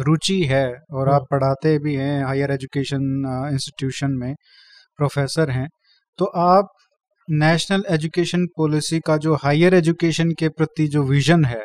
रुचि 0.03 0.41
है 0.43 0.65
और 0.93 1.09
आप 1.09 1.27
पढ़ाते 1.31 1.77
भी 1.79 1.95
हैं 1.95 2.23
हायर 2.25 2.51
एजुकेशन 2.51 3.03
इंस्टीट्यूशन 3.51 4.11
में 4.11 4.33
प्रोफेसर 4.97 5.51
हैं 5.51 5.67
तो 6.19 6.25
आप 6.25 6.69
नेशनल 7.29 7.83
एजुकेशन 7.89 8.45
पॉलिसी 8.57 8.99
का 8.99 9.17
जो 9.17 9.35
हायर 9.35 9.73
एजुकेशन 9.73 10.31
के 10.31 10.49
प्रति 10.49 10.87
जो 10.87 11.03
विजन 11.03 11.45
है 11.45 11.63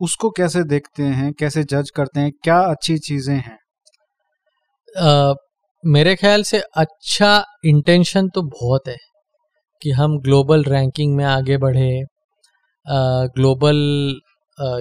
उसको 0.00 0.30
कैसे 0.30 0.64
देखते 0.64 1.02
हैं 1.02 1.32
कैसे 1.32 1.62
जज 1.64 1.90
करते 1.90 2.20
हैं 2.20 2.32
क्या 2.44 2.58
अच्छी 2.60 2.98
चीज़ें 2.98 3.34
हैं? 3.36 3.58
आ, 4.96 5.34
मेरे 5.84 6.14
ख्याल 6.16 6.42
से 6.42 6.60
अच्छा 6.76 7.44
इंटेंशन 7.64 8.28
तो 8.28 8.42
बहुत 8.42 8.88
है 8.88 8.96
कि 9.82 9.90
हम 9.90 10.18
ग्लोबल 10.20 10.64
रैंकिंग 10.64 11.16
में 11.16 11.24
आगे 11.24 11.56
बढ़े। 11.58 12.02
ग्लोबल 13.36 13.76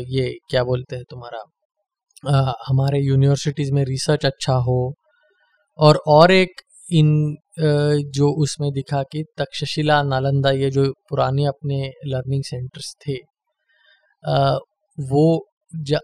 ये 0.10 0.38
क्या 0.50 0.64
बोलते 0.64 0.96
हैं 0.96 1.06
तुम्हारा? 1.10 1.44
आ, 2.40 2.54
हमारे 2.68 3.00
यूनिवर्सिटीज़ 3.00 3.74
में 3.74 3.84
रिसर्च 3.86 4.26
अच्छा 4.26 4.54
हो 4.54 4.94
और 5.80 5.98
और 6.08 6.32
एक 6.32 6.62
इन 6.94 7.36
जो 8.16 8.30
उसमें 8.44 8.72
दिखा 8.74 9.04
कि 9.04 9.24
तक्षशिला 9.38 10.04
नालंदा 10.04 10.52
ये 10.52 10.70
जो 10.72 10.92
पुराने 11.10 11.46
अपने 11.46 11.92
लर्निंग 12.08 12.44
सेंटर्स 12.44 12.96
थे 13.08 13.18
वो 14.98 15.48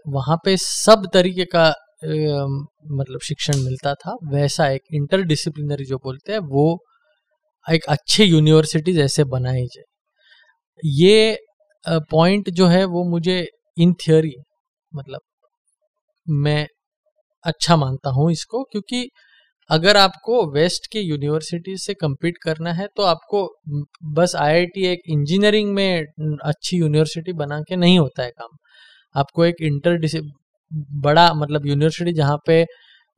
वहाँ 0.08 0.36
पे 0.44 0.56
सब 0.56 1.06
तरीके 1.14 1.44
का 1.54 1.68
मतलब 2.02 3.20
शिक्षण 3.22 3.56
मिलता 3.58 3.94
था। 3.94 4.16
वैसा 4.32 4.68
एक 4.70 4.82
इंटरडिसिप्लिनरी 4.94 5.84
जो 5.84 5.96
बोलते 6.04 6.32
हैं, 6.32 6.38
वो 6.40 6.78
एक 7.66 7.84
अच्छे 7.88 8.24
यूनिवर्सिटीज 8.24 8.98
ऐसे 9.00 9.24
बनाई 9.26 9.66
जाए। 9.66 9.84
ये 10.82 11.38
पॉइंट 12.10 12.50
जो 12.50 12.66
है, 12.66 12.84
वो 12.86 13.04
मुझे 13.10 13.46
इन 13.76 13.92
थियोरी 14.00 14.34
मतलब 14.92 15.20
मैं 16.26 16.66
अच्छा 17.44 17.76
मानता 17.76 18.10
हूँ 18.10 18.30
इसको, 18.32 18.62
क्योंकि 18.64 19.08
अगर 19.70 19.96
आपको 19.96 20.44
वेस्ट 20.52 20.86
के 20.86 21.00
यूनिवर्सिटीज 21.00 21.80
से 21.80 21.94
कम्पीट 21.96 22.38
करना 22.42 22.72
है 22.72 22.86
तो 22.96 23.02
आपको 23.04 23.42
बस 24.14 24.34
आईआईटी 24.36 24.86
एक 24.86 25.02
इंजीनियरिंग 25.08 25.72
में 25.74 26.04
अच्छी 26.44 26.76
यूनिवर्सिटी 26.76 27.32
बना 27.34 27.60
के 27.60 27.76
नहीं 27.76 27.98
होता 27.98 28.22
है 28.22 28.30
काम 28.32 28.56
आपको 29.14 29.44
एक 29.44 29.62
इंटर 29.62 29.98
बड़ा 31.00 31.32
मतलब 31.34 31.66
यूनिवर्सिटी 31.66 32.12
जहाँ 32.12 32.38
पे 32.46 32.64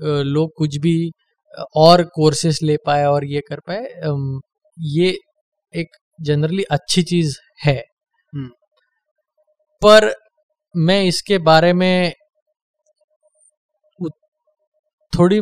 लोग 0.00 0.50
कुछ 0.56 0.76
भी 0.78 0.94
और 1.76 2.02
कोर्सेस 2.14 2.58
ले 2.62 2.76
पाए 2.86 3.04
और 3.04 3.24
ये 3.26 3.40
कर 3.48 3.60
पाए 3.68 3.88
ये 4.76 5.16
एक 5.74 5.96
जनरली 6.20 6.62
अच्छी 6.70 7.02
चीज़ 7.04 7.36
है 7.60 7.76
हम्म। 8.32 8.48
पर 9.82 10.12
मैं 10.74 11.02
इसके 11.04 11.38
बारे 11.40 11.72
में 11.72 12.12
थोड़ी 15.12 15.40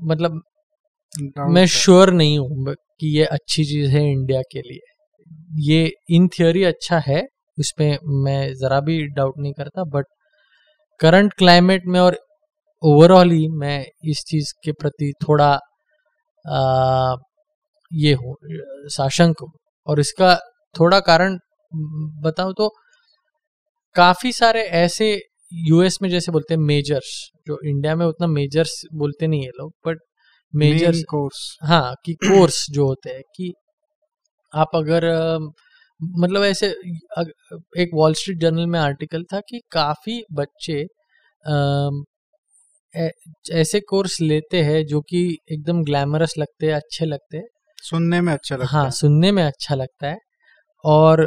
मतलब 0.00 0.42
मैं 1.48 1.66
श्योर 1.68 2.10
नहीं 2.12 2.38
हूँ 2.38 2.74
कि 3.00 3.08
ये 3.18 3.24
अच्छी 3.26 3.64
चीज़ 3.64 3.90
है 3.90 4.04
इंडिया 4.12 4.40
के 4.52 4.60
लिए। 4.60 4.80
ये 5.66 5.90
इन 6.10 6.28
थियोरी 6.30 6.62
अच्छा 6.64 6.98
है 7.06 7.22
इसमें 7.58 7.98
मैं 8.24 8.54
ज़रा 8.54 8.80
भी 8.80 9.02
डाउट 9.08 9.34
नहीं 9.38 9.52
करता 9.52 9.84
बट 9.94 10.06
करंट 11.00 11.32
क्लाइमेट 11.34 11.82
में 11.86 12.00
और 12.00 12.18
ओवरऑल 12.82 13.30
ही 13.32 13.48
मैं 13.58 13.84
इस 14.10 14.24
चीज़ 14.28 14.52
के 14.64 14.72
प्रति 14.72 15.12
थोड़ा 15.22 15.48
आ, 16.44 17.16
ये 17.92 18.12
हो 18.14 18.36
साशंक 18.90 19.40
हो। 19.42 19.50
और 19.86 20.00
इसका 20.00 20.34
थोड़ा 20.74 21.00
कारण 21.00 21.38
बताऊँ 22.22 22.54
तो 22.58 22.68
काफ़ी 23.96 24.32
सारे 24.32 24.62
ऐसे 24.78 25.14
यूएस 25.52 25.98
में 26.02 26.08
जैसे 26.10 26.32
बोलते 26.32 26.54
हैं 26.54 26.60
मेजर्स 26.60 27.30
जो 27.46 27.58
इंडिया 27.64 27.96
में 27.96 28.06
उतना 28.06 28.26
मेजर्स 28.26 28.82
बोलते 28.94 29.26
नहीं 29.26 29.42
है 29.42 29.48
लोग 29.48 29.72
बट 29.86 29.98
मेजर्स 30.54 31.02
कोर्स 31.04 31.58
हाँ 31.62 31.94
कि 32.04 32.14
कोर्स 32.14 32.66
जो 32.70 32.86
होते 32.86 33.10
हैं 33.10 33.22
कि 33.36 33.52
आप 34.54 34.70
अगर 34.74 35.04
मतलब 36.00 36.44
ऐसे 36.44 36.66
एक 37.82 37.90
वॉल 37.94 38.14
स्ट्रीट 38.14 38.38
जर्नल 38.38 38.66
में 38.66 38.78
आर्टिकल 38.80 39.24
था 39.24 39.40
कि 39.40 39.60
काफ़ी 39.72 40.22
बच्चे 40.32 40.80
ऐसे 43.52 43.80
कोर्स 43.80 44.20
लेते 44.20 44.62
हैं 44.62 44.84
जो 44.86 45.00
कि 45.00 45.38
एकदम 45.52 45.82
ग्लैमरस 45.84 46.34
लगते 46.38 46.66
हैं 46.66 46.74
अच्छे 46.74 47.06
लगते 47.06 47.36
हैं। 47.36 47.44
सुनने 47.82 48.20
में 48.20 48.32
अच्छा 48.32 48.56
लगता 48.56 48.68
हाँ 48.72 48.84
है। 48.84 48.90
सुनने 48.90 49.32
में 49.32 49.42
अच्छा 49.44 49.74
लगता 49.74 50.08
है। 50.08 50.18
और 50.84 51.22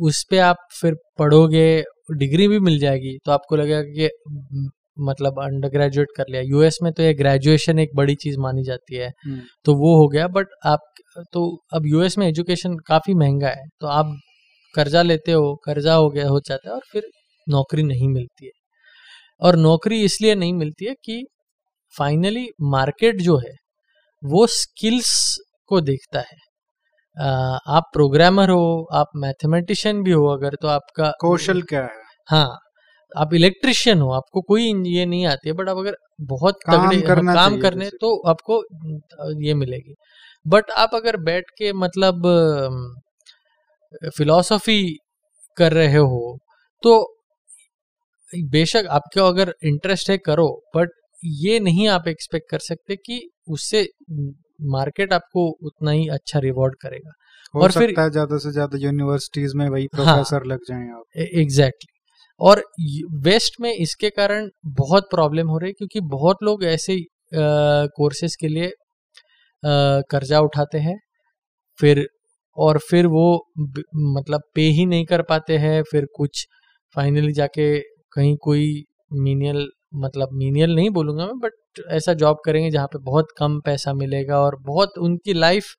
उस 0.00 0.22
पर 0.30 0.38
आप 0.40 0.56
फिर 0.80 0.94
पढ़ोगे 1.18 1.66
डिग्री 2.18 2.48
भी 2.48 2.58
मिल 2.60 2.78
जाएगी। 2.78 3.16
तो 3.26 3.32
आपको 3.32 3.56
लगेगा 3.56 3.82
कि 3.82 4.08
मतलब 4.98 5.40
अंडर 5.42 5.68
ग्रेजुएट 5.68 6.08
कर 6.16 6.24
लिया। 6.30 6.42
यूएस 6.42 6.78
में 6.82 6.92
तो 6.92 7.02
ये 7.02 7.12
ग्रेजुएशन 7.14 7.78
एक 7.78 7.90
बड़ी 7.96 8.14
चीज़ 8.14 8.38
मानी 8.38 8.62
जाती 8.64 8.96
है। 8.96 9.08
हम्म। 9.26 9.40
तो 9.64 9.74
वो 9.76 9.96
हो 9.96 10.08
गया 10.08 10.26
बट 10.28 10.46
आप 10.66 10.80
तो 11.32 11.44
अब 11.74 11.86
यूएस 11.86 12.18
में 12.18 12.26
एजुकेशन 12.28 12.76
काफ़ी 12.86 13.14
महँगा 13.14 13.48
है। 13.50 13.66
तो 13.80 13.86
आप 13.88 14.16
कर्जा 14.74 15.02
लेते 15.02 15.32
हो 15.32 15.54
कर्जा 15.64 15.94
हो 15.94 16.10
गया 16.10 16.28
हो 16.28 16.40
जाता 16.40 16.68
है 16.68 16.74
और 16.74 16.82
फिर 16.92 17.08
नौकरी 17.46 17.82
नहीं 17.82 18.08
मिलती 18.08 18.46
है। 18.46 18.52
और 19.42 19.56
नौकरी 19.56 20.02
इसलिए 20.04 20.34
नहीं 20.34 20.54
मिलती 20.54 20.86
है 20.86 20.94
कि 21.04 21.24
फाइनली 21.94 22.48
मार्केट 22.62 23.20
जो 23.22 23.36
है 23.38 23.54
वो 24.22 24.46
स्किल्स 24.48 25.12
को 25.68 25.80
देखता 25.82 26.20
है। 26.20 26.36
आप 27.16 27.90
प्रोग्रामर 27.92 28.50
हो 28.50 28.88
आप 28.92 29.10
मैथमेटिशियन 29.16 30.02
भी 30.02 30.10
हो 30.12 30.26
अगर 30.26 30.54
तो 30.62 30.68
आपका 30.68 31.12
कौशल 31.20 31.62
क्या 31.62 31.82
है? 31.82 32.02
हाँ 32.28 32.58
आप 33.12 33.34
इलेक्ट्रिशियन 33.34 34.00
हो 34.00 34.10
आपको 34.12 34.40
कोई 34.42 34.64
ये 34.86 35.06
नहीं 35.06 35.26
आती 35.26 35.48
है 35.48 35.54
बट 35.54 35.68
आप 35.68 35.76
अगर 35.76 35.96
बहुत 36.24 36.58
काम 36.66 36.84
तगड़े 36.86 37.00
करना 37.02 37.34
काम 37.34 37.56
करने 37.58 37.88
तो 38.00 38.14
आपको 38.28 38.62
ये 39.44 39.54
मिलेगी। 39.54 39.94
बट 40.46 40.70
आप 40.70 40.90
अगर 40.94 41.16
बैठ 41.22 41.50
के 41.58 41.72
मतलब 41.72 42.22
फिलॉसफी 44.16 44.82
कर 45.56 45.72
रहे 45.72 45.96
हो 45.96 46.38
तो 46.82 46.92
बेशक 48.50 48.86
आपके 48.90 49.20
अगर 49.20 49.54
इंटरेस्ट 49.64 50.10
है 50.10 50.18
करो 50.18 50.48
बट 50.76 50.90
ये 51.24 51.58
नहीं 51.60 51.88
आप 51.88 52.08
एक्सपेक्ट 52.08 52.50
कर 52.50 52.58
सकते 52.58 52.96
कि 52.96 53.20
उससे 53.48 53.82
मार्केट 54.68 55.12
आपको 55.12 55.48
उतना 55.62 55.90
ही 55.90 56.06
अच्छा 56.08 56.38
रिवॉर्ड 56.38 56.74
करेगा। 56.82 57.12
हो 57.54 57.60
और 57.60 57.72
फिर 57.72 57.94
ज़्यादा 58.10 58.38
से 58.38 58.50
ज़्यादा 58.52 58.78
यूनिवर्सिटीज 58.78 59.54
में 59.54 59.68
वही 59.68 59.86
प्रोफेसर 59.86 60.36
हाँ, 60.36 60.46
लग 60.46 60.58
जाएँ 60.68 60.88
आप। 60.90 61.04
एग्जैक्टली 61.16 61.96
और 62.40 62.62
वेस्ट 63.24 63.60
में 63.60 63.72
इसके 63.72 64.10
कारण 64.10 64.48
बहुत 64.66 65.08
प्रॉब्लम 65.10 65.48
हो 65.48 65.58
रही 65.58 65.68
है 65.68 65.72
क्योंकि 65.72 66.00
बहुत 66.00 66.36
लोग 66.42 66.64
ऐसे 66.64 66.96
कोर्सेज 67.96 68.36
के 68.36 68.48
लिए 68.48 68.72
कर्जा 70.10 70.40
उठाते 70.40 70.78
हैं 70.78 70.98
फिर 71.78 72.06
और 72.56 72.78
फिर 72.78 73.06
वो 73.06 73.26
मतलब 73.94 74.42
पे 74.54 74.62
ही 74.70 74.86
नहीं 74.86 75.04
कर 75.04 75.22
पाते 75.22 75.58
हैं 75.58 75.82
फिर 75.82 76.06
कुछ 76.16 76.46
फाइनली 76.96 77.32
जाके 77.32 77.78
कहीं 78.12 78.36
कोई 78.36 78.84
मीनियल 79.12 79.68
मतलब 79.92 80.28
मीनियल 80.32 80.74
नहीं 80.74 80.90
बोलूँगा 80.90 81.26
मैं 81.26 81.38
बट 81.38 81.82
ऐसा 81.90 82.14
जॉब 82.14 82.38
करेंगे 82.44 82.70
जहाँ 82.70 82.86
पे 82.86 82.98
बहुत 82.98 83.28
कम 83.38 83.60
पैसा 83.60 83.92
मिलेगा 83.92 84.38
और 84.38 84.56
बहुत 84.56 84.98
उनकी 84.98 85.32
लाइफ 85.32 85.74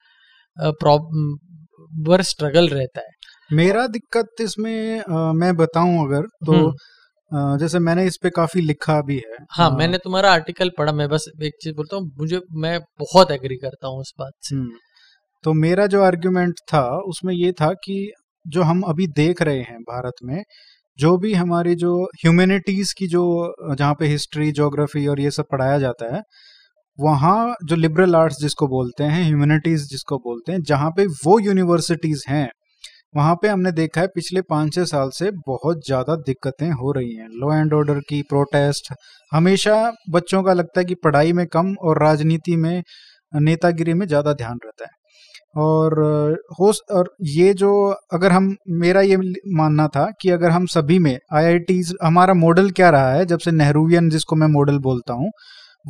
प्रॉब्लम 0.58 2.22
स्ट्रगल 2.22 2.68
रहता 2.68 3.02
है 3.02 3.20
मेरा 3.52 3.86
दिक्कत 3.88 4.42
इसमें 4.42 5.00
आ, 5.00 5.34
मैं 5.34 5.56
बताऊँ 5.56 6.06
अगर 6.06 6.28
तो 6.46 6.54
हम्म। 6.54 7.38
आ, 7.38 7.58
जैसे 7.58 7.80
मैंने 7.80 8.06
इस 8.06 8.18
पे 8.18 8.30
काफ़ी 8.30 8.62
लिखा 8.62 9.02
भी 9.02 9.16
है 9.18 9.38
हाँ 9.52 9.70
आ, 9.72 9.78
मैंने 9.78 9.98
तुम्हारा 9.98 10.32
आर्टिकल 10.32 10.72
पढ़ा 10.78 10.92
मैं 10.92 11.08
बस 11.10 11.26
एक 11.44 11.54
चीज़ 11.62 11.76
बोलता 11.76 11.96
हूँ 11.96 12.12
मुझे 12.18 12.42
मैं 12.56 12.80
बहुत 13.00 13.32
एग्री 13.32 13.58
करता 13.58 13.88
हूँ 13.88 14.00
उस 14.00 14.14
बात 14.20 14.34
से 14.42 14.56
हम्म। 14.56 14.72
तो 15.44 15.54
मेरा 15.54 15.86
जो 15.88 16.02
आर्ग्यूमेंट 16.04 16.60
था 16.74 16.84
उसमें 17.06 17.34
ये 17.34 17.52
था 17.52 17.74
कि 17.74 18.12
जो 18.48 18.62
हम 18.62 18.82
अभी 18.82 19.08
देख 19.08 19.42
रहे 19.42 19.62
हैं 19.62 19.80
भारत 19.82 20.14
में 20.24 20.44
जो 21.02 21.18
भी 21.18 21.34
हमारी 21.34 21.76
जो 21.78 21.94
ह्यूमैनिटीज 22.16 22.94
की 22.94 23.08
जो 23.08 23.24
जहाँ 23.72 23.94
पे 24.00 24.08
हिस्ट्री 24.08 24.52
जोग्राफी 24.54 25.06
और 25.08 25.20
ये 25.22 25.32
सब 25.32 25.46
पढ़ाया 25.52 25.78
जाता 25.80 26.16
है, 26.16 26.22
वहाँ 27.00 27.56
जो 27.66 27.76
लिबरल 27.76 28.16
आर्ट्स 28.16 28.40
जिसको 28.42 28.68
बोलते 28.70 29.04
हैं 29.06 29.24
ह्यूमैनिटीज 29.26 29.88
जिसको 29.90 30.18
बोलते 30.20 30.52
हैं, 30.52 30.62
जहाँ 30.64 30.90
पे 30.98 31.06
वो 31.26 31.40
यूनिवर्सिटीज 31.40 32.24
हैं, 32.30 32.50
वहाँ 33.16 33.36
पे 33.36 33.48
हमने 33.48 33.72
देखा 33.74 34.02
है 34.02 34.08
पिछले 34.08 34.42
पाँच 34.44 34.74
छः 34.76 34.84
साल 34.86 35.10
से 35.14 35.32
बहुत 35.48 35.86
ज़्यादा 35.88 36.16
दिक्कतें 36.28 36.70
हो 36.74 36.92
रही 36.92 37.16
हैं। 37.16 37.28
लॉ 37.42 37.54
एंड 37.56 37.74
ऑर्डर 37.74 38.00
की 38.10 38.22
प्रोटेस्ट 38.30 38.94
हमेशा 39.32 39.76
बच्चों 40.12 40.44
का 40.44 40.54
लगता 40.54 40.80
है 40.80 40.86
कि 40.86 40.96
पढ़ाई 41.04 41.34
में 41.34 41.46
कम 41.48 41.74
और 41.82 42.04
राजनीति 42.04 42.56
में, 42.58 42.84
नेतागिरी 43.34 43.94
में 43.94 44.06
ज़्यादा 44.08 44.34
ध्यान 44.36 44.60
रहता 44.66 44.86
है। 44.86 44.92
और 45.56 45.94
हो 46.60 46.72
और 46.92 47.16
ये 47.22 47.54
जो 47.54 47.72
अगर 48.14 48.32
हम 48.32 48.56
मेरा 48.70 49.02
ये 49.02 49.18
मानना 49.54 49.88
था 49.88 50.06
कि 50.22 50.30
अगर 50.30 50.50
हम 50.50 50.66
सभी 50.66 51.00
में 51.00 51.18
आई 51.34 51.82
हमारा 52.04 52.34
मॉडल 52.34 52.70
क्या 52.72 52.90
रहा 52.90 53.12
है 53.14 53.26
जब 53.26 53.40
से 53.40 53.52
नेहरूवियन 53.52 54.10
जिसको 54.10 54.36
मैं 54.36 54.48
मॉडल 54.48 54.78
बोलता 54.80 55.14
हूँ 55.14 55.32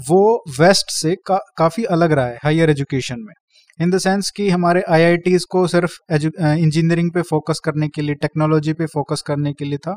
वो 0.09 0.43
वेस्ट 0.59 0.91
से 0.91 1.15
का, 1.25 1.39
काफ़ी 1.57 1.83
अलग 1.83 2.11
रहा 2.11 2.25
है 2.25 2.37
हायर 2.43 2.69
एजुकेशन 2.69 3.15
में। 3.19 3.33
इन 3.79 3.91
द 3.91 3.97
सेंस 3.97 4.29
कि 4.31 4.49
हमारे 4.49 4.81
आई 4.89 5.17
को 5.51 5.65
सिर्फ़ 5.67 5.91
इंजीनियरिंग 6.13 7.11
पे 7.11 7.21
फोकस 7.21 7.59
करने 7.65 7.87
के 7.87 8.01
लिए 8.01 8.15
टेक्नोलॉजी 8.15 8.73
पे 8.73 8.85
फोकस 8.85 9.21
करने 9.21 9.53
के 9.53 9.65
लिए 9.65 9.77
था। 9.77 9.95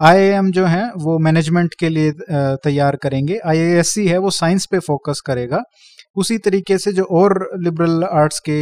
आई 0.00 0.50
जो 0.50 0.64
है 0.66 0.84
वो 0.96 1.18
मैनेजमेंट 1.18 1.74
के 1.80 1.88
लिए 1.88 2.12
तैयार 2.30 2.96
करेंगे। 2.96 3.38
आई 3.46 3.58
है 3.98 4.18
वो 4.18 4.30
साइंस 4.30 4.66
पे 4.70 4.78
फोकस 4.78 5.20
करेगा। 5.20 5.62
उसी 6.16 6.38
तरीके 6.38 6.78
से 6.78 6.92
जो 6.92 7.04
और 7.12 7.38
लिबरल 7.64 8.04
आर्ट्स 8.04 8.40
के 8.48 8.58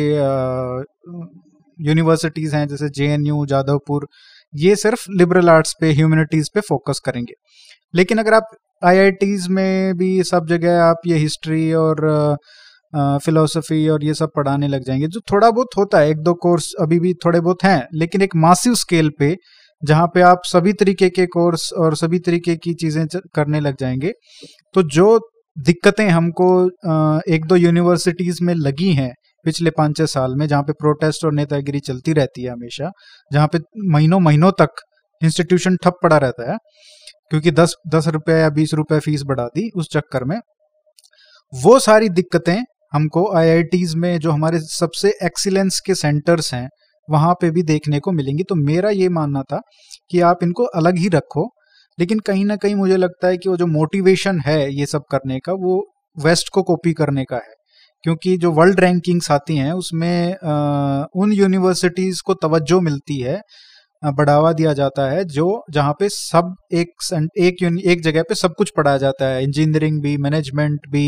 यूनिवर्सिटीज़ 1.79 2.57
हैं, 2.57 2.67
जैसे 2.69 2.89
जे 2.91 3.17
जादवपुर 3.47 4.07
ये 4.55 4.75
सिर्फ़ 4.77 5.05
लिबरल 5.19 5.49
आर्ट्स 5.51 5.75
पे 5.81 5.93
ह्यूमनिटीज़ 5.93 6.49
पे 6.55 6.61
फोकस 6.61 7.01
करेंगे। 7.05 7.35
लेकिन 7.95 8.19
अगर 8.19 8.35
आप 8.35 8.49
आई 8.83 9.37
में 9.51 9.95
भी 9.97 10.23
सब 10.25 10.47
जगह 10.49 10.83
आप 10.83 11.01
ये 11.07 11.17
हिस्ट्री 11.19 11.73
और 11.75 12.37
फिलोसफी 13.25 13.89
और 13.89 14.05
ये 14.05 14.15
सब 14.15 14.31
पढ़ाने 14.37 14.69
लग 14.69 14.83
जाएँगे, 14.85 15.07
जो 15.09 15.21
थोड़ा 15.33 15.51
बहुत 15.51 15.77
होता 15.79 15.99
है, 15.99 16.11
एक 16.11 16.19
दो 16.21 16.35
कोर्स 16.35 16.73
अभी 16.81 16.99
भी 17.01 17.13
थोड़े 17.25 17.41
बहुत 17.41 17.65
हैं, 17.65 17.87
लेकिन 17.95 18.23
एक 18.23 18.37
मासिव 18.37 18.75
स्केल 18.77 19.11
पे, 19.19 19.37
जहाँ 19.83 20.07
पे 20.15 20.21
आप 20.23 20.43
सभी 20.47 20.73
तरीके 20.73 21.09
के 21.11 21.27
कोर्स 21.29 21.73
और 21.75 21.97
सभी 21.97 22.19
तरीके 22.21 22.57
की 22.57 22.75
चीज़ें 22.75 23.07
करने 23.35 23.61
लग 23.61 23.77
जाएँगे 23.81 24.13
तो 24.75 24.83
जो 24.91 25.19
दिक्कतें 25.57 26.09
हमको 26.09 26.47
एक 27.35 27.45
दो 27.47 27.57
यूनिवर्सिटीज 27.57 28.39
में 28.43 28.55
लगी 28.55 28.93
हैं 28.93 29.13
पिछले 29.45 29.71
पाँच 29.71 29.97
छः 29.97 30.07
साल 30.07 30.35
में, 30.37 30.47
जहाँ 30.47 30.63
पे 30.63 30.73
प्रोटेस्ट 30.73 31.25
और 31.25 31.33
नेतागिरी 31.35 31.81
चलती 31.81 32.13
रहती 32.13 32.43
है 32.43 32.51
हमेशा, 32.51 32.91
जहाँ 33.33 33.49
पे 33.53 33.59
महीनों 33.89 34.21
महीनों 34.21 34.51
तक 34.61 34.83
इंस्टीट्यूशन 35.23 35.77
ठप 35.77 35.99
पड़ा 36.03 36.17
रहता 36.17 36.51
है, 36.53 36.57
क्योंकि 37.31 37.51
दस 37.51 37.75
दस 37.89 38.09
रुपये 38.09 38.39
या 38.41 38.49
बीस 38.51 38.75
रुपये 38.75 38.99
फ़ीस 39.01 39.23
बढ़ा 39.23 39.47
दी 39.47 39.69
उस 39.77 39.89
चक्कर 39.93 40.25
में। 40.25 40.39
वो 41.53 41.79
सारी 41.79 42.09
दिक्कतें 42.11 42.59
हमको 42.93 43.31
आई 43.37 43.63
में, 43.97 44.19
जो 44.19 44.31
हमारे 44.31 44.61
सबसे 44.61 45.13
एक्सीलेंस 45.25 45.81
के 45.81 45.95
सेंटर्स 45.95 46.53
हैं, 46.55 46.69
वहाँ 47.09 47.35
पे 47.35 47.51
भी 47.51 47.63
देखने 47.65 48.01
को 48.01 48.13
मिलेंगी। 48.13 48.43
तो 48.43 48.55
मेरा 48.57 48.91
ये 48.91 49.09
मानना 49.11 49.43
था 49.43 49.61
कि 50.11 50.21
आप 50.23 50.43
इनको 50.43 50.65
अलग 50.77 50.99
ही 50.99 51.09
रखो 51.09 51.49
लेकिन 51.99 52.19
कहीं 52.19 52.45
ना 52.45 52.57
कहीं 52.57 52.75
मुझे 52.75 52.97
लगता 52.97 53.29
है 53.29 53.37
कि 53.37 53.49
वो 53.49 53.57
जो 53.57 53.67
मोटिवेशन 53.69 54.41
है 54.41 54.61
ये 54.75 54.87
सब 54.87 55.03
करने 55.11 55.39
का 55.41 55.53
वो 55.63 55.83
वेस्ट 56.17 56.49
को 56.55 56.63
कॉपी 56.63 56.93
करने 56.93 57.25
का 57.25 57.37
है। 57.37 57.55
क्योंकि 58.05 58.37
जो 58.39 58.51
वर्ल्ड 58.53 58.81
रैंकिंग्स 58.81 59.31
आती 59.31 59.57
हैं 59.57 59.73
उसमें 59.73 60.33
आ, 60.35 61.05
उन 61.17 61.33
यूनिवर्सिटीज़ 61.33 62.23
को 62.27 62.35
तवज्जो 62.37 62.81
मिलती 62.81 63.19
है 63.21 63.41
बढ़ावा 64.03 64.53
दिया 64.53 64.73
जाता 64.73 65.11
है 65.11 65.25
जो 65.27 65.47
जहाँ 65.73 65.93
पे 66.01 66.09
सब 66.09 66.55
एक 66.75 67.29
एक 67.41 67.63
एक 67.87 68.03
जगह 68.03 68.23
पे 68.29 68.35
सब 68.35 68.55
कुछ 68.59 68.71
पढ़ाया 68.77 68.99
जाता 68.99 69.27
है। 69.27 69.43
इंजीनियरिंग 69.45 70.01
भी 70.03 70.17
मैनेजमेंट 70.19 70.89
भी 70.91 71.07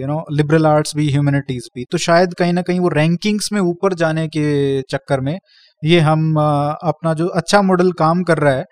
यू 0.00 0.06
नो 0.06 0.24
लिबरल 0.32 0.66
आर्ट्स 0.66 0.96
भी 0.96 1.10
ह्यूमैनिटीज 1.10 1.68
भी। 1.76 1.84
तो 1.92 1.98
शायद 1.98 2.34
कहीं 2.34 2.52
ना 2.52 2.62
कहीं 2.62 2.80
वो 2.80 2.88
रैंकिंग्स 2.90 3.52
में 3.52 3.60
ऊपर 3.62 3.94
जाने 3.94 4.26
के 4.28 4.82
चक्कर 4.90 5.20
में 5.20 5.38
ये 5.82 6.00
हम 6.00 6.38
आ, 6.38 6.70
अपना 6.84 7.14
जो 7.14 7.26
अच्छा 7.28 7.62
मॉडल 7.62 7.92
काम 7.98 8.22
कर 8.22 8.38
रहा 8.38 8.54
है 8.54 8.64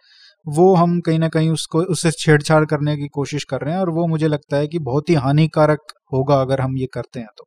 वो 0.46 0.74
हम 0.74 0.98
कहीं 1.00 1.18
ना 1.18 1.28
कहीं 1.28 1.50
उसको, 1.50 1.82
उससे 1.82 2.10
छेड़छाड़ 2.10 2.64
करने 2.64 2.96
की 2.96 3.08
कोशिश 3.08 3.44
कर 3.44 3.60
रहे 3.60 3.74
हैं 3.74 3.80
और 3.80 3.90
वो 3.90 4.06
मुझे 4.06 4.28
लगता 4.28 4.56
है 4.56 4.68
कि 4.68 4.78
बहुत 4.80 5.10
ही 5.10 5.14
हानिकारक 5.16 5.92
होगा 6.12 6.40
अगर 6.40 6.60
हम 6.60 6.76
ये 6.78 6.86
करते 6.94 7.20
हैं 7.20 7.28
तो। 7.38 7.44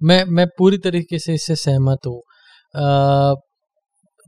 मैं 0.00 0.24
मैं 0.26 0.46
पूरी 0.58 0.78
तरीके 0.78 1.18
से 1.18 1.34
इससे 1.34 1.54
सहमत 1.56 2.06
हूँ। 2.06 2.20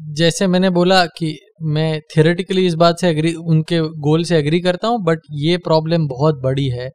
जैसे 0.01 0.47
मैंने 0.47 0.71
बोला 0.71 1.05
कि 1.18 1.37
मैं 1.68 2.01
थियोरेटिकली 2.16 2.66
इस 2.66 2.75
बात 2.75 3.01
से 3.01 3.09
एग्री 3.09 3.33
उनके 3.35 3.81
गोल 4.01 4.25
से 4.25 4.37
एग्री 4.38 4.61
करता 4.61 4.88
हूँ 4.88 5.03
बट 5.05 5.21
ये 5.38 5.57
प्रॉब्लम 5.59 6.07
बहुत 6.09 6.40
बड़ी 6.42 6.68
है 6.68 6.90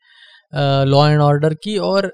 लॉ 0.85 1.07
एंड 1.09 1.21
ऑर्डर 1.21 1.53
की 1.53 1.77
और 1.77 2.11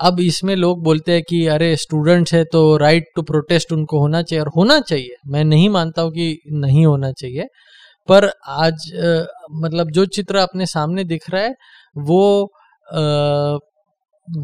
अब 0.00 0.20
इसमें 0.20 0.54
लोग 0.56 0.82
बोलते 0.84 1.12
हैं 1.12 1.22
कि 1.28 1.46
अरे 1.46 1.74
स्टूडेंट्स 1.76 2.34
है 2.34 2.44
तो 2.44 2.76
राइट 2.76 3.04
टू 3.16 3.22
प्रोटेस्ट 3.22 3.72
उनको 3.72 4.00
होना 4.00 4.22
चाहिए 4.22 4.40
और 4.40 4.48
होना 4.56 4.78
चाहिए। 4.80 5.16
मैं 5.26 5.44
नहीं 5.44 5.68
मानता 5.68 6.02
हूँ 6.02 6.10
कि 6.12 6.38
नहीं 6.54 6.84
होना 6.86 7.12
चाहिए 7.12 7.46
पर 8.08 8.30
आज 8.48 8.74
आ, 8.96 9.24
मतलब 9.52 9.90
जो 9.90 10.04
चित्र 10.06 10.36
अपने 10.36 10.66
सामने 10.66 11.04
दिख 11.04 11.30
रहा 11.30 11.42
है 11.42 11.54
वो 11.98 12.44
आ, 12.92 13.58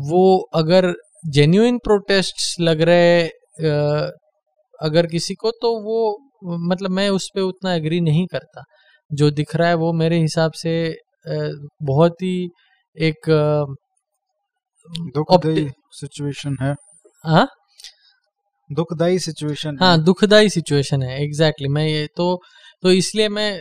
वो 0.04 0.38
अगर 0.54 0.92
जेन्यून 1.28 1.78
प्रोटेस्ट 1.78 2.60
लग 2.60 2.80
रहे 2.82 3.26
आ, 3.26 4.10
अगर 4.80 5.06
किसी 5.06 5.34
को 5.34 5.50
तो 5.50 5.70
वो 5.82 5.98
मतलब 6.68 6.90
मैं 6.90 7.08
उस 7.10 7.28
पर 7.34 7.40
उतना 7.40 7.74
एग्री 7.74 8.00
नहीं 8.00 8.26
करता। 8.26 8.62
जो 9.10 9.30
दिख 9.30 9.54
रहा 9.56 9.68
है 9.68 9.74
वो 9.74 9.92
मेरे 9.92 10.18
हिसाब 10.20 10.52
से 10.52 10.72
बहुत 11.82 12.22
ही 12.22 12.48
एक 12.96 13.30
दुखदाई 15.16 15.68
सिचुएशन 15.92 16.56
है। 16.62 16.74
हाँ? 17.24 17.48
दुखदाई 18.70 19.18
सिचुएशन 19.18 19.78
हाँ। 19.80 20.02
दुखदाई 20.04 20.48
सिचुएशन 20.48 21.02
है 21.02 21.22
एग्जैक्टली 21.24 21.66
exactly. 21.66 21.74
मैं 21.74 21.86
ये 21.86 22.06
तो 22.16 22.40
तो 22.82 22.92
इसलिए 22.92 23.28
मैं 23.28 23.60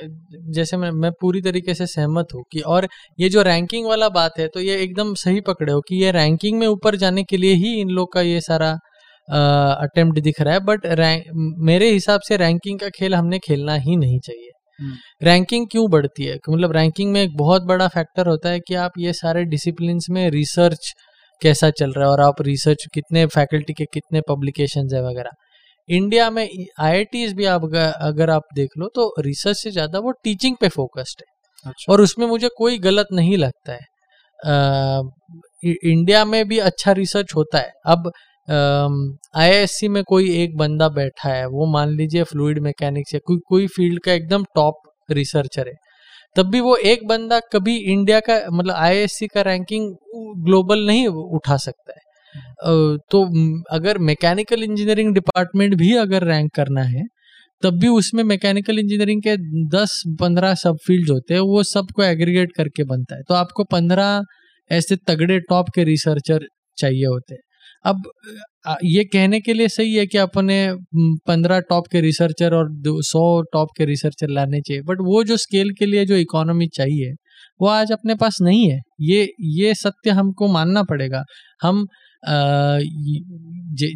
जैसे 0.53 0.77
मैं 0.77 0.91
मैं 0.91 1.12
पूरी 1.21 1.41
तरीके 1.41 1.73
से 1.73 1.86
सहमत 1.88 2.34
हूँ 2.36 2.43
कि 2.51 2.60
और 2.60 2.88
ये 3.19 3.30
जो 3.30 3.41
रैंकिंग 3.41 3.86
वाला 3.88 4.10
बात 4.10 4.39
है 4.39 4.47
तो 4.47 4.60
ये 4.60 4.75
एकदम 4.84 5.13
सही 5.13 5.41
पकड़े 5.41 5.71
हो 5.73 5.80
कि 5.82 6.03
ये 6.03 6.12
रैंकिंग 6.12 6.60
में 6.60 6.67
ऊपर 6.67 6.95
जाने 6.95 7.23
के 7.23 7.38
लिए 7.38 7.53
ही 7.53 7.73
इन 7.82 7.89
लोग 7.89 8.13
का 8.13 8.21
ये 8.21 8.41
सारा 8.41 8.71
अटेम्प्ट 9.82 10.19
दिख 10.19 10.41
रहा 10.41 10.53
है। 10.53 10.60
बट 10.60 10.86
मेरे 11.65 11.89
हिसाब 11.91 12.21
से 12.21 12.38
रैंकिंग 12.38 12.80
का 12.80 12.89
खेल 12.89 13.15
हमने 13.15 13.39
खेलना 13.39 13.75
ही 13.77 13.95
नहीं 13.95 14.19
चाहिए। 14.19 14.51
Ranking 15.23 15.62
hmm. 15.62 15.69
क्यों 15.71 15.89
बढ़ती 15.91 16.23
है? 16.23 16.38
मतलब 16.49 16.71
रैंकिंग 16.71 17.12
में 17.12 17.21
एक 17.21 17.36
बहुत 17.38 17.63
बड़ा 17.63 17.88
फैक्टर 17.88 18.27
होता 18.27 18.49
है 18.49 18.60
कि 18.60 18.75
आप 18.75 18.91
ये 18.99 19.13
सारे 19.13 19.43
डिसिप्लिन 19.45 19.99
में 20.10 20.30
रिसर्च 20.32 20.93
कैसा 21.41 21.69
चल 21.69 21.91
रहा 21.91 22.06
है 22.06 22.12
और 22.12 22.21
आप 22.21 22.41
रिसर्च 22.41 22.86
कितने 22.93 23.25
फैकल्टी 23.25 23.73
के 23.73 23.86
कितने 23.93 24.21
पब्लिकेशन 24.30 24.88
है 24.93 25.03
वगैरह। 25.03 25.32
इंडिया 25.89 26.30
में 26.30 26.47
आई 26.80 27.06
भी 27.34 27.45
आप 27.45 27.63
अगर 28.02 28.30
आप 28.30 28.43
देख 28.56 28.78
लो 28.78 28.88
तो 28.95 29.13
रिसर्च 29.19 29.58
से 29.58 29.71
ज़्यादा 29.71 30.00
वो 30.00 30.12
टीचिंग 30.23 30.56
पे 30.62 30.67
फोकस्ड 30.69 31.21
है। 31.21 31.71
अच्छा। 31.71 31.91
और 31.93 32.02
उसमें 32.02 32.26
मुझे 32.28 32.50
कोई 32.58 32.78
गलत 32.80 33.08
नहीं 33.13 33.38
लगता 33.38 33.73
है। 33.73 33.86
आ, 34.39 35.02
इंडिया 35.63 36.23
में 36.26 36.47
भी 36.47 36.60
अच्छा 36.62 36.91
रिसर्च 36.93 37.34
होता 37.36 37.60
है। 37.60 37.71
अब 37.86 38.12
आईआईएससी 39.36 39.88
में 39.88 40.04
कोई 40.04 40.32
एक 40.43 40.58
बंदा 40.58 40.89
बैठा 40.89 41.30
है 41.30 41.47
वो 41.47 41.65
मान 41.65 41.89
लीजिए 41.89 42.23
फ्लूइड 42.23 42.60
मैकेनिक्स 42.60 43.13
या 43.13 43.19
कोई 43.26 43.39
कोई 43.50 43.67
फ़ील्ड 43.67 44.02
का 44.04 44.13
एकदम 44.13 44.43
टॉप 44.56 44.82
रिसर्चर 45.10 45.67
है। 45.67 45.73
तब 46.36 46.50
भी 46.52 46.60
वो 46.60 46.76
एक 46.86 47.08
बंदा 47.08 47.39
कभी 47.54 47.76
इंडिया 47.93 48.19
का 48.19 48.39
मतलब 48.52 48.76
आईआईएससी 48.76 49.28
का 49.28 49.41
रैंकिंग 49.43 49.93
ग्लोबल 50.45 50.86
नहीं 50.88 51.08
उठा 51.08 51.58
सकता 51.58 51.93
है। 51.93 52.02
तो 53.11 53.23
अगर 53.71 53.97
मैकेनिकल 53.99 54.63
इंजीनियरिंग 54.63 55.13
डिपार्टमेंट 55.13 55.75
भी 55.75 55.93
अगर 55.97 56.23
रैंक 56.23 56.51
करना 56.55 56.83
है, 56.83 57.03
तब 57.63 57.79
भी 57.79 57.87
उसमें 57.89 58.23
मैकेनिकल 58.23 58.79
इंजीनियरिंग 58.79 59.21
के 59.21 59.35
10-15 59.69 60.53
सब 60.55 60.77
फ़ील्ड 60.87 61.09
होते 61.11 61.33
हैं, 61.33 61.41
वो 61.41 61.63
सबको 61.63 62.03
एग्रीगेट 62.03 62.51
करके 62.57 62.83
बनता 62.83 63.15
है। 63.15 63.21
तो 63.29 63.33
आपको 63.33 63.63
15 63.63 64.21
ऐसे 64.71 64.95
तगड़े 65.07 65.39
टॉप 65.39 65.69
के 65.75 65.83
रिसर्चर 65.83 66.47
चाहिए 66.77 67.05
होते 67.05 67.33
हैं। 67.33 67.41
अब 67.85 68.01
ये 68.85 69.03
कहने 69.03 69.39
के 69.41 69.53
लिए 69.53 69.67
सही 69.67 69.93
है 69.95 70.05
कि 70.07 70.17
अपने 70.17 70.57
पंद्रह 71.27 71.59
टॉप 71.59 71.87
के 71.91 72.01
रिसर्चर 72.01 72.53
और 72.53 72.69
सौ 73.03 73.41
टॉप 73.53 73.69
के 73.77 73.85
रिसर्चर 73.85 74.29
लाने 74.29 74.61
चाहिए, 74.61 74.81
बट 74.81 74.97
वो 75.01 75.23
जो 75.23 75.37
स्केल 75.37 75.71
के 75.79 75.85
लिए 75.85 76.05
जो 76.05 76.15
इकोनॉमी 76.17 76.67
चाहिए, 76.67 77.13
वो 77.61 77.67
आज 77.67 77.91
अपने 77.91 78.15
पास 78.15 78.37
नहीं 78.41 78.69
है। 78.69 78.79
ये 79.01 79.27
ये 79.41 79.73
सत्य 79.75 80.09
हमको 80.11 80.47
मानना 80.47 80.83
पड़ेगा। 80.83 81.23
हम 81.61 81.85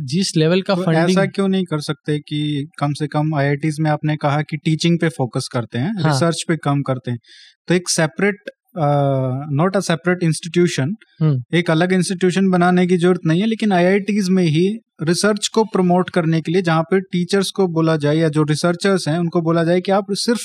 जिस 0.07 0.31
लेवल 0.37 0.61
का 0.61 0.75
तो 0.75 0.81
फंडिंग 0.83 1.09
ऐसा 1.09 1.25
क्यों 1.25 1.47
नहीं 1.47 1.63
कर 1.63 1.79
सकते 1.79 2.19
कि 2.19 2.69
कम 2.79 2.93
से 2.93 3.07
कम 3.07 3.35
आईआईटीज 3.35 3.79
में 3.79 3.91
आपने 3.91 4.15
कहा 4.17 4.41
कि 4.41 4.57
टीचिंग 4.57 4.99
पे 4.99 5.09
फोकस 5.09 5.47
करते 5.53 5.77
हैं 5.77 5.93
हाँ. 5.93 6.11
रिसर्च 6.11 6.43
पे 6.47 6.57
कम 6.57 6.81
करते 6.81 7.11
हैं। 7.11 7.19
तो 7.67 7.73
एक 7.73 7.89
separate 7.89 8.35
not 9.51 9.75
a 9.75 9.79
separate 9.79 10.23
institution 10.23 10.95
एक 11.55 11.71
अलग 11.71 11.93
इंस्टीट्यूशन 11.93 12.49
बनाने 12.49 12.87
की 12.87 12.97
ज़रूरत 12.97 13.19
नहीं 13.25 13.41
है 13.41 13.47
लेकिन 13.47 13.71
आईआईटीज 13.71 14.29
में 14.29 14.43
ही 14.43 14.79
रिसर्च 15.01 15.47
को 15.47 15.63
प्रमोट 15.63 16.09
करने 16.09 16.41
के 16.41 16.51
लिए 16.51 16.61
जहाँ 16.61 16.83
पे 16.83 16.99
टीचर्स 17.01 17.51
को 17.51 17.67
बोला 17.67 17.95
जाए 17.97 18.15
या 18.15 18.29
जो 18.29 18.43
रिसर्चर्स 18.43 19.07
हैं 19.07 19.17
उनको 19.19 19.41
बोला 19.41 19.63
जाए 19.63 19.81
कि 19.81 19.91
आप 19.91 20.05
सिर्फ़ 20.11 20.41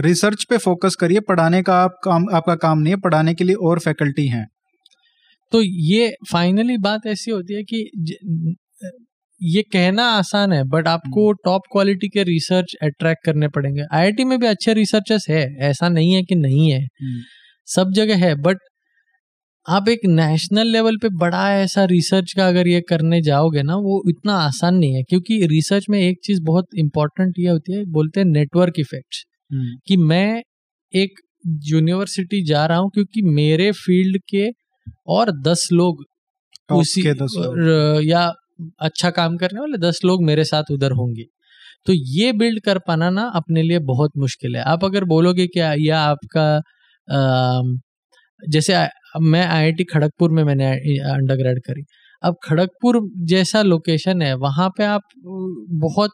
रिसर्च 0.00 0.44
पे 0.50 0.56
फोकस 0.58 0.94
करिए 0.94 1.20
पढ़ाने 1.20 1.62
का 1.62 1.74
आप 1.74 1.98
काम 2.04 2.26
आपका 2.32 2.54
काम 2.54 2.78
नहीं 2.78 2.94
है 2.94 3.00
पढ़ाने 3.00 3.34
के 3.34 3.44
लिए 3.44 3.54
और 3.54 3.78
फैकल्टी 3.78 4.26
हैं। 4.26 4.46
तो 5.52 5.62
ये 5.62 6.10
फाइनली 6.32 6.76
बात 6.78 7.06
ऐसी 7.06 7.30
होती 7.30 7.54
है 7.54 7.62
कि 7.64 8.56
ये 9.40 9.62
कहना 9.62 10.04
आसान 10.12 10.52
है 10.52 10.62
बट 10.64 10.88
आपको 10.88 11.32
टॉप 11.44 11.62
क्वालिटी 11.72 12.08
के 12.08 12.22
रिसर्च 12.22 12.74
अट्रैक्ट 12.82 13.24
करने 13.24 13.48
पड़ेंगे। 13.48 13.82
आईआईटी 13.92 14.24
में 14.24 14.38
भी 14.38 14.46
अच्छे 14.46 14.74
रिसर्चर्स 14.74 15.28
है 15.30 15.42
ऐसा 15.60 15.88
नहीं 15.88 16.12
है 16.14 16.22
कि 16.22 16.34
नहीं 16.34 16.70
है। 16.72 16.80
हम्म। 16.80 17.20
सब 17.68 17.92
जगह 17.92 18.24
है 18.26 18.34
बट 18.42 18.58
आप 19.66 19.88
एक 19.88 20.00
नेशनल 20.06 20.66
लेवल 20.66 20.96
पे 20.96 21.08
बड़ा 21.08 21.42
ऐसा 21.54 21.84
रिसर्च 21.84 22.32
का 22.36 22.46
अगर 22.48 22.68
ये 22.68 22.80
करने 22.80 23.20
जाओगे 23.22 23.62
ना 23.62 23.76
वो 23.76 24.02
इतना 24.10 24.34
आसान 24.34 24.74
नहीं 24.74 24.94
है 24.94 25.02
क्योंकि 25.02 25.46
रिसर्च 25.46 25.86
में 25.90 25.98
एक 26.00 26.18
चीज़ 26.24 26.40
बहुत 26.42 26.66
इंपॉर्टेंट 26.78 27.34
ये 27.38 27.48
होती 27.48 27.72
है 27.72 27.84
बोलते 27.84 28.20
हैं 28.20 28.26
नेटवर्क 28.26 28.78
इफेक्ट्स 28.78 29.24
कि 29.86 29.96
मैं 29.96 30.42
एक 30.92 31.20
यूनिवर्सिटी 31.64 32.42
जा 32.44 32.66
रहा 32.66 32.78
हूँ 32.78 32.90
क्योंकि 32.90 33.22
मेरे 33.22 33.70
फ़ील्ड 33.72 34.18
के 34.28 34.48
और 35.08 35.30
दस 35.42 35.68
लोग 35.72 36.04
उसी 36.72 37.02
दस 37.14 37.34
लोग। 37.38 38.04
या 38.04 38.26
अच्छा 38.82 39.10
काम 39.12 39.36
करने 39.38 39.60
वाले 39.60 39.78
दस 39.80 40.00
लोग 40.04 40.24
मेरे 40.24 40.44
साथ 40.46 40.70
उधर 40.72 40.92
होंगे। 40.94 41.24
तो 41.86 41.92
ये 41.94 42.32
बिल्ड 42.34 42.60
कर 42.62 42.78
पाना 42.88 43.10
ना 43.10 43.22
अपने 43.36 43.62
लिए 43.62 43.78
बहुत 43.86 44.12
मुश्किल 44.18 44.56
है। 44.56 44.62
आप 44.64 44.84
अगर 44.84 45.04
बोलोगे 45.06 45.46
क्या 45.48 45.72
या 45.78 46.00
आपका 46.02 46.46
जैसे 48.42 48.74
मैं 49.22 49.44
आईआईटी 49.46 49.84
खड़गपुर 49.86 50.30
में 50.32 50.42
मैंने 50.44 50.66
अंडर 51.12 51.58
करी। 51.60 51.84
अब 52.22 52.36
खड़गपुर 52.44 53.00
जैसा 53.28 53.62
लोकेशन 53.64 54.22
है 54.22 54.34
वहाँ 54.38 54.68
पे 54.78 54.84
आप 54.86 55.02
बहुत 55.80 56.12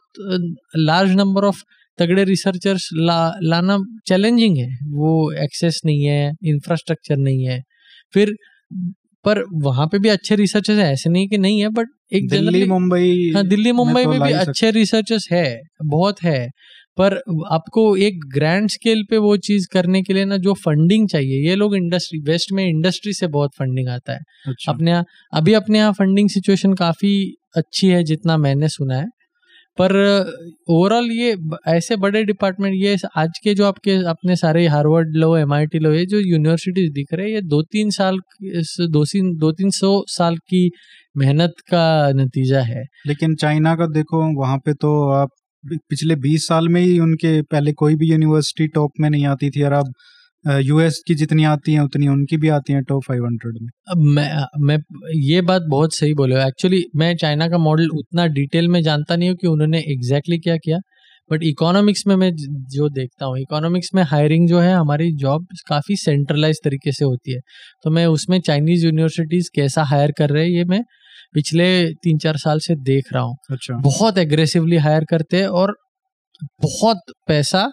लार्ज 0.78 1.12
नंबर 1.12 1.44
ऑफ़ 1.44 1.62
तगड़े 1.98 2.24
रिसर्चर्स 2.24 2.88
ला 2.96 3.18
लाना 3.44 3.78
चैलेंजिंग 4.08 4.56
है। 4.58 4.68
वो 4.92 5.12
एक्सेस 5.44 5.80
नहीं 5.86 6.04
है 6.04 6.32
इंफ्रास्ट्रक्चर 6.46 7.16
नहीं 7.18 7.44
है। 7.46 7.60
फिर 8.14 8.34
पर 9.24 9.42
वहाँ 9.62 9.86
पे 9.86 9.98
भी 9.98 10.08
अच्छे 10.08 10.36
रिसर्चर्स 10.36 10.78
है 10.78 10.92
ऐसे 10.92 11.10
नहीं 11.10 11.28
कि 11.28 11.38
नहीं 11.38 11.60
है 11.60 11.68
बट 11.68 11.88
एक 12.12 12.28
दिल्ली 12.28 12.64
मुंबई 12.64 13.32
हाँ 13.34 13.46
दिल्ली 13.46 13.72
मुंबई 13.72 13.94
में, 13.94 14.04
तो 14.04 14.10
में 14.10 14.20
भी 14.22 14.32
अच्छे 14.34 14.70
रिसर्चर्स 14.70 15.28
है 15.32 15.60
बहुत 15.84 16.22
है 16.22 16.48
पर 16.98 17.14
आपको 17.52 17.96
एक 17.98 18.20
ग्रैंड 18.34 18.68
स्केल 18.70 19.02
पे 19.10 19.18
वो 19.18 19.36
चीज़ 19.36 19.66
करने 19.72 20.02
के 20.02 20.14
लिए 20.14 20.24
ना 20.24 20.36
जो 20.36 20.54
फंडिंग 20.54 21.08
चाहिए 21.08 21.48
ये 21.48 21.54
लोग 21.56 21.76
इंडस्ट्री 21.76 22.20
वेस्ट 22.20 22.52
में 22.52 22.64
इंडस्ट्री 22.66 23.12
से 23.12 23.26
बहुत 23.28 23.50
फंडिंग 23.58 23.88
आता 23.88 24.12
है। 24.12 24.20
अच्छा। 24.48 24.72
अपने 24.72 24.90
यहाँ 24.90 25.04
अभी 25.32 25.52
अपने 25.52 25.78
यहाँ 25.78 25.92
फंडिंग 25.92 26.28
सिचुएशन 26.28 26.74
काफ़ी 26.74 27.14
अच्छी 27.56 27.88
है 27.88 28.02
जितना 28.04 28.36
मैंने 28.36 28.68
सुना 28.68 28.96
है। 28.96 29.06
पर 29.78 29.92
ओवरऑल 30.70 31.10
ये 31.12 31.36
ऐसे 31.68 31.96
बड़े 31.96 32.22
डिपार्टमेंट 32.24 32.74
ये 32.76 32.96
आज 33.16 33.38
के 33.44 33.54
जो 33.54 33.64
आपके 33.66 33.92
अपने 34.08 34.36
सारे 34.36 34.66
हार्वर्ड 34.68 35.16
लो 35.16 35.36
एम 35.36 35.52
आई 35.54 35.66
टी 35.66 35.78
लो, 35.78 35.92
ये 35.92 36.04
जो 36.06 36.18
यूनिवर्सिटीज 36.20 36.90
दिख 36.92 37.12
रहे 37.12 37.26
हैं, 37.26 37.34
ये 37.34 37.40
दो 37.44 37.62
तीन 37.72 37.90
साल 37.90 38.18
दो 38.88 39.04
तीन 39.04 39.34
दो 39.38 39.52
तीन 39.52 39.70
सौ 39.72 40.02
साल 40.08 40.36
की 40.48 40.70
मेहनत 41.16 41.54
का 41.70 41.86
नतीजा 42.14 42.60
है। 42.62 42.84
लेकिन 43.06 43.34
चाइना 43.36 43.74
का 43.76 43.86
देखो, 43.88 44.22
वहाँ 44.40 44.58
पे 44.58 44.74
तो 44.74 44.92
आप 45.12 45.28
पिछले 45.64 46.16
बीस 46.16 46.46
साल 46.46 46.68
में 46.68 46.80
ही 46.80 46.98
उनके, 47.00 47.40
पहले 47.42 47.72
कोई 47.74 47.94
भी 47.96 48.10
यूनिवर्सिटी 48.10 48.66
टॉप 48.68 48.92
में 49.00 49.08
नहीं 49.10 49.26
आती 49.26 49.50
थी 49.50 49.62
और 49.62 49.72
अब 49.72 49.92
यूएस 50.44 51.02
की 51.06 51.14
जितनी 51.14 51.44
आती 51.44 51.72
हैं 51.72 51.80
उतनी 51.80 52.08
उनकी 52.08 52.36
भी 52.36 52.48
आती 52.48 52.72
हैं 52.72 52.82
टॉप 52.84 53.02
फाइव 53.04 53.24
हंड्रेड 53.24 53.54
में। 53.62 53.68
अब 53.88 53.98
मैं 54.16 54.44
मैं 54.60 54.78
ये 55.22 55.40
बात 55.42 55.62
बहुत 55.68 55.94
सही 55.94 56.14
बोले 56.14 56.42
एक्चुअली 56.46 56.82
मैं 56.96 57.14
चाइना 57.16 57.48
का 57.48 57.58
मॉडल 57.58 57.88
उतना 57.90 58.26
डिटेल 58.34 58.68
में 58.68 58.82
जानता 58.82 59.16
नहीं 59.16 59.28
हूँ 59.28 59.36
कि 59.36 59.46
उन्होंने 59.46 59.78
एग्जैक्टली 59.92 60.38
क्या 60.38 60.56
किया। 60.56 60.78
बट 61.30 61.42
इकोनॉमिक्स 61.42 62.06
में 62.06 62.14
मैं 62.16 62.30
जो 62.70 62.88
देखता 62.90 63.26
हूँ 63.26 63.38
इकोनॉमिक्स 63.38 63.90
में 63.94 64.02
हायरिंग 64.02 64.48
जो 64.48 64.58
है 64.60 64.74
हमारी 64.74 65.10
जॉब 65.16 65.46
काफ़ी 65.68 65.96
सेंट्रलाइज 65.96 66.60
तरीके 66.64 66.92
से 66.92 67.04
होती 67.04 67.34
है। 67.34 67.40
तो 67.84 67.90
मैं 67.90 68.06
उसमें 68.06 68.40
चाइनीज़ 68.40 68.84
यूनिवर्सिटीज़ 68.86 69.48
कैसा 69.54 69.82
हायर 69.84 70.12
कर 70.18 70.30
रहे 70.30 70.44
हैं 70.44 70.50
ये 70.50 70.64
मैं 70.64 70.82
पिछले 71.34 71.68
तीन 71.94 72.18
चार 72.18 72.36
साल 72.36 72.58
से 72.58 72.74
देख 72.84 73.12
रहा 73.12 73.22
हूँ। 73.22 73.36
अच्छा। 73.50 73.74
बहुत 73.82 74.18
एग्रेसिवली 74.18 74.76
हायर 74.78 75.04
करते 75.10 75.36
हैं 75.36 75.46
और 75.46 75.76
बहुत 76.62 77.12
पैसा 77.28 77.70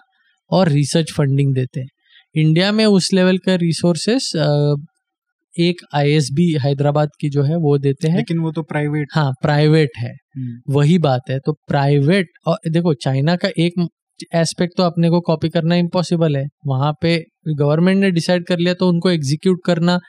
और 0.52 0.70
रिसर्च 0.70 1.12
फंडिंग 1.18 1.54
देते 1.56 1.80
हैं। 1.80 1.88
इंडिया 2.36 2.72
में 2.72 2.86
उस 2.86 3.10
लेवल 3.14 3.38
का 3.38 3.56
रिसोर्सेस 3.56 4.32
एक 5.54 5.82
आईएसबी 5.96 6.46
हैदराबाद 6.62 7.10
की 7.22 7.30
जो 7.30 7.44
है 7.44 7.56
वो 7.56 7.78
देते 7.78 8.08
हैं। 8.08 8.18
लेकिन 8.18 8.40
वो 8.40 8.52
तो 8.52 8.62
प्राइवेट 8.64 9.08
हाँ 9.14 9.32
प्राइवेट 9.42 9.98
है। 9.98 10.12
हम्म। 10.38 10.74
वही 10.74 10.98
बात 11.00 11.30
है। 11.30 11.40
तो 11.40 11.54
प्राइवेट 11.68 12.28
और 12.48 12.70
देखो 12.72 12.94
चाइना 12.94 13.36
का 13.36 13.50
एक 13.60 13.88
एस्पेक्ट 14.36 14.74
तो 14.78 14.84
अपने 14.84 15.10
को 15.10 15.20
कॉपी 15.22 15.50
करना 15.50 15.76
इम्पॉसिबल 15.76 16.38
है। 16.38 16.46
वहाँ 16.68 16.94
पे 17.02 17.18
गवर्नमेंट 17.60 18.00
ने 18.02 18.12
डिसाइड 18.12 18.46
कर 18.46 18.60
लिया 18.60 18.74
तो 18.74 18.90
उनको 18.90 19.10
एग्जीक्यूट 19.10 19.60
करना 19.66 20.00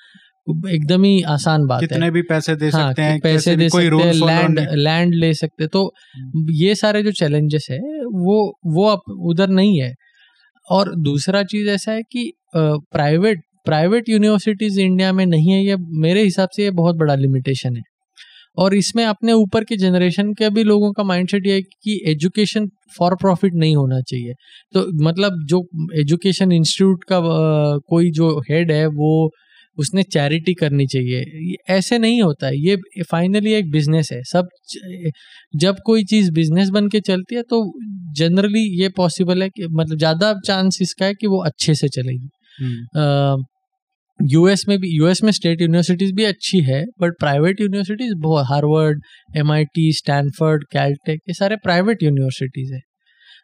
एकदम 0.71 1.05
ही 1.05 1.21
आसान 1.23 1.67
बात 1.67 1.81
कितने 1.81 2.05
है। 2.05 2.11
भी 2.11 2.23
पैसे 2.23 2.55
दे 2.57 2.69
हाँ, 2.69 2.89
सकते 2.89 3.03
हैं 3.03 3.19
पैसे 3.21 3.57
दे 3.57 3.69
सकते 3.69 3.87
हैं 3.87 4.13
लैंड 4.15 4.61
लैंड 4.73 5.15
ले 5.15 5.33
सकते 5.35 5.67
तो 5.67 5.85
हम्म। 6.17 6.47
ये 6.53 6.75
सारे 6.75 7.03
जो 7.03 7.13
चैलेंजेस 7.13 7.67
है 7.71 7.79
वो 8.23 8.39
वो 8.67 8.87
अब 8.87 9.15
उधर 9.31 9.49
नहीं 9.51 9.81
है। 9.83 9.93
और 10.73 10.95
दूसरा 11.03 11.43
चीज़ 11.45 11.69
ऐसा 11.71 11.93
है 11.93 12.03
कि 12.03 12.33
प्राइवेट 12.57 13.41
प्राइवेट 13.67 14.09
यूनिवर्सिटीज 14.09 14.79
इंडिया 14.79 15.13
में 15.13 15.25
नहीं 15.27 15.51
है, 15.51 15.65
ये 15.65 15.77
मेरे 16.01 16.23
हिसाब 16.23 16.49
से 16.57 16.63
ये 16.63 16.71
बहुत 16.73 16.97
बड़ा 16.97 17.15
लिमिटेशन 17.15 17.77
है। 17.77 17.83
और 18.59 18.75
इसमें 18.75 19.05
अपने 19.05 19.33
ऊपर 19.33 19.65
के 19.65 19.77
जनरेशन 19.77 20.33
के 20.35 20.49
भी 20.51 20.63
लोगों 20.65 20.93
का 20.93 21.03
माइंडसेट 21.05 21.47
ये 21.47 21.55
है 21.55 21.63
कि 21.63 22.01
एजुकेशन 22.07 22.67
फॉर 22.99 23.15
प्रॉफिट 23.17 23.55
नहीं 23.55 23.77
होना 23.77 24.01
चाहिए। 24.01 24.33
तो 24.75 24.87
मतलब 25.05 25.45
जो 25.47 25.63
एजुकेशन 26.01 26.53
इंस्टीट्यूट 26.53 27.05
का 27.05 27.21
कोई 27.89 28.11
जो 28.11 28.39
हेड 28.51 28.73
है, 28.73 28.87
वो 28.87 29.31
उसने 29.79 30.03
चैरिटी 30.05 30.55
करनी 30.55 30.87
चाहिए। 30.87 31.55
ऐसे 31.71 31.99
नहीं 31.99 32.21
होता 32.23 32.47
है। 32.47 32.57
ये 32.59 33.03
फाइनली 33.03 33.53
एक 33.53 33.71
बिज़नेस 33.71 34.09
है। 34.13 34.23
सब 34.25 34.49
जब 35.57 35.77
कोई 35.87 36.05
चीज़ 36.05 36.31
बिज़नेस 36.33 36.69
बन 36.71 36.89
के 36.89 37.01
चलती 37.03 37.35
है 37.35 37.43
तो 37.43 37.63
जनरली 38.17 38.63
ये 38.83 38.89
पॉसिबल 38.97 39.43
है 39.43 39.49
कि 39.49 39.67
मतलब 39.71 39.99
ज़्यादा 39.99 40.35
चांस 40.47 40.79
इसका 40.83 41.07
है 41.07 41.15
कि 41.15 41.27
वो 41.27 41.43
अच्छे 41.45 41.75
से 41.75 41.89
चलेगी। 41.89 42.29
हम्म। 42.59 43.45
यूएस 44.21 44.65
में 44.69 44.79
भी 44.79 44.89
यूएस 44.97 45.23
में 45.25 45.31
स्टेट 45.33 45.61
यूनिवर्सिटीज 45.61 46.13
भी 46.13 46.25
अच्छी 46.25 46.61
है 46.61 46.85
बट 47.01 47.13
प्राइवेट 47.21 47.61
यूनिवर्सिटीज 47.61 48.13
बहुत 48.19 48.47
हार्वर्ड 48.49 49.01
एमआईटी 49.37 49.93
स्टैनफर्ड 49.93 50.65
कैलटेक 50.73 51.21
ये 51.29 51.35
सारे 51.35 51.57
प्राइवेट 51.57 52.03
यूनिवर्सिटीज 52.03 52.73
है। 52.73 52.81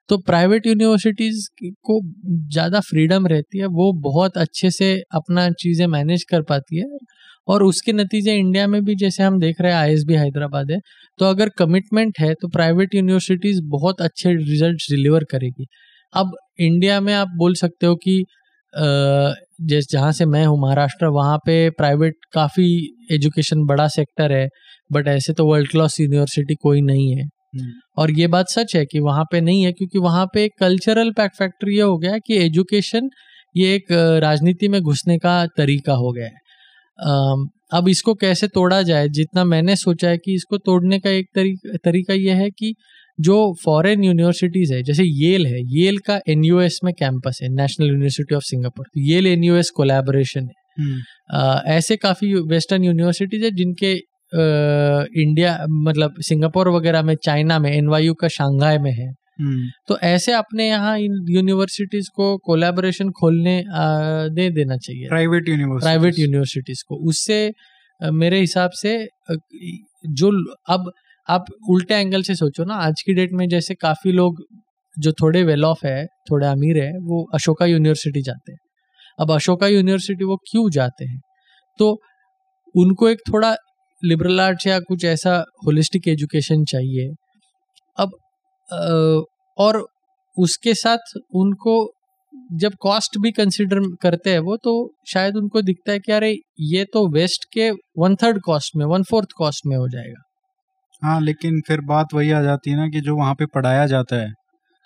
तो 0.08 0.18
प्राइवेट 0.20 0.66
यूनिवर्सिटीज 0.66 1.46
को 1.84 2.00
ज़्यादा 2.52 2.80
फ्रीडम 2.82 3.26
रहती 3.26 3.58
है, 3.58 3.66
वो 3.66 3.92
बहुत 4.02 4.36
अच्छे 4.38 4.70
से 4.70 4.92
अपना 5.14 5.48
चीज़ें 5.54 5.86
मैनेज 5.88 6.24
कर 6.30 6.42
पाती 6.44 6.78
है 6.78 6.86
और 7.48 7.62
उसके 7.64 7.92
नतीजे 7.92 8.34
इंडिया 8.36 8.66
में 8.68 8.82
भी 8.84 8.94
जैसे 8.96 9.22
हम 9.22 9.38
देख 9.40 9.60
रहे 9.60 9.72
हैं 9.72 9.78
आई 9.78 9.96
हैदराबाद 10.16 10.70
है 10.72 10.78
तो 11.18 11.24
अगर 11.26 11.48
कमिटमेंट 11.58 12.18
है 12.20 12.32
तो 12.34 12.48
प्राइवेट 12.50 12.94
यूनिवर्सिटीज़ 12.94 13.60
बहुत 13.68 14.00
अच्छे 14.02 14.32
रिज़ल्ट 14.34 14.90
डिलीवर 14.90 15.24
करेगी 15.32 15.66
अब 16.12 16.36
इंडिया 16.60 17.00
में 17.00 17.12
आप 17.14 17.28
बोल 17.38 17.54
सकते 17.56 17.86
हो 17.86 17.94
कि 17.98 18.24
जैसे, 19.62 19.86
जहाँ 19.92 20.12
से 20.12 20.26
मैं 20.26 20.44
हूँ, 20.46 20.58
महाराष्ट्र, 20.60 21.06
वहाँ 21.08 21.38
पे 21.46 21.70
प्राइवेट 21.72 22.14
काफ़ी 22.34 22.66
एजुकेशन 23.12 23.64
बड़ा 23.66 23.86
सेक्टर 23.90 24.32
है 24.32 24.48
बट 24.90 25.08
ऐसे 25.08 25.32
तो 25.34 25.46
वर्ल्ड 25.46 25.70
क्लास 25.70 26.00
यूनिवर्सिटी 26.00 26.54
कोई 26.62 26.80
नहीं 26.82 27.16
है। 27.16 27.24
और 27.96 28.10
ये 28.10 28.26
बात 28.26 28.48
सच 28.48 28.74
है 28.76 28.84
कि 28.86 29.00
वहाँ 29.00 29.24
पे 29.32 29.40
नहीं 29.40 29.62
है 29.64 29.72
क्योंकि 29.72 29.98
वहाँ 29.98 30.26
पे 30.34 30.44
एक 30.44 30.52
कल्चरल 30.60 31.10
पैक 31.12 31.30
फैक्टर 31.38 31.70
ये 31.70 31.82
हो 31.82 31.96
गया 31.98 32.18
कि 32.18 32.36
एजुकेशन 32.36 33.08
ये 33.56 33.74
एक 33.74 33.92
राजनीति 34.22 34.68
में 34.68 34.80
घुसने 34.82 35.18
का 35.18 35.34
तरीका 35.56 35.92
हो 35.94 36.12
गया 36.12 36.26
है। 36.26 37.46
अब 37.72 37.88
इसको 37.88 38.14
कैसे 38.14 38.48
तोड़ा 38.48 38.80
जाए? 38.82 39.08
जितना 39.08 39.44
मैंने 39.44 39.76
सोचा 39.76 40.08
है 40.08 40.18
कि 40.18 40.34
इसको 40.34 40.58
तोड़ने 40.58 40.98
का 40.98 41.10
एक 41.10 41.26
तरीका 41.34 41.76
तरीका 41.84 42.14
यह 42.14 42.36
है 42.36 42.50
कि 42.50 42.74
जो 43.18 43.36
फॉरेन 43.64 44.04
यूनिवर्सिटीज़ 44.04 44.72
है 44.74 44.82
जैसे 44.82 45.04
येल 45.04 45.46
है 45.46 45.60
येल 45.76 45.98
का 45.98 46.18
एनयूएस 46.28 46.78
में 46.84 46.92
कैंपस 46.94 47.38
है 47.42 47.48
National 47.54 47.88
University 47.88 48.34
of 48.34 48.44
Singapore 48.44 48.86
Yale 49.02 49.26
N 49.26 49.44
U 49.44 49.60
collaboration 49.76 50.40
है। 50.40 50.54
हम्म। 50.80 51.70
ऐसे 51.72 51.96
काफ़ी 51.96 52.34
वेस्टर्न 52.50 52.84
यूनिवर्सिटीज़ 52.84 53.44
है 53.44 53.50
जिनके 53.50 53.94
इंडिया 54.32 55.58
मतलब 55.82 56.14
सिंगापुर 56.20 56.68
वगैरह 56.68 57.02
में 57.02 57.14
चाइना 57.14 57.58
में 57.58 57.70
एन 57.72 57.88
का 58.20 58.28
शंघाई 58.28 58.78
में 58.78 58.92
है। 58.92 59.08
हम्म। 59.40 59.68
तो 59.88 59.98
ऐसे 59.98 60.32
अपने 60.32 60.68
यहाँ 60.68 60.98
इन 60.98 61.12
यूनिवर्सिटीज 61.30 62.08
को 62.08 62.36
कोलैबोरेशन 62.38 63.10
खोलने 63.10 63.62
दे 64.30 64.48
देना 64.50 64.76
चाहिए। 64.76 65.08
प्राइवेट 65.08 65.48
यूनिवर्सिटी 65.48 65.84
प्राइवेट 65.84 66.18
यूनिवर्सिटीज 66.18 66.82
को। 66.82 66.96
उससे 67.08 67.52
मेरे 68.00 68.40
हिसाब 68.40 68.70
से 68.70 68.96
जो 69.30 70.30
अब 70.68 70.90
आप 71.28 71.44
उल्टे 71.70 71.94
एंगल 71.94 72.22
से 72.22 72.34
सोचो 72.34 72.64
ना 72.64 72.74
आज 72.76 73.02
की 73.02 73.14
डेट 73.14 73.32
में 73.32 73.46
जैसे 73.48 73.74
काफ़ी 73.74 74.12
लोग 74.12 74.42
जो 74.96 75.12
थोड़े 75.12 75.42
वेल 75.44 75.64
ऑफ़ 75.64 75.86
है 75.86 76.04
थोड़े 76.30 76.46
अमीर 76.46 76.82
है 76.82 76.90
वो 77.00 77.22
अशोका 77.34 77.66
यूनिवर्सिटी 77.66 78.22
जाते 78.22 78.52
हैं। 78.52 78.58
अब 79.18 79.32
अशोका 79.32 79.66
यूनिवर्सिटी 79.66 80.24
वो 80.24 80.36
क्यों 80.50 80.68
जाते 80.70 81.04
हैं? 81.04 81.20
तो 81.78 82.00
उनको 82.74 83.08
एक 83.08 83.18
थोड़ा 83.28 83.54
लिबरल 84.02 84.40
आर्ट्स 84.40 84.66
या 84.66 84.78
कुछ 84.80 85.04
ऐसा 85.06 85.36
होलिस्टिक 85.66 86.08
एजुकेशन 86.08 86.64
चाहिए। 86.64 87.08
अब 87.98 88.10
और 89.58 89.84
उसके 90.36 90.74
साथ 90.76 91.16
उनको 91.36 91.74
जब 92.54 92.72
कॉस्ट 92.80 93.18
भी 93.18 93.30
कंसिडर 93.32 93.80
करते 94.02 94.30
हैं 94.30 94.38
वो 94.40 94.56
तो 94.64 94.72
शायद 95.08 95.36
उनको 95.36 95.62
दिखता 95.62 95.92
है 95.92 95.98
कि 95.98 96.12
अरे 96.12 96.30
ये 96.62 96.84
तो 96.84 97.06
वेस्ट 97.08 97.44
के 97.52 97.70
वन 97.98 98.14
थर्ड 98.14 98.40
कॉस्ट 98.42 98.76
में 98.76 98.84
वन 98.86 99.02
फोर्थ 99.02 99.28
कॉस्ट 99.38 99.66
में 99.66 99.76
हो 99.76 99.88
जाएगा। 99.88 100.22
हाँ 101.02 101.20
लेकिन 101.20 101.60
फिर 101.68 101.80
बात 101.86 102.14
वही 102.14 102.30
आ 102.32 102.42
जाती 102.42 102.70
है 102.70 102.76
ना 102.76 102.88
कि 102.88 103.00
जो 103.00 103.16
वहाँ 103.16 103.34
पे 103.34 103.46
पढ़ाया 103.46 103.86
जाता 103.86 104.16
है। 104.16 104.32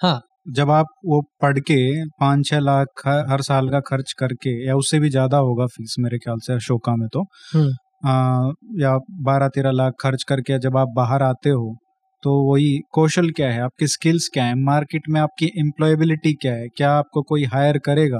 हाँ। 0.01 0.21
जब 0.51 0.71
आप 0.71 0.87
वो 1.07 1.21
पढ़ 1.43 1.59
के 1.61 1.77
पाँच 2.21 2.47
छह 2.47 2.59
लाख 2.61 3.03
हर 3.31 3.43
साल 3.43 3.69
का 3.71 3.81
खर्च 3.81 4.13
करके 4.19 4.51
या 4.67 4.77
उससे 4.77 4.99
भी 4.99 5.11
ज़्यादा 5.11 5.37
होगा 5.41 5.67
फ़ीस 5.69 5.95
मेरे 5.99 6.19
ख्याल 6.19 6.39
से 6.39 6.53
अशोका 6.55 6.95
में 6.97 7.09
तो 7.09 7.21
हम्म। 7.55 7.73
या 8.03 8.97
बारह 9.23 9.49
तेरह 9.49 9.71
लाख 9.73 9.93
खर्च 10.01 10.23
करके 10.23 10.59
जब 10.59 10.77
आप 10.77 10.93
बाहर 10.97 11.23
आते 11.23 11.51
हो 11.51 11.77
तो 12.23 12.33
वही 12.45 12.79
कौशल 12.93 13.31
क्या 13.31 13.51
है? 13.51 13.61
आपकी 13.63 13.87
स्किल्स 13.89 14.29
क्या 14.35 14.45
है? 14.45 14.55
मार्केट 14.57 15.09
में 15.11 15.21
आपकी 15.21 15.47
एम्प्लॉयबिलिटी 15.61 16.33
क्या 16.35 16.53
है? 16.55 16.69
क्या 16.69 16.91
आपको 16.93 17.23
कोई 17.23 17.45
हायर 17.45 17.79
करेगा? 17.79 18.19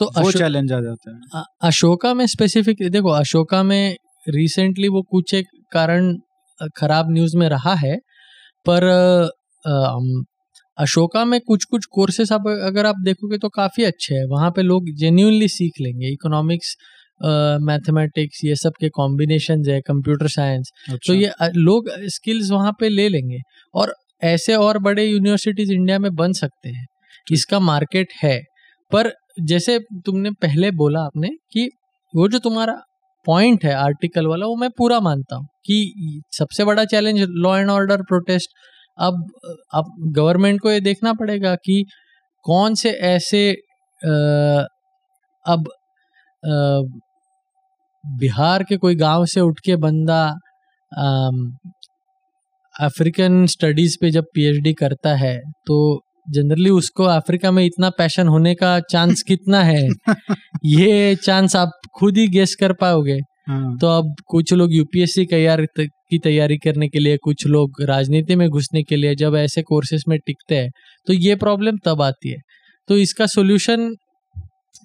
तो 0.00 0.10
वो 0.18 0.30
चैलेंज 0.32 0.72
आ 0.72 0.80
जाता 0.80 1.10
है। 1.10 1.42
अशोका 1.62 2.12
में 2.14 2.26
स्पेसिफिक 2.26 2.82
देखो 2.92 3.10
अशोका 3.10 3.62
में 3.62 3.96
रिसेंटली 4.28 4.88
वो 4.88 5.02
कुछ 5.10 5.34
एक 5.34 5.46
कारण 5.72 6.14
खराब 6.76 7.10
न्यूज़ 7.12 7.36
में 7.36 7.48
रहा 7.48 7.74
है 7.76 7.96
पर 8.66 8.84
अशोका 10.78 11.24
में 11.24 11.40
कुछ 11.40 11.64
कुछ 11.64 11.84
कोर्सेस 11.92 12.32
आप 12.32 12.46
अगर 12.48 12.86
आप 12.86 12.94
देखोगे 13.04 13.38
तो 13.38 13.48
काफ़ी 13.48 13.84
अच्छे 13.84 14.14
हैं। 14.14 14.24
वहाँ 14.28 14.50
पे 14.50 14.62
लोग 14.62 14.90
जेन्यूनली 14.98 15.48
सीख 15.48 15.80
लेंगे। 15.80 16.12
इकोनॉमिक्स 16.12 16.74
मैथमेटिक्स 17.20 18.40
ये 18.44 18.54
सब 18.56 18.72
के 18.80 18.88
कॉम्बिनेशन 18.88 19.62
है 19.70 19.80
कंप्यूटर 19.80 20.28
साइंस 20.28 20.70
तो 20.88 20.94
अच्छा। 20.94 21.12
तो 21.12 21.18
ये 21.18 21.30
लोग 21.56 21.90
स्किल्स 22.06 22.50
वहाँ 22.50 22.72
पे 22.80 22.88
ले 22.88 23.08
लेंगे 23.08 23.38
और 23.74 23.94
ऐसे 24.24 24.54
और 24.54 24.78
बड़े 24.78 25.04
यूनिवर्सिटीज 25.04 25.70
इंडिया 25.70 25.98
में 25.98 26.14
बन 26.14 26.32
सकते 26.32 26.68
हैं। 26.68 26.86
इसका 27.32 27.60
मार्केट 27.60 28.12
है। 28.22 28.38
पर 28.92 29.12
जैसे 29.42 29.78
तुमने 30.06 30.30
पहले 30.42 30.70
बोला 30.70 31.00
आपने 31.00 31.28
कि 31.52 31.68
वो 32.14 32.28
जो 32.28 32.38
तुम्हारा 32.38 32.74
पॉइंट 33.26 33.64
है 33.64 33.74
आर्टिकल 33.74 34.26
वाला 34.26 34.46
वो 34.46 34.56
मैं 34.56 34.70
पूरा 34.70 35.00
मानता 35.00 35.36
हूँ 35.36 35.46
कि 35.66 36.22
सबसे 36.32 36.64
बड़ा 36.64 36.84
challenge 36.84 37.20
law 37.28 37.56
and 37.58 37.70
order 37.70 38.02
protest 38.02 38.50
अब 38.98 39.26
अब 39.74 39.94
गवर्नमेंट 40.16 40.60
को 40.60 40.70
ये 40.72 40.80
देखना 40.80 41.12
पड़ेगा 41.12 41.54
कि 41.54 41.84
कौन 42.46 42.74
से 42.74 42.90
ऐसे 42.90 43.50
आ, 43.50 44.64
अब 45.46 45.64
बिहार 48.04 48.62
के 48.62 48.76
कोई 48.76 48.94
गाँव 48.94 49.26
से 49.26 49.40
उठ 49.40 49.60
के 49.64 49.76
बंदा 49.76 50.22
अफ्रीकन 52.74 53.46
स्टडीज़ 53.46 53.96
पे 54.00 54.10
जब 54.10 54.24
पीएचडी 54.34 54.72
करता 54.72 55.14
है 55.16 55.38
तो 55.66 55.76
जनरली 56.30 56.70
उसको 56.70 57.04
अफ्रीका 57.04 57.50
में 57.50 57.64
इतना 57.64 57.90
पैशन 57.90 58.28
होने 58.28 58.54
का 58.54 58.80
चांस 58.80 59.22
कितना 59.28 59.62
है? 59.62 59.88
ये 60.64 61.16
चांस 61.16 61.56
आप 61.56 61.70
खुद 61.98 62.16
ही 62.18 62.26
गेस 62.28 62.54
कर 62.54 62.72
पाओगे। 62.72 63.18
हाँ। 63.48 63.76
तो 63.78 63.86
अब 63.88 64.14
कुछ 64.26 64.52
लोग 64.52 64.74
यूपीएससी 64.74 65.24
तैयार 65.26 65.64
की 65.80 66.18
तैयारी 66.18 66.56
करने 66.58 66.88
के 66.88 66.98
लिए 66.98 67.16
कुछ 67.16 67.46
लोग 67.46 67.82
राजनीति 67.82 68.36
में 68.36 68.48
घुसने 68.48 68.82
के 68.82 68.96
लिए 68.96 69.14
जब 69.14 69.34
ऐसे 69.36 69.62
कोर्सेज 69.62 70.04
में 70.08 70.18
टिकते 70.26 70.56
हैं 70.56 70.70
तो 71.06 71.12
ये 71.12 71.36
प्रॉब्लम 71.36 71.76
तब 71.84 72.02
आती 72.02 72.30
है। 72.30 72.38
तो 72.88 72.96
इसका 72.98 73.26
सोल्यूशन 73.26 73.94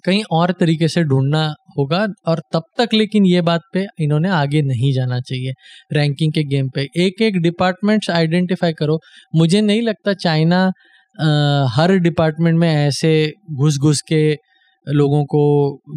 कहीं 0.06 0.24
और 0.32 0.52
तरीके 0.52 0.88
से 0.88 1.04
ढूंढना 1.04 1.46
होगा 1.78 2.06
और 2.28 2.42
तब 2.54 2.64
तक 2.78 2.90
लेकिन 2.94 3.26
ये 3.26 3.42
बात 3.42 3.62
पे 3.74 3.86
इन्होंने 4.00 4.30
आगे 4.30 4.62
नहीं 4.62 4.92
जाना 4.94 5.20
चाहिए 5.22 5.54
रैंकिंग 5.94 6.34
के 6.34 6.44
गेम 6.44 6.70
पे। 6.70 6.88
एक 6.98 7.22
एक 7.22 7.38
डिपार्टमेंट्स 7.38 8.10
आइडेंटिफाई 8.10 8.74
करो। 8.74 9.00
मुझे 9.36 9.62
नहीं 9.62 9.82
लगता 9.82 10.14
चाइना 10.14 10.72
हर 11.76 11.96
डिपार्टमेंट 12.00 12.60
में 12.60 12.70
ऐसे 12.70 13.12
घुस 13.52 13.78
घुस 13.78 14.02
के 14.02 14.22
लोगों 14.88 15.24
को 15.26 15.42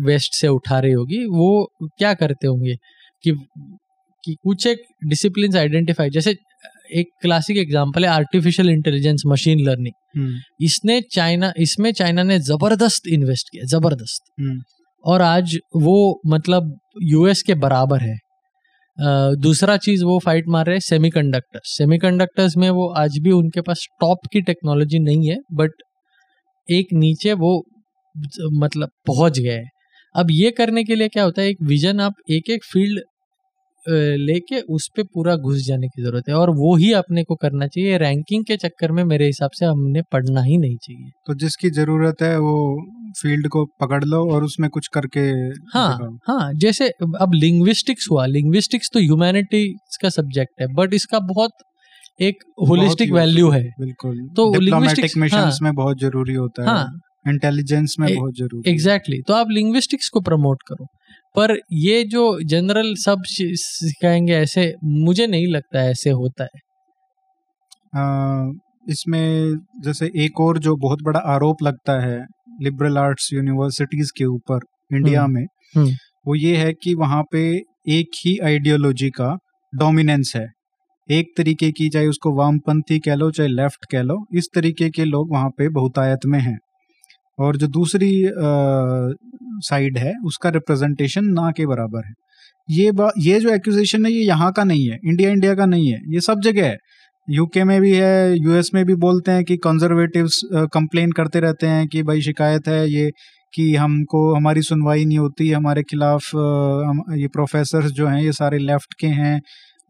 वेस्ट 0.07 0.35
से 0.35 0.49
उठा 0.49 0.79
रही 0.81 0.93
होगी। 0.93 1.25
वो 1.27 1.69
क्या 1.99 2.15
करते 2.15 2.47
होंगे? 2.47 2.77
कि 3.25 3.33
कि 4.25 4.35
कुछ 4.43 4.67
एक 4.67 4.83
डिसिप्लिन 5.07 5.57
आइडेंटिफाई 5.57 6.11
जैसे 6.11 6.35
एक 6.93 7.09
क्लासिक 7.23 7.59
एग्ज़ाम्पल 7.59 8.05
है 8.05 8.11
आर्टिफिशियल 8.11 8.71
इंटेलिजेंस 8.71 9.23
मशीन 9.27 9.65
लर्निंग 9.67 10.41
इसने 10.63 11.01
चाइना 11.13 11.53
इसमें 11.59 11.93
चाइना 11.93 12.23
ने 12.23 12.39
ज़बरदस्त 12.41 13.07
इन्वेस्ट 13.11 13.49
किया 13.49 13.65
ज़बरदस्त। 13.69 14.23
हम्म। 14.41 14.61
और 15.05 15.23
आज 15.23 15.57
वो 15.77 16.21
मतलब 16.27 16.77
यूएस 17.05 17.43
के 17.43 17.55
बराबर 17.57 18.01
है। 18.01 18.17
दूसरा 19.39 19.77
चीज़ 19.79 20.05
वो 20.05 20.19
फाइट 20.19 20.49
मार 20.49 20.67
रहे 20.67 20.75
हैं 20.75 20.81
सेमीकंडक्टर्स 20.81 21.77
सेमीकंडक्टर्स 21.79 22.57
में 22.57 22.69
वो 22.71 22.89
आज 22.95 23.19
भी 23.19 23.31
उनके 23.33 23.61
पास 23.61 23.87
टॉप 24.01 24.27
की 24.33 24.41
टेक्नोलॉजी 24.43 24.99
नहीं 25.01 25.29
है 25.29 25.37
बट 25.55 25.83
एक 26.69 26.93
नीचे 26.95 27.33
वो 27.35 27.53
मतलब 28.55 28.91
पहुँच 29.07 29.39
गए। 29.39 29.63
अब 30.15 30.31
ये 30.31 30.51
करने 30.51 30.85
के 30.85 30.95
लिए 30.95 31.09
क्या 31.09 31.25
होता 31.25 31.43
है 31.43 31.49
एक 31.49 31.63
विजन 31.65 32.01
आप 32.01 32.15
एक 32.31 32.51
एक 32.51 32.65
फ़ील्ड 32.65 33.01
लेके 33.87 34.61
उस 34.71 34.89
पर 34.89 35.03
पूरा 35.05 35.35
घुस 35.37 35.59
जाने 35.67 35.89
की 35.89 36.03
ज़रूरत 36.03 36.29
है। 36.29 36.35
और 36.35 36.51
वो 36.51 36.75
ही 36.77 36.93
अपने 36.93 37.23
को 37.25 37.35
करना 37.35 37.67
चाहिए। 37.67 37.97
रैंकिंग 37.99 38.45
के 38.45 38.57
चक्कर 38.57 38.93
में 38.93 39.03
मेरे 39.05 39.27
हिसाब 39.27 39.51
से 39.55 39.67
हमने 39.67 40.03
पढ़ना 40.13 40.43
ही 40.43 40.59
नहीं 40.59 40.77
चाहिए। 40.77 41.11
तो 41.27 41.35
जिसकी 41.35 41.71
ज़रूरत 41.71 42.23
है 42.23 42.39
वो 42.39 42.55
फ़ील्ड 43.23 43.49
को 43.49 43.65
पकड़ 43.81 44.03
लो 44.05 44.25
और 44.35 44.45
उसमें 44.45 44.69
कुछ 44.71 44.89
करके 44.95 45.21
हाँ 45.75 46.19
हाँ 46.29 46.53
जैसे 46.57 46.89
अब 47.21 47.33
लिंग्विस्टिक्स 47.35 48.07
हुआ। 48.11 48.27
लिंग्विस्टिक्स 48.29 48.91
तो 48.95 49.01
ह्यूमैनिटीज 49.01 49.97
का 50.03 50.09
सब्जेक्ट 50.11 50.61
है 50.61 50.67
बट 50.75 50.95
इसका 50.95 51.19
बहुत 51.29 51.53
एक 52.21 52.43
होलिस्टिक 52.69 53.13
वैल्यू 53.13 53.49
है। 53.51 53.63
बिल्कुल। 53.81 54.17
तो 54.37 54.53
लिंग्विस्टिक्स 54.61 55.15
हाँ, 55.35 55.51
में 55.63 55.73
बहुत 55.75 56.01
ज़रूरी 56.01 56.35
होता 56.35 56.63
है। 56.63 56.69
हाँ, 56.69 56.87
इंटेलिजेंस 57.29 57.97
में 58.01 58.15
बहुत 58.15 58.35
ज़रूरी 58.35 58.71
एग्जैक्टली 58.71 59.17
exactly. 59.17 59.29
तो 59.29 59.35
आप 59.35 59.51
लिंग्विस्टिक्स 59.51 60.09
को 60.09 60.21
प्रमोट 60.21 60.63
करो। 60.69 60.87
पर 61.35 61.57
ये 61.73 62.03
जो 62.05 62.25
जनरल 62.45 62.95
सब 62.97 63.23
सिखाएँगे 63.27 64.35
ऐसे 64.35 64.73
मुझे 64.85 65.27
नहीं 65.27 65.47
लगता 65.47 65.83
ऐसे 65.91 66.11
होता 66.13 66.45
है 66.45 66.61
आ, 67.95 68.53
इसमें 68.89 69.57
जैसे 69.85 70.11
एक 70.25 70.41
और 70.41 70.59
जो 70.59 70.77
बहुत 70.77 71.03
बड़ा 71.03 71.21
आरोप 71.27 71.63
लगता 71.63 72.01
है 72.01 72.19
लिबरल 72.63 72.99
आर्ट्स 72.99 73.33
यूनिवर्सिटीज 73.33 74.11
के 74.11 74.25
ऊपर 74.25 74.61
इंडिया 74.93 75.23
हम्म। 75.23 75.35
में 75.35 75.47
हम्म। 75.77 75.95
वो 76.27 76.35
ये 76.35 76.57
है 76.57 76.73
कि 76.73 76.95
वहाँ 76.95 77.23
पे 77.33 77.43
एक 77.91 78.19
ही 78.25 78.39
आइडियोलॉजी 78.45 79.11
का 79.11 79.37
डोमिनेंस 79.73 80.33
है 80.37 80.47
एक 81.09 81.33
तरीके 81.37 81.71
की 81.71 81.89
चाहे 81.89 82.07
उसको 82.07 82.33
वामपंथी 82.35 82.99
कह 82.99 83.15
लो 83.15 83.31
चाहे 83.31 83.49
लेफ़्ट 83.49 83.85
कह 83.91 84.03
लो 84.03 84.25
इस 84.35 84.49
तरीके 84.55 84.89
के 84.91 85.05
लोग 85.05 85.33
वहाँ 85.33 85.49
पे 85.51 85.69
बहुतायत 85.69 86.27
में 86.27 86.39
हैं 86.41 86.59
और 87.39 87.57
जो 87.57 87.67
दूसरी 87.69 88.11
साइड 89.63 89.99
है, 89.99 90.13
उसका 90.27 90.51
रिप्रेजेंटेशन 90.51 91.25
ना 91.33 91.51
के 91.57 91.67
बराबर 91.67 92.07
है। 92.07 92.13
ये 92.69 92.91
ये 93.21 93.39
जो 93.41 93.51
एक्यूजेशन 93.51 94.07
है, 94.07 94.13
ये 94.13 94.23
यहाँ 94.23 94.53
का 94.53 94.65
नहीं 94.65 94.89
है 94.91 94.99
इंडिया 95.05 95.31
इंडिया 95.31 95.55
का 95.55 95.67
नहीं 95.67 95.93
है, 95.93 96.01
ये 96.09 96.21
सब 96.21 96.41
जगह 96.41 96.67
है। 96.67 96.77
यूके 97.29 97.65
में 97.65 97.81
भी 97.81 97.93
है 97.93 98.37
यूएस 98.37 98.71
में 98.75 98.85
भी 98.87 98.95
बोलते 98.97 99.31
हैं 99.31 99.45
कि 99.45 99.57
कंजर्वेटिव्स 99.57 100.41
कंप्लेन 100.75 101.13
करते 101.13 101.41
रहते 101.41 101.67
हैं 101.67 101.87
कि 101.89 102.03
भाई 102.03 102.23
शिकायत 102.23 102.69
है 102.69 102.89
ये, 102.91 103.11
कि 103.55 103.75
हमको, 103.77 104.35
हमारी 104.35 104.63
सुनवाई 104.63 105.05
नहीं 105.05 105.19
होती, 105.19 105.51
हमारे 105.51 105.83
खिलाफ 105.83 106.35
हम, 106.35 107.03
ये 107.17 107.29
प्रोफेसर 107.29 107.89
जो 107.91 108.07
हैं, 108.07 108.21
ये 108.23 108.33
सारे 108.33 108.59
लेफ़्ट 108.59 108.95
के 109.01 109.07
हैं, 109.09 109.41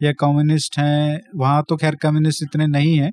या 0.01 0.13
कम्युनिस्ट 0.21 0.79
हैं, 0.79 1.21
वहाँ 1.37 1.63
तो 1.69 1.77
खैर 1.77 1.95
कम्युनिस्ट 1.95 2.43
इतने 2.43 2.67
नहीं 2.67 2.97
हैं 2.99 3.13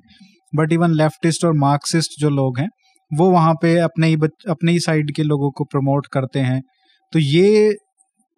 बट 0.52 0.72
इवन 0.72 0.94
लेफ्टिस्ट 0.94 1.44
और 1.44 1.52
मार्क्सिस्ट 1.58 2.20
जो 2.20 2.30
लोग 2.30 2.58
हैं 2.58 2.68
वो 3.10 3.30
वहाँ 3.30 3.54
पे 3.62 3.78
अपने 3.80 4.06
ही 4.08 4.16
अपने 4.48 4.72
ही 4.72 4.80
साइड 4.80 5.14
के 5.14 5.22
लोगों 5.22 5.50
को 5.50 5.64
प्रमोट 5.64 6.06
करते 6.06 6.38
हैं। 6.40 6.60
तो 7.12 7.18
ये 7.18 7.68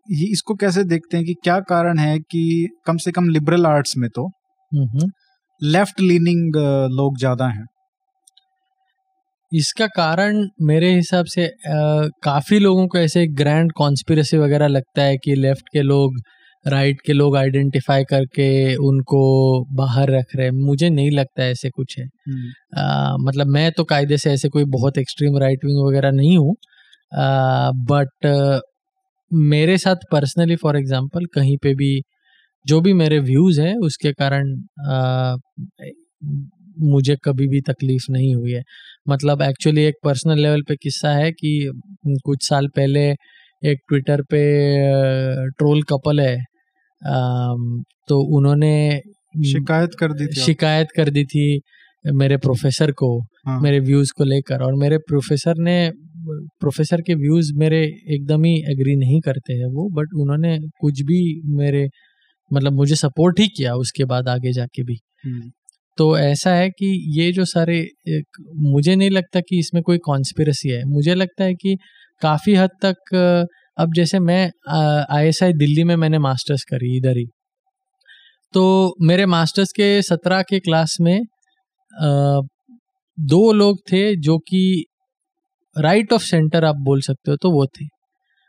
ये 0.09 0.27
इसको 0.33 0.55
कैसे 0.55 0.85
देखते 0.85 1.17
हैं 1.17 1.27
कि 1.27 1.35
क्या 1.45 1.59
कारण 1.69 1.99
है 1.99 2.19
कि 2.21 2.69
कम 2.87 2.97
से 2.97 3.13
कम 3.13 3.29
लिबरल 3.29 3.67
आर्ट्स 3.67 3.97
में 3.99 4.09
तो 4.11 4.31
लेफ़्ट 5.63 6.01
लीनिंग 6.01 6.57
लोग 6.93 7.19
ज़्यादा 7.19 7.47
हैं। 7.49 7.67
इसका 9.53 9.87
कारण 9.87 10.47
मेरे 10.63 10.91
हिसाब 10.95 11.25
से 11.27 11.47
आ, 11.47 12.07
काफ़ी 12.23 12.59
लोगों 12.59 12.87
को 12.89 12.99
ऐसे 12.99 13.27
ग्रैंड 13.35 13.73
कॉन्स्पिरसी 13.73 14.37
वगैरह 14.39 14.67
लगता 14.69 15.03
है 15.03 15.17
कि 15.17 15.35
लेफ़्ट 15.35 15.69
के 15.73 15.83
लोग 15.83 16.21
राइट 16.67 17.01
के 17.07 17.13
लोग 17.13 17.37
आइडेंटिफाई 17.37 18.05
करके 18.05 18.75
उनको 18.87 19.21
बाहर 19.77 20.11
रख 20.11 20.37
रहे 20.37 20.47
हैं। 20.47 20.53
मुझे 20.57 20.91
नहीं 20.91 21.11
लगता 21.11 21.45
ऐसे 21.45 21.71
कुछ 21.71 21.99
है। 21.99 22.07
आ, 22.79 23.17
मतलब 23.19 23.47
मैं 23.49 23.71
तो 23.73 23.85
कायदे 23.85 24.19
से 24.19 24.33
ऐसे 24.33 24.49
कोई 24.49 24.65
बहुत 24.71 24.99
एक्सट्रीम 24.99 25.39
राइट 25.39 25.65
विंग 25.65 25.79
वगैरह 25.87 26.11
नहीं 26.13 26.37
हूँ। 26.39 26.55
बट 27.91 28.29
मेरे 29.31 29.79
साथ 29.79 29.97
पर्सनली 30.13 30.57
फॉर 30.57 30.77
एग्जांपल 30.79 31.27
कहीं 31.35 31.57
पे 31.63 31.75
भी 31.75 32.01
जो 32.67 32.81
भी 32.81 32.93
मेरे 32.93 33.19
व्यूज़ 33.21 33.61
हैं 33.61 33.77
उसके 33.79 34.13
कारण 34.13 34.55
मुझे 36.83 37.17
कभी 37.25 37.49
भी 37.49 37.61
तकलीफ़ 37.61 38.05
नहीं 38.13 38.35
हुई 38.37 38.53
है। 38.53 38.63
मतलब 39.09 39.43
एक्चुअली 39.43 39.85
एक 39.85 39.95
पर्सनल 40.05 40.41
लेवल 40.41 40.63
पे 40.69 40.77
किस्सा 40.77 41.11
है 41.15 41.31
कि 41.33 41.71
कुछ 42.27 42.49
साल 42.49 42.69
पहले 42.77 43.09
एक 43.63 43.79
ट्विटर 43.89 44.23
पे 44.31 44.41
ट्रोल 45.51 45.83
कपल 45.85 46.21
है। 46.21 46.37
तो 47.03 48.21
उन्होंने 48.37 49.01
शिकायत 49.45 49.95
कर 49.99 50.13
दी 50.13 50.27
थी 50.27 50.41
शिकायत 50.41 50.89
कर 50.97 51.11
दी 51.11 51.25
थी 51.25 51.61
मेरे 52.05 52.37
प्रोफेसर 52.37 52.91
को 52.93 53.19
हाँ। 53.47 53.61
मेरे 53.61 53.79
व्यूज़ 53.81 54.13
को 54.17 54.25
लेकर 54.25 54.63
और 54.63 54.75
मेरे 54.75 54.99
प्रोफेसर 54.99 55.55
ने 55.59 55.77
प्रोफेसर 56.61 57.01
के 57.01 57.15
व्यूज़ 57.15 57.53
मेरे 57.55 57.83
एकदम 58.15 58.45
ही 58.45 58.55
एग्री 58.73 58.97
नहीं 58.97 59.21
करते 59.21 59.55
हैं 59.55 59.67
वो 59.67 59.89
बट 59.93 60.15
उन्होंने 60.21 60.59
कुछ 60.81 61.03
भी 61.03 61.21
मेरे 61.57 61.89
मतलब 62.51 62.73
मुझे 62.73 62.95
सपोर्ट 62.95 63.41
ही 63.41 63.47
किया 63.47 63.75
उसके 63.77 64.05
बाद 64.05 64.29
आगे 64.29 64.53
जाके 64.53 64.83
भी 64.83 64.99
हम्म। 65.27 65.51
तो 65.99 66.17
ऐसा 66.19 66.55
है 66.55 66.69
कि 66.71 66.87
ये 67.21 67.31
जो 67.33 67.45
सारे 67.45 67.79
एक, 68.09 68.27
मुझे 68.57 68.95
नहीं 68.97 69.11
लगता 69.11 69.41
कि 69.41 69.59
इसमें 69.59 69.83
कोई 69.83 69.99
कॉन्स्पिरसी 69.99 70.69
है 70.69 70.85
मुझे 70.85 71.15
लगता 71.15 71.45
है 71.45 71.55
कि 71.55 71.77
काफ़ी 72.23 72.55
हद 72.55 72.71
तक 72.85 73.47
अब 73.77 73.93
जैसे 73.97 74.19
मैं 74.21 74.43
आईएसआई 75.11 75.53
दिल्ली 75.55 75.85
में 75.85 75.95
मैंने 75.97 76.19
मास्टर्स 76.19 76.65
करी 76.65 76.97
इधर 76.97 77.17
ही। 77.19 77.27
तो 78.55 78.63
मेरे 79.03 79.27
मास्टर्स 79.27 79.73
के 79.73 79.91
सत्रह 80.03 80.43
के 80.43 80.59
क्लास 80.61 80.97
में 81.01 81.17
आ, 81.17 82.41
दो 83.19 83.53
लोग 83.53 83.79
थे 83.93 84.05
जो 84.19 84.39
कि 84.41 84.85
राइट 85.77 86.13
ऑफ़ 86.13 86.23
सेंटर 86.23 86.65
आप 86.65 86.77
बोल 86.85 87.01
सकते 87.01 87.31
हो 87.31 87.37
तो 87.37 87.51
वो 87.51 87.67
थे। 87.67 87.87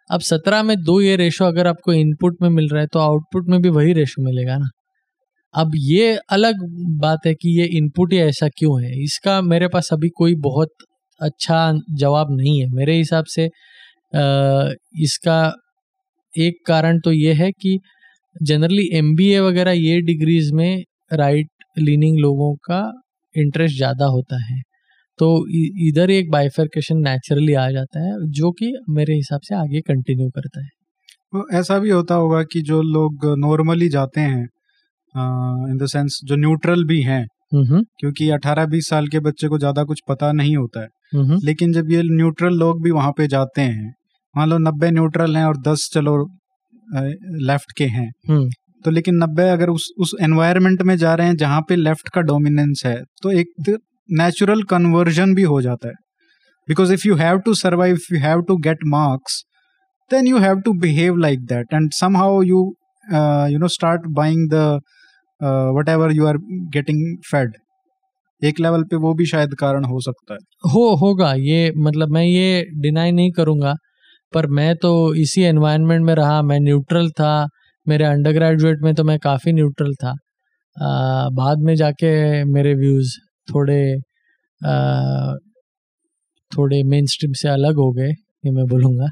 अब 0.09 0.21
सत्रह 0.21 0.63
में 0.63 0.75
दो 0.83 0.99
ये 1.01 1.15
रेशो 1.15 1.45
अगर 1.45 1.67
आपको 1.67 1.93
इनपुट 1.93 2.37
में 2.41 2.49
मिल 2.49 2.69
रहा 2.69 2.81
है 2.81 2.87
तो 2.87 2.99
आउटपुट 2.99 3.49
में 3.49 3.59
भी 3.61 3.69
वही 3.69 3.93
रेशो 3.93 4.23
मिलेगा 4.25 4.57
ना। 4.57 4.69
अब 5.53 5.71
ये 5.77 6.15
अलग 6.31 6.63
बात 7.01 7.25
है 7.27 7.33
कि 7.33 7.59
ये 7.59 7.65
इनपुट 7.77 8.13
ही 8.13 8.19
ऐसा 8.19 8.47
क्यों 8.49 8.81
है? 8.83 8.91
इसका 9.03 9.41
मेरे 9.43 9.67
पास 9.67 9.89
अभी 9.93 10.09
कोई 10.17 10.35
बहुत 10.41 10.69
अच्छा 11.21 11.57
जवाब 11.91 12.27
नहीं 12.31 12.59
है। 12.61 12.67
मेरे 12.71 12.95
हिसाब 12.97 13.25
से 13.25 13.47
इसका 14.13 15.39
एक 16.33 16.57
कारण 16.67 16.99
तो 16.99 17.11
ये 17.11 17.33
है 17.33 17.51
कि 17.53 17.77
जनरली 18.35 18.89
एमबीए 18.93 19.39
वगैरह 19.39 19.71
ये 19.71 19.99
डिग्रीज 20.01 20.51
में 20.53 20.83
राइट 21.13 21.47
लीनिंग 21.79 22.17
लोगों 22.19 22.53
का 22.65 22.81
इंटरेस्ट 23.35 23.75
ज़्यादा 23.77 24.05
होता 24.05 24.43
है। 24.43 24.61
तो 25.19 25.27
इधर 25.87 26.11
एक 26.11 26.29
बाइफर्केशन 26.31 26.97
नेचुरली 26.99 27.53
आ 27.55 27.69
जाता 27.71 27.99
है 27.99 28.13
जो 28.31 28.51
कि 28.51 28.73
मेरे 28.89 29.15
हिसाब 29.15 29.41
से 29.43 29.55
आगे 29.55 29.81
कंटिन्यू 29.81 30.29
करता 30.29 30.63
है। 30.63 30.69
तो 31.33 31.47
ऐसा 31.57 31.77
भी 31.79 31.89
होता 31.89 32.15
होगा 32.15 32.41
कि 32.43 32.61
जो 32.61 32.81
लोग 32.81 33.25
नॉर्मली 33.39 33.89
जाते 33.89 34.21
हैं 34.21 34.43
इन 35.69 35.77
द 35.77 35.87
सेंस 35.87 36.19
जो 36.25 36.35
न्यूट्रल 36.35 36.83
भी 36.85 37.01
हैं 37.01 37.25
क्योंकि 37.53 38.29
18-20 38.31 38.89
साल 38.89 39.07
के 39.07 39.19
बच्चे 39.21 39.47
को 39.47 39.57
ज़्यादा 39.59 39.83
कुछ 39.83 40.01
पता 40.09 40.31
नहीं 40.31 40.55
होता 40.57 40.81
है। 40.81 41.37
लेकिन 41.39 41.73
जब 41.73 41.91
ये 41.91 42.01
न्यूट्रल 42.05 42.53
लोग 42.57 42.81
भी 42.83 42.91
वहाँ 42.91 43.11
पे 43.17 43.27
जाते 43.27 43.61
हैं 43.61 43.93
मान 44.35 44.49
लो 44.49 44.57
नब्बे 44.59 44.89
न्यूट्रल 44.91 45.37
हैं 45.37 45.45
और 45.45 45.57
दस 45.59 45.89
चलो 45.93 46.17
लेफ़्ट 47.41 47.71
के 47.77 47.85
हैं। 47.87 48.11
हम्म। 48.29 48.49
तो 48.85 48.91
लेकिन 48.91 49.15
नब्बे 49.15 49.49
अगर 49.49 49.69
उस 49.69 49.89
उस 49.97 50.13
एनवायरमेंट 50.21 50.81
में 50.81 50.95
जा 50.97 51.13
रहे 51.15 51.27
हैं 51.27 51.35
जहाँ 51.37 51.61
पे 51.61 51.75
लेफ़्ट 51.75 52.09
का 52.09 52.21
डोमिनेंस 52.21 52.81
है 52.85 52.95
तो 53.23 53.31
एक 53.31 53.77
नेचुरल 54.09 54.63
कन्वर्जन 54.63 55.33
भी 55.35 55.43
हो 55.43 55.61
जाता 55.61 55.87
है। 55.87 55.93
Because 56.67 56.93
if 56.93 57.07
you 57.07 57.15
have 57.15 57.37
to 57.39 57.53
survive 57.55 57.97
you 58.11 58.19
have 58.19 58.41
to 58.41 58.57
get 58.59 58.83
marks 58.87 59.41
then 60.11 60.27
you 60.27 60.37
have 60.39 60.59
to 60.59 60.73
behave 60.79 61.17
like 61.17 61.45
that 61.45 61.73
and 61.73 61.91
somehow 62.17 62.41
you 62.43 62.59
you 63.51 63.59
know 63.59 63.67
start 63.69 64.07
buying 64.11 64.49
the 64.49 64.81
whatever 65.89 66.11
you 66.11 66.25
are 66.25 66.37
getting 66.73 66.99
fed 67.31 67.57
एक 68.41 68.59
level 68.59 68.83
पे 68.83 68.95
वो 68.97 69.13
भी 69.13 69.25
शायद 69.25 69.53
कारण 69.59 69.85
हो 69.85 69.99
सकता 70.01 70.33
है। 70.33 70.71
हो 70.71 70.83
होगा। 70.95 71.33
ये 71.33 71.71
मतलब 71.77 72.09
मैं 72.09 72.23
ये 72.23 72.63
डिनाई 72.81 73.11
नहीं 73.11 73.31
करूँगा। 73.31 73.73
पर 74.33 74.47
मैं 74.47 74.75
तो 74.75 75.15
इसी 75.15 75.41
एनवायरनमेंट 75.41 76.05
में 76.05 76.15
रहा 76.15 76.41
मैं 76.41 76.59
न्यूट्रल 76.59 77.09
था 77.09 77.47
मेरे 77.87 78.05
अंडर 78.05 78.31
ग्रेजुएट 78.31 78.77
में 78.81 78.93
तो 78.95 79.03
मैं 79.03 79.19
काफ़ी 79.19 79.53
न्यूट्रल 79.53 79.93
था। 79.93 80.09
आ, 80.09 81.29
बाद 81.29 81.57
में 81.59 81.75
जाके 81.75 82.43
मेरे 82.43 82.73
व्यूज़ 82.73 83.13
थोड़े 83.47 83.95
आ, 84.65 85.33
थोड़े 86.51 86.83
मेन 86.83 87.05
स्ट्रीम 87.05 87.31
से 87.33 87.49
अलग 87.49 87.75
हो 87.75 87.91
गए 87.91 88.09
ये 88.09 88.51
मैं 88.51 88.65
बोलूँगा। 88.65 89.07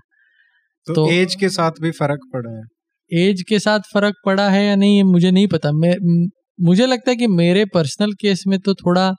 तो, 0.87 0.93
तो 0.93 1.11
एज 1.11 1.35
के 1.35 1.49
साथ 1.49 1.71
भी 1.81 1.91
फ़र्क 1.91 2.19
पड़ा 2.33 2.51
है? 2.51 2.63
एज 3.11 3.43
के 3.49 3.59
साथ 3.59 3.79
फ़र्क 3.93 4.15
पड़ा 4.25 4.49
है 4.49 4.65
या 4.65 4.75
नहीं 4.75 5.03
मुझे 5.03 5.31
नहीं 5.31 5.47
पता। 5.47 5.71
मैं 5.71 5.95
मुझे 6.61 6.85
लगता 6.85 7.11
है 7.11 7.17
कि 7.17 7.27
मेरे 7.27 7.65
पर्सनल 7.65 8.13
केस 8.13 8.43
में 8.47 8.59
तो 8.59 8.73
थोड़ा 8.73 9.13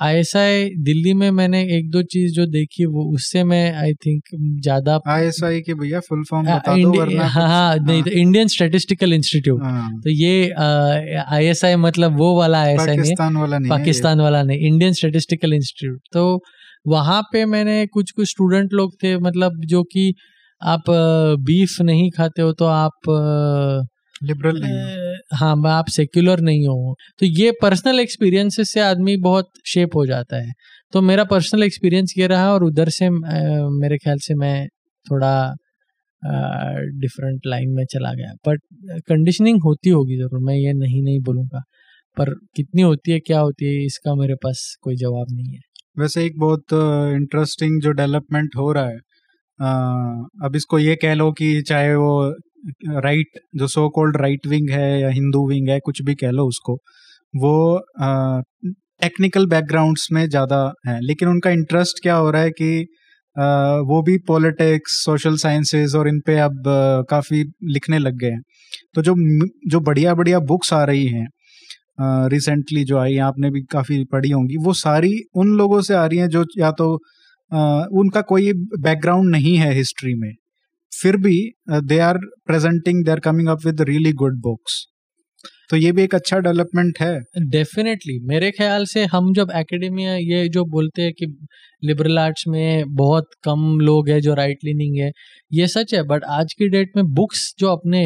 आईएसआई 0.00 0.64
दिल्ली 0.80 1.12
में 1.14 1.30
मैंने 1.30 1.62
एक 1.76 1.90
दो 1.90 2.02
चीज़ 2.04 2.32
जो 2.34 2.46
देखी 2.46 2.84
वो 2.86 3.04
उससे 3.14 3.42
मैं 3.44 3.62
आई 3.72 3.94
थिंक 4.06 4.22
ज़्यादा 4.62 4.98
आईएसआई 5.08 5.60
की 5.60 5.74
भैया 5.74 6.00
फुल 6.00 6.22
फॉर्म 6.30 6.46
बता 6.46 6.76
दो 6.76 6.92
वरना 6.92 7.26
हाँ 7.26 7.48
हाँ 7.48 7.76
नहीं 7.78 8.02
तो 8.02 8.10
इंडियन 8.12 8.48
स्टैटिस्टिकल 8.48 9.12
इंस्टीट्यूट 9.12 9.60
तो 10.04 10.10
ये 10.10 10.32
आईएसआई 10.50 11.76
मतलब 11.76 12.16
वो 12.18 12.34
वाला 12.38 12.60
आईएसआई 12.60 12.86
नहीं 12.86 12.96
पाकिस्तान 12.96 13.36
वाला 13.36 13.58
नहीं 13.58 13.70
पाकिस्तान 13.70 14.20
वाला 14.20 14.42
नहीं 14.42 14.68
इंडियन 14.68 14.92
स्टैटिस्टिकल 14.92 15.52
इंस्टीट्यूट 15.52 16.00
तो 16.12 16.24
वहाँ 16.88 17.22
पे 17.32 17.44
मैंने 17.46 17.86
कुछ 17.86 18.10
कुछ 18.10 18.30
स्टूडेंट 18.30 18.72
लोग 18.72 18.94
थे 19.02 19.16
मतलब 19.18 19.60
जो 19.66 19.82
कि 19.82 20.12
आप 20.62 20.90
बीफ 21.44 21.80
नहीं 21.80 22.10
खाते 22.10 22.42
हो 22.42 22.52
तो 22.52 22.64
आप 22.66 23.10
लिबरल 24.22 24.60
नहीं 24.60 24.99
हाँ 25.30 25.54
मैं 25.56 25.70
आप 25.70 25.88
सेक्युलर 25.88 26.40
नहीं 26.40 26.66
हो। 26.66 26.94
तो 27.20 27.26
ये 27.26 27.50
पर्सनल 27.62 28.00
एक्सपीरियंसेस 28.00 28.72
से 28.72 28.80
आदमी 28.80 29.16
बहुत 29.18 29.50
शेप 29.66 29.96
हो 29.96 30.04
जाता 30.06 30.36
है। 30.36 30.52
तो 30.92 31.00
मेरा 31.02 31.24
पर्सनल 31.24 31.62
एक्सपीरियंस 31.62 32.14
ये 32.18 32.26
रहा 32.26 32.52
और 32.52 32.64
उधर 32.64 32.88
से 32.90 33.10
मेरे 33.10 33.98
ख्याल 33.98 34.18
से 34.18 34.34
मैं 34.34 34.66
थोड़ा 35.06 35.32
डिफरेंट 37.00 37.46
लाइन 37.46 37.70
में 37.70 37.84
चला 37.84 38.12
गया। 38.14 38.32
बट 38.48 38.60
कंडीशनिंग 39.08 39.60
होती 39.64 39.90
होगी 39.90 40.16
ज़रूर 40.18 40.40
मैं 40.40 40.54
ये 40.56 40.72
नहीं 40.74 41.02
नहीं 41.02 41.20
बोलूँगा। 41.20 41.62
पर 42.16 42.34
कितनी 42.56 42.82
होती 42.82 43.12
है 43.12 43.18
क्या 43.20 43.40
होती 43.40 43.66
है 43.66 43.84
इसका 43.84 44.14
मेरे 44.14 44.34
पास 44.34 44.64
कोई 44.82 44.96
जवाब 44.96 45.26
नहीं 45.30 45.54
है। 45.54 45.60
वैसे 45.98 46.24
एक 46.26 46.38
बहुत 46.38 46.72
इंटरेस्टिंग 47.14 47.80
जो 47.82 47.90
डेवलपमेंट 47.92 48.56
हो 48.56 48.72
रहा 48.72 48.88
है 48.88 48.98
आ, 49.58 49.70
अब 50.44 50.56
इसको 50.56 50.78
ये 50.78 50.94
कह 50.96 51.14
लो 51.14 51.30
कि 51.32 51.62
चाहे 51.62 51.94
वो 51.94 52.12
राइट 52.98 53.38
जो 53.56 53.66
सो 53.68 53.88
कॉल्ड 53.90 54.16
राइट 54.16 54.46
विंग 54.46 54.70
है 54.70 55.00
या 55.00 55.08
हिंदू 55.10 55.46
विंग 55.48 55.68
है 55.68 55.78
कुछ 55.84 56.02
भी 56.02 56.14
कह 56.16 56.30
लो 56.30 56.46
उसको 56.48 56.74
वो 57.34 57.52
टेक्निकल 59.02 59.46
बैकग्राउंड्स 59.46 60.06
में 60.12 60.26
ज़्यादा 60.28 60.62
है। 60.86 60.98
लेकिन 61.02 61.28
उनका 61.28 61.50
इंटरेस्ट 61.50 62.02
क्या 62.02 62.14
हो 62.16 62.30
रहा 62.30 62.42
है 62.42 62.50
कि 62.52 62.86
आ, 63.36 63.44
वो 63.80 64.02
भी 64.02 64.16
पॉलिटिक्स 64.28 64.92
सोशल 65.04 65.36
साइंसेज 65.38 65.94
और 65.96 66.08
इन 66.08 66.20
पे 66.26 66.38
अब 66.40 66.62
काफ़ी 67.10 67.42
लिखने 67.72 67.98
लग 67.98 68.16
गए 68.18 68.30
हैं। 68.30 68.40
तो 68.94 69.02
जो 69.02 69.14
जो 69.70 69.80
बढ़िया 69.80 70.14
बढ़िया 70.14 70.38
बुक्स 70.48 70.72
आ 70.74 70.82
रही 70.84 71.06
हैं 71.08 71.26
रिसेंटली 72.30 72.84
जो 72.84 72.98
आई 72.98 73.16
आपने 73.24 73.50
भी 73.50 73.62
काफ़ी 73.72 74.04
पढ़ी 74.12 74.30
होंगी 74.30 74.56
वो 74.64 74.72
सारी 74.74 75.12
उन 75.36 75.56
लोगों 75.58 75.80
से 75.82 75.94
आ 75.94 76.04
रही 76.06 76.18
हैं 76.18 76.28
जो 76.28 76.44
या 76.58 76.70
तो 76.72 76.94
आ, 77.52 77.84
उनका 77.92 78.20
कोई 78.24 78.52
बैकग्राउंड 78.80 79.30
नहीं 79.30 79.56
है 79.56 79.72
हिस्ट्री 79.74 80.14
में। 80.16 80.32
फिर 80.92 81.16
भी 81.18 81.36
they 81.84 81.98
are 82.00 82.18
presenting 82.46 83.04
they 83.04 83.10
are 83.10 83.20
coming 83.20 83.48
up 83.48 83.66
with 83.66 83.80
really 83.88 84.12
good 84.14 84.40
books 84.42 84.86
तो 85.70 85.76
ये 85.76 85.90
भी 85.92 86.02
एक 86.02 86.14
अच्छा 86.14 86.38
डेवलपमेंट 86.40 86.98
है। 87.00 87.18
डेफिनेटली 87.50 88.18
मेरे 88.28 88.50
ख्याल 88.50 88.84
से 88.86 89.04
हम 89.04 89.32
जब 89.34 89.50
एकेडमिया 89.56 90.14
ये 90.14 90.48
जो 90.48 90.64
बोलते 90.66 91.02
हैं 91.02 91.12
कि 91.12 91.26
लिबरल 91.82 92.18
आर्ट्स 92.18 92.44
में 92.48 92.94
बहुत 92.94 93.28
कम 93.44 93.60
लोग 93.80 94.08
हैं 94.08 94.20
जो 94.20 94.34
राइट 94.34 94.64
लीनिंग 94.64 94.96
है, 94.98 95.10
ये 95.52 95.66
सच 95.68 95.94
है 95.94 96.02
बट 96.08 96.24
आज 96.30 96.52
की 96.52 96.68
डेट 96.68 96.92
में 96.96 97.04
बुक्स 97.14 97.52
जो 97.58 97.68
अपने 97.68 98.02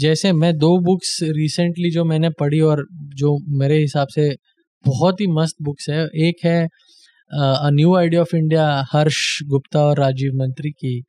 जैसे 0.00 0.32
मैं 0.34 0.52
दो 0.58 0.76
बुक्स 0.80 1.18
रिसेंटली 1.36 1.90
जो 1.90 2.04
मैंने 2.04 2.30
पढ़ी 2.40 2.60
और 2.62 2.86
जो 3.16 3.36
मेरे 3.58 3.78
हिसाब 3.78 4.08
से 4.08 4.28
बहुत 4.84 5.20
ही 5.20 5.26
मस्त 5.32 5.56
बुक्स 5.62 5.88
है। 5.90 6.04
एक 6.28 6.44
है 6.44 6.62
a 6.64 7.70
new 7.72 7.94
idea 7.96 8.20
of 8.20 8.36
India 8.36 8.66
Harsh 8.92 9.18
Gupta 9.46 9.80
और 9.84 9.98
राजीव 10.00 10.32
मंत्री 10.36 10.70
की। 10.72 11.00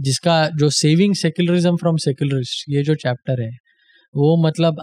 जिसका 0.00 0.48
जो 0.56 0.70
सेविंग 0.70 1.14
सेक्युलरिज्म 1.14 1.76
फ्रॉम 1.76 1.96
सेक्युलरिस्ट 1.96 2.64
ये 2.68 2.82
जो 2.82 2.94
चैप्टर 2.94 3.42
है 3.42 3.50
वो 4.14 4.36
मतलब 4.46 4.80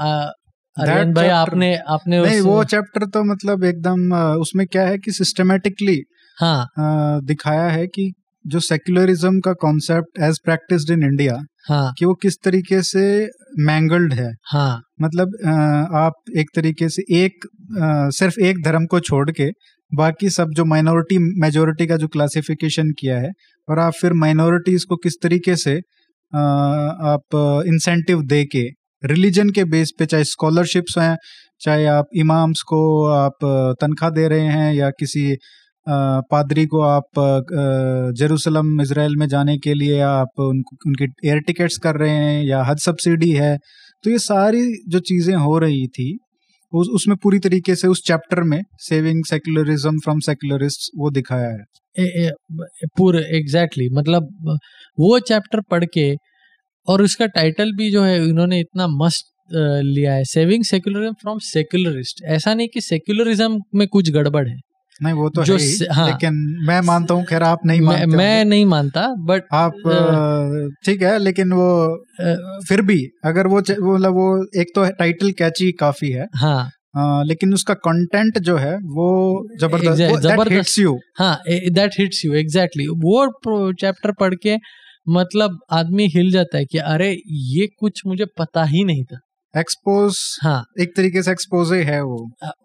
अरविंद 0.77 1.15
भाई 1.15 1.27
आपने 1.27 1.75
आपने 1.89 2.21
नहीं 2.21 2.41
वो 2.41 2.63
चैप्टर 2.63 3.05
तो 3.05 3.23
मतलब 3.23 3.63
एकदम 3.63 4.13
उसमें 4.41 4.67
क्या 4.67 4.83
है 4.83 4.97
कि 4.97 5.11
सिस्टमेटिकली 5.11 6.01
हाँ। 6.39 6.67
दिखाया 7.23 7.67
है 7.67 7.87
कि 7.87 8.11
जो 8.45 8.59
सेक्युलरिज्म 8.59 9.39
का 9.39 9.53
concept 9.53 10.19
as 10.21 10.39
practised 10.45 10.91
in 10.91 11.03
India 11.03 11.37
हाँ। 11.69 11.93
कि 11.99 12.05
वो 12.05 12.13
किस 12.13 12.35
तरीके 12.43 12.81
से 12.81 13.29
मैंगल्ड 13.59 14.13
है। 14.13 14.31
हाँ। 14.51 14.81
मतलब 15.01 15.37
आप 15.95 16.13
एक 16.37 16.49
तरीके 16.55 16.89
से 16.89 17.03
एक 17.23 17.47
सिर्फ़ 18.15 18.39
एक 18.39 18.63
धर्म 18.63 18.85
को 18.85 18.99
छोड़ 18.99 19.31
के 19.31 19.49
बाकी 19.91 20.29
सब 20.29 20.49
जो 20.49 20.65
माइनॉरिटी 20.65 21.17
मेजोरिटी 21.41 21.87
का 21.87 21.97
जो 21.97 22.07
क्लासिफिकेशन 22.07 22.91
किया 22.91 23.17
है 23.17 23.31
और 23.67 23.79
आप 23.79 23.93
फिर 24.01 24.13
माइनॉरिटीज 24.13 24.83
को 24.83 24.95
किस 24.95 25.21
तरीके 25.23 25.55
से 25.55 25.77
आप 26.33 27.35
इंसेंटिव 27.67 28.21
दे 28.23 28.43
के 28.45 28.63
रिलीजन 29.03 29.49
के 29.49 29.63
बेस 29.65 29.91
पे 29.99 30.05
चाहे 30.05 30.23
स्कॉलरशिप्स 30.23 30.97
हैं 30.97 31.15
चाहे 31.61 31.85
आप 31.87 32.07
इमाम्स 32.15 32.61
को 32.61 32.81
आप 33.07 33.45
तनख्वाह 33.81 34.11
दे 34.11 34.27
रहे 34.27 34.47
हैं 34.47 34.73
या 34.73 34.89
किसी 34.89 35.35
पादरी 35.87 36.65
को 36.65 36.81
आप 36.81 37.19
जेरूसलम 38.17 38.81
इसराइल 38.81 39.15
में 39.15 39.27
जाने 39.27 39.57
के 39.57 39.73
लिए 39.73 39.99
आप 40.01 40.39
उन, 40.39 40.63
उनकी 40.87 41.05
एयर 41.25 41.39
टिकट्स 41.39 41.77
कर 41.77 41.95
रहे 41.95 42.09
हैं 42.09 42.43
या 42.43 42.63
हज 42.63 42.79
सब्सिडी 42.79 43.31
है 43.31 43.57
तो 44.03 44.09
ये 44.09 44.19
सारी 44.19 44.63
जो 44.87 44.99
चीज़ें 45.01 45.35
हो 45.35 45.57
रही 45.57 45.87
थी 45.87 46.17
उस 46.75 46.87
उसमें 46.93 47.15
पूरी 47.23 47.39
तरीके 47.39 47.75
से 47.75 47.87
उस 47.87 48.01
चैप्टर 48.07 48.41
में 48.43 48.61
सेविंग 48.79 49.23
सेक्युलरिज्म 49.25 49.99
फ्रॉम 49.99 50.19
सेक्युलरिस्ट 50.19 50.91
वो 50.97 51.11
दिखाया 51.11 51.49
है। 51.49 52.31
पूरे 52.97 53.19
एग्जैक्टली 53.37 53.85
exactly, 53.85 53.97
मतलब 53.97 54.59
वो 54.99 55.19
चैप्टर 55.19 55.61
पढ़ 55.61 55.85
के 55.93 56.13
और 56.87 57.01
उसका 57.01 57.25
टाइटल 57.25 57.71
भी 57.71 57.91
जो 57.91 58.03
है 58.03 58.19
उन्होंने 58.21 58.59
इतना 58.59 58.87
मस्त 58.87 59.31
लिया 59.85 60.13
है 60.13 60.23
सेविंग 60.23 60.63
सेक्युलरिज्म 60.63 61.13
फ्रॉम 61.13 61.39
सेक्युलरिस्ट 61.39 62.23
ऐसा 62.25 62.53
नहीं 62.53 62.67
कि 62.73 62.81
सेक्युलरिज्म 62.81 63.59
में 63.75 63.87
कुछ 63.87 64.11
गड़बड़ 64.11 64.47
है। 64.49 64.55
नहीं 65.03 65.13
वो 65.13 65.29
तो 65.29 65.43
जो 65.43 65.57
है 65.57 65.93
हाँ, 65.93 66.07
लेकिन 66.07 66.33
मैं 66.67 66.79
मानता 66.81 67.13
हूँ 67.13 67.25
खैर 67.25 67.43
आप 67.43 67.65
नहीं 67.65 67.81
मानते 67.81 68.05
मैं, 68.05 68.17
मैं 68.17 68.45
नहीं 68.45 68.65
मानता 68.65 69.07
बट 69.27 69.43
आप 69.53 69.73
ठीक 70.85 71.01
है 71.01 71.17
लेकिन 71.19 71.51
वो 71.53 71.67
फिर 72.67 72.81
भी 72.81 72.97
अगर 73.25 73.47
वो 73.47 73.59
मतलब 73.59 74.13
वो 74.13 74.27
एक 74.61 74.71
तो 74.75 74.89
टाइटल 74.89 75.31
कैची 75.31 75.71
काफ़ी 75.71 76.11
है 76.11 76.27
हाँ। 76.35 76.69
आ, 76.97 77.23
लेकिन 77.23 77.53
उसका 77.53 77.73
कंटेंट 77.73 78.39
जो 78.39 78.57
है 78.57 78.75
वो 78.75 79.09
ज़बरदस्त 79.59 80.21
ज़बरदस्त। 80.21 80.79
यू 80.79 80.97
हाँ 81.17 81.35
दैट 81.49 81.99
हिट्स 81.99 82.25
यू 82.25 82.33
एग्जैक्टली 82.33 82.87
वो 82.87 83.71
चैप्टर 83.73 84.11
पढ़ 84.11 84.35
के 84.35 84.55
मतलब 85.09 85.59
आदमी 85.71 86.07
हिल 86.07 86.31
जाता 86.31 86.57
है 86.57 86.65
कि 86.65 86.77
अरे 86.77 87.09
ये 87.29 87.67
कुछ 87.79 88.01
मुझे 88.07 88.25
पता 88.37 88.63
ही 88.63 88.83
नहीं 88.83 89.03
था। 89.03 89.19
एक्सपोज 89.55 90.17
हाँ। 90.43 90.63
एक 90.81 90.95
तरीके 90.95 91.21
से 91.23 91.31
एक्सपोज 91.31 91.71
है 91.87 92.01
वो। 92.03 92.17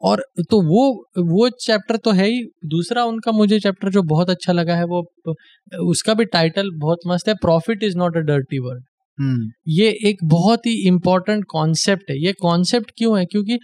और 0.02 0.22
तो 0.50 0.60
वो 0.62 0.84
वो 1.32 1.48
चैप्टर 1.62 1.96
तो 1.96 2.10
है 2.10 2.26
ही। 2.26 2.42
दूसरा 2.66 3.04
उनका 3.04 3.32
मुझे 3.32 3.58
चैप्टर 3.60 3.90
जो 3.90 4.02
बहुत 4.04 4.30
अच्छा 4.30 4.52
लगा 4.52 4.76
है 4.76 4.84
वो 4.84 5.02
उसका 5.82 6.14
भी 6.14 6.24
टाइटल 6.24 6.70
बहुत 6.76 6.98
मस्त 7.06 7.28
है 7.28 7.34
profit 7.34 7.82
is 7.82 7.96
not 7.98 8.16
a 8.16 8.20
dirty 8.20 8.58
word 8.58 8.84
ये 9.68 9.88
एक 10.04 10.18
बहुत 10.24 10.66
ही 10.66 10.72
इंपॉर्टेंट 10.88 11.44
कॉन्सेप्ट 11.48 12.10
है। 12.10 12.16
ये 12.24 12.32
कॉन्सेप्ट 12.32 12.90
क्यों 12.98 13.18
है? 13.18 13.24
क्योंकि 13.24 13.58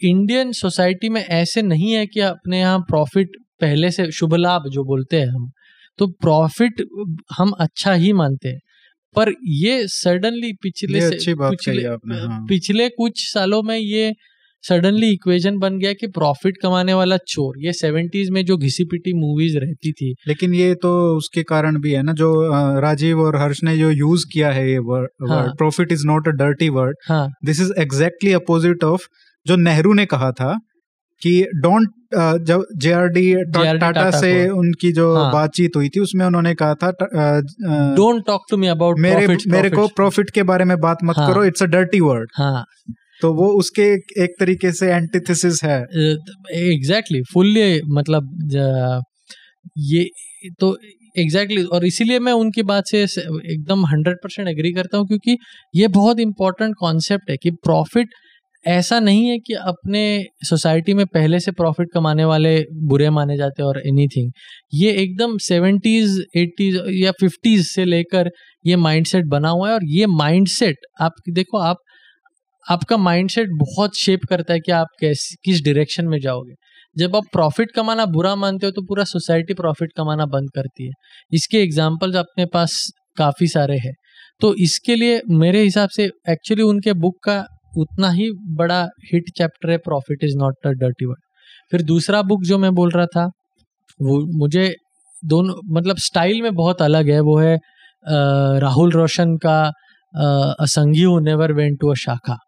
इंडियन 0.00 0.52
सोसाइटी 0.52 1.08
में 1.08 1.20
ऐसे 1.22 1.62
नहीं 1.62 1.92
है 1.92 2.06
कि 2.06 2.20
अपने 2.20 2.60
यहाँ 2.60 2.78
प्रॉफिट 2.80 3.36
पहले 3.60 3.90
से 3.90 4.10
शुभ 4.12 4.34
लाभ 4.34 4.68
जो 4.70 4.84
बोलते 4.84 5.20
हैं 5.20 5.28
हम 5.28 5.50
तो 5.98 6.06
प्रॉफिट 6.22 6.82
हम 7.38 7.50
अच्छा 7.60 7.92
ही 7.94 8.12
मानते 8.12 8.48
हैं। 8.48 8.58
पर 9.16 9.32
ये 9.44 9.86
सडनली 9.88 10.52
पिछले 10.62 10.98
ये 10.98 11.18
से 11.18 11.34
पिछले 11.40 11.84
आपने, 11.84 12.14
हाँ। 12.16 12.44
पिछले 12.48 12.88
कुछ 12.88 13.26
सालों 13.32 13.62
में 13.62 13.76
ये 13.78 14.12
सडनली 14.64 15.10
इक्वेशन 15.12 15.58
बन 15.58 15.78
गया 15.78 15.92
कि 15.92 16.06
प्रॉफिट 16.06 16.56
कमाने 16.62 16.94
वाला 16.94 17.16
चोर 17.28 17.58
ये 17.58 17.72
सेवेंटीज 17.72 18.30
में 18.30 18.44
जो 18.44 18.56
घिसी 18.56 18.84
पिटी 18.84 19.12
मूवीज़ 19.12 19.58
रहती 19.58 19.92
थी। 19.92 20.14
लेकिन 20.28 20.54
ये 20.54 20.74
तो 20.74 20.92
उसके 21.16 21.42
कारण 21.42 21.78
भी 21.80 21.92
है 21.92 22.02
ना 22.02 22.12
जो 22.12 22.32
राजीव 22.80 23.20
और 23.20 23.36
हर्ष 23.36 23.62
ने 23.64 23.76
जो 23.78 23.90
यूज़ 23.90 24.24
किया 24.32 24.50
है 24.50 24.70
ये 24.70 24.78
word 24.78 25.56
profit 25.58 25.92
is 25.92 26.06
not 26.06 26.28
a 26.28 26.32
dirty 26.36 26.68
word 26.68 26.96
this 27.44 27.60
is 27.60 27.72
exactly 27.78 28.32
opposite 28.32 28.84
of 28.84 29.06
जो 29.46 29.56
नेहरू 29.56 29.92
ने 29.92 30.06
कहा 30.06 30.30
था 30.32 30.58
कि 31.24 31.34
डोंट 31.56 31.88
जब 32.46 32.64
जे 32.76 32.92
आर 32.92 33.08
डी 33.08 33.34
टाटा 33.54 34.10
से 34.10 34.32
उनकी 34.48 34.92
जो 34.92 35.14
हाँ. 35.14 35.32
बातचीत 35.32 35.76
हुई 35.76 35.88
थी 35.88 36.00
उसमें 36.00 36.24
उन्होंने 36.26 36.54
कहा 36.54 36.74
था 36.74 36.90
don't 37.94 38.26
talk 38.26 38.44
to 38.50 38.56
me 38.56 38.66
about 38.66 38.98
मेरे 38.98 39.26
profit, 39.26 39.46
मेरे 39.48 39.70
को 39.70 39.86
प्रॉफिट 39.96 40.30
के 40.30 40.42
बारे 40.42 40.64
में 40.64 40.76
बात 40.80 41.04
मत 41.04 41.16
हाँ. 41.16 41.32
करो 41.32 41.44
इट्स 41.44 41.62
अ 41.62 41.66
डर्टी 41.66 42.00
वर्ड 42.00 42.30
हाँ. 42.34 42.64
तो 43.20 43.32
वो 43.34 43.46
उसके 43.58 43.82
एक 44.24 44.34
तरीके 44.40 44.72
से 44.72 44.90
एंटीथेसिस 44.92 45.62
है 45.64 45.78
एग्जैक्टली 45.80 46.74
exactly, 46.74 47.22
फुल्ली 47.32 47.80
मतलब 47.88 49.02
ये 49.78 50.08
तो 50.60 50.76
एग्जैक्टली 51.18 51.56
exactly, 51.56 51.74
और 51.74 51.84
इसीलिए 51.84 52.18
मैं 52.18 52.32
उनकी 52.32 52.62
बात 52.62 52.84
से 52.86 53.02
एकदम 53.02 53.84
हंड्रेड 53.86 54.16
परसेंट 54.22 54.48
एग्री 54.48 54.72
करता 54.72 54.98
हूँ 54.98 55.06
क्योंकि 55.06 55.36
ये 55.74 55.88
बहुत 55.88 56.20
इंपॉर्टेंट 56.20 56.74
कॉन्सेप्ट 56.78 57.30
है 57.30 57.36
कि 57.36 57.50
प्रॉफिट 57.64 58.08
ऐसा 58.66 59.00
नहीं 59.00 59.26
है 59.28 59.38
कि 59.38 59.54
अपने 59.54 60.24
सोसाइटी 60.44 60.94
में 60.94 61.06
पहले 61.06 61.40
से 61.40 61.52
प्रॉफिट 61.52 61.88
कमाने 61.94 62.24
वाले 62.24 62.64
बुरे 62.72 63.10
माने 63.10 63.36
जाते 63.36 63.62
और 63.62 63.80
एनीथिंग 63.86 64.32
ये 64.74 64.92
एकदम 64.92 65.38
सेवेंटीज 65.38 66.24
एटीज 66.36 66.80
या 66.88 67.12
फिफ्टीज 67.12 67.66
से 67.66 67.84
लेकर 67.84 68.30
ये 68.66 68.76
माइंडसेट 68.76 69.24
बना 69.24 69.48
हुआ 69.48 69.68
है 69.68 69.74
और 69.74 69.80
ये 69.84 70.06
माइंडसेट 70.06 70.76
आप, 71.00 71.12
देखो 71.30 71.58
आप, 71.58 71.76
आपका 72.70 72.96
माइंडसेट 72.96 73.48
बहुत 73.50 73.98
शेप 73.98 74.20
करता 74.28 74.52
है 74.52 74.60
कि 74.60 74.72
आप 74.72 74.86
कैस, 75.00 75.36
किस 75.44 75.64
डायरेक्शन 75.64 76.06
में 76.06 76.18
जाओगे. 76.20 76.54
जब 76.98 77.16
आप 77.16 77.24
प्रॉफिट 77.32 77.70
कमाना 77.70 78.06
बुरा 78.06 78.34
मानते 78.36 78.66
हो 78.66 78.72
तो 78.72 78.82
पूरा 78.82 79.04
सोसाइटी 79.04 79.54
प्रॉफिट 79.54 79.90
कमाना 79.96 80.26
बंद 80.26 80.50
करती 80.54 80.86
है. 80.86 80.92
इसके 81.32 81.58
एग्जाम्पल्स 81.58 82.16
अपने 82.16 82.46
पास 82.46 82.90
काफ़ी 83.16 83.46
सारे 83.46 83.78
हैं. 83.78 83.94
तो 84.40 84.54
इसके 84.54 84.96
लिए 84.96 85.20
मेरे 85.30 85.62
हिसाब 85.62 85.88
से 85.88 86.04
एक्चुअली 86.04 86.62
उनके 86.62 86.92
बुक 86.92 87.18
का 87.24 87.46
उतना 87.76 88.10
ही 88.10 88.30
बड़ा 88.56 88.82
हिट 89.12 89.30
चैप्टर 89.36 89.70
है 89.70 89.76
profit 89.78 90.24
is 90.24 90.36
not 90.36 90.66
a 90.66 90.70
dirty 90.70 91.06
word 91.06 91.20
फिर 91.70 91.82
दूसरा 91.82 92.22
बुक 92.22 92.42
जो 92.42 92.58
मैं 92.58 92.74
बोल 92.74 92.90
रहा 92.90 93.06
था 93.06 93.30
वो 94.00 94.20
मुझे 94.36 94.74
दोनों 95.24 95.54
मतलब 95.74 95.96
स्टाइल 95.96 96.42
में 96.42 96.54
बहुत 96.54 96.82
अलग 96.82 97.10
है 97.10 97.20
वो 97.20 97.38
है 97.38 97.58
राहुल 98.60 98.90
रोशन 98.92 99.36
का 99.36 99.72
असंगी 100.60 101.06
never 101.20 101.52
went 101.52 101.80
to 101.80 101.90
a 101.90 101.94
shakha 101.94 102.38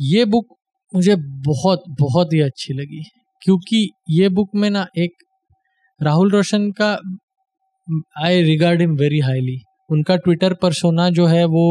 ये 0.00 0.24
बुक 0.24 0.46
मुझे 0.92 1.16
बहुत 1.46 1.82
बहुत 2.00 2.32
ही 2.32 2.40
अच्छी 2.40 2.74
लगी 2.74 3.02
क्योंकि 3.42 3.88
ये 4.10 4.28
बुक 4.28 4.50
में 4.54 4.70
ना 4.70 4.86
एक 4.98 5.12
राहुल 6.00 6.30
रोशन 6.30 6.70
का 6.70 6.90
I 8.22 8.42
regard 8.42 8.80
him 8.80 8.96
very 8.96 9.18
highly 9.18 9.58
उनका 9.90 10.16
ट्विटर 10.16 10.54
पर 10.54 10.72
सोना 10.72 11.08
जो 11.10 11.26
है 11.26 11.44
वो 11.44 11.66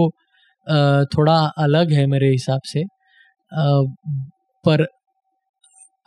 थोड़ा 1.18 1.38
अलग 1.58 1.92
है 1.94 2.06
मेरे 2.08 2.30
हिसाब 2.32 2.62
से। 2.66 2.84
पर 4.66 4.86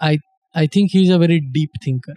I 0.01 0.17
I 0.55 0.67
think 0.69 0.91
he 0.95 1.03
is 1.03 1.13
a 1.13 1.17
very 1.17 1.39
deep 1.53 1.71
thinker 1.87 2.15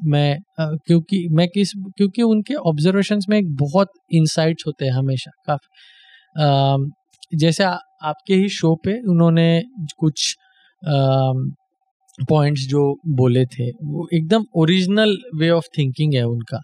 मैं 0.00 0.38
क्योंकि 0.60 1.26
मैं 1.32 1.46
किस 1.48 1.72
क्योंकि 1.96 2.22
उनके 2.22 2.54
ऑब्जर्वेशंस 2.70 3.26
में 3.28 3.38
एक 3.38 3.54
बहुत 3.56 3.88
इंसाइट्स 4.14 4.64
होते 4.66 4.84
हैं 4.84 4.92
हमेशा 4.92 5.30
काफ़ी। 5.46 7.36
जैसे 7.38 7.64
आ, 7.64 7.76
आपके 8.02 8.34
ही 8.34 8.48
शो 8.48 8.74
पे 8.84 8.98
उन्होंने 9.10 9.48
कुछ 9.98 10.34
पॉइंट्स 12.30 12.66
जो 12.68 12.82
बोले 13.16 13.44
थे 13.46 13.70
वो 13.84 14.08
एकदम 14.14 14.44
ओरिजिनल 14.56 15.16
वे 15.36 15.50
ऑफ़ 15.50 15.66
थिंकिंग 15.78 16.14
है 16.14 16.24
उनका। 16.24 16.60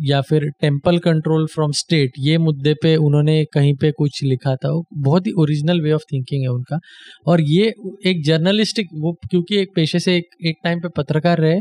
या 0.00 0.20
फिर 0.20 0.44
टेंपल 0.60 0.98
कंट्रोल 0.98 1.46
फ्रॉम 1.46 1.72
स्टेट 1.72 2.12
ये 2.18 2.38
मुद्दे 2.38 2.74
पे 2.82 2.94
उन्होंने 2.96 3.44
कहीं 3.44 3.74
पे 3.74 3.90
कुछ 3.90 4.22
लिखा 4.24 4.54
था। 4.56 4.70
बहुत 4.94 5.26
ही 5.26 5.32
ओरिजिनल 5.32 5.80
वे 5.80 5.92
ऑफ़ 5.92 6.02
थिंकिंग 6.12 6.42
है 6.42 6.48
उनका। 6.48 6.78
और 7.26 7.40
ये 7.40 7.72
एक 8.06 8.24
जर्नलिस्टिक 8.24 8.88
वो 8.94 9.12
क्योंकि 9.30 9.60
एक 9.60 9.68
पेशे 9.76 9.98
से 9.98 10.16
एक 10.16 10.28
एक 10.46 10.56
टाइम 10.64 10.80
पे 10.80 10.88
पत्रकार 10.96 11.38
रहे 11.38 11.56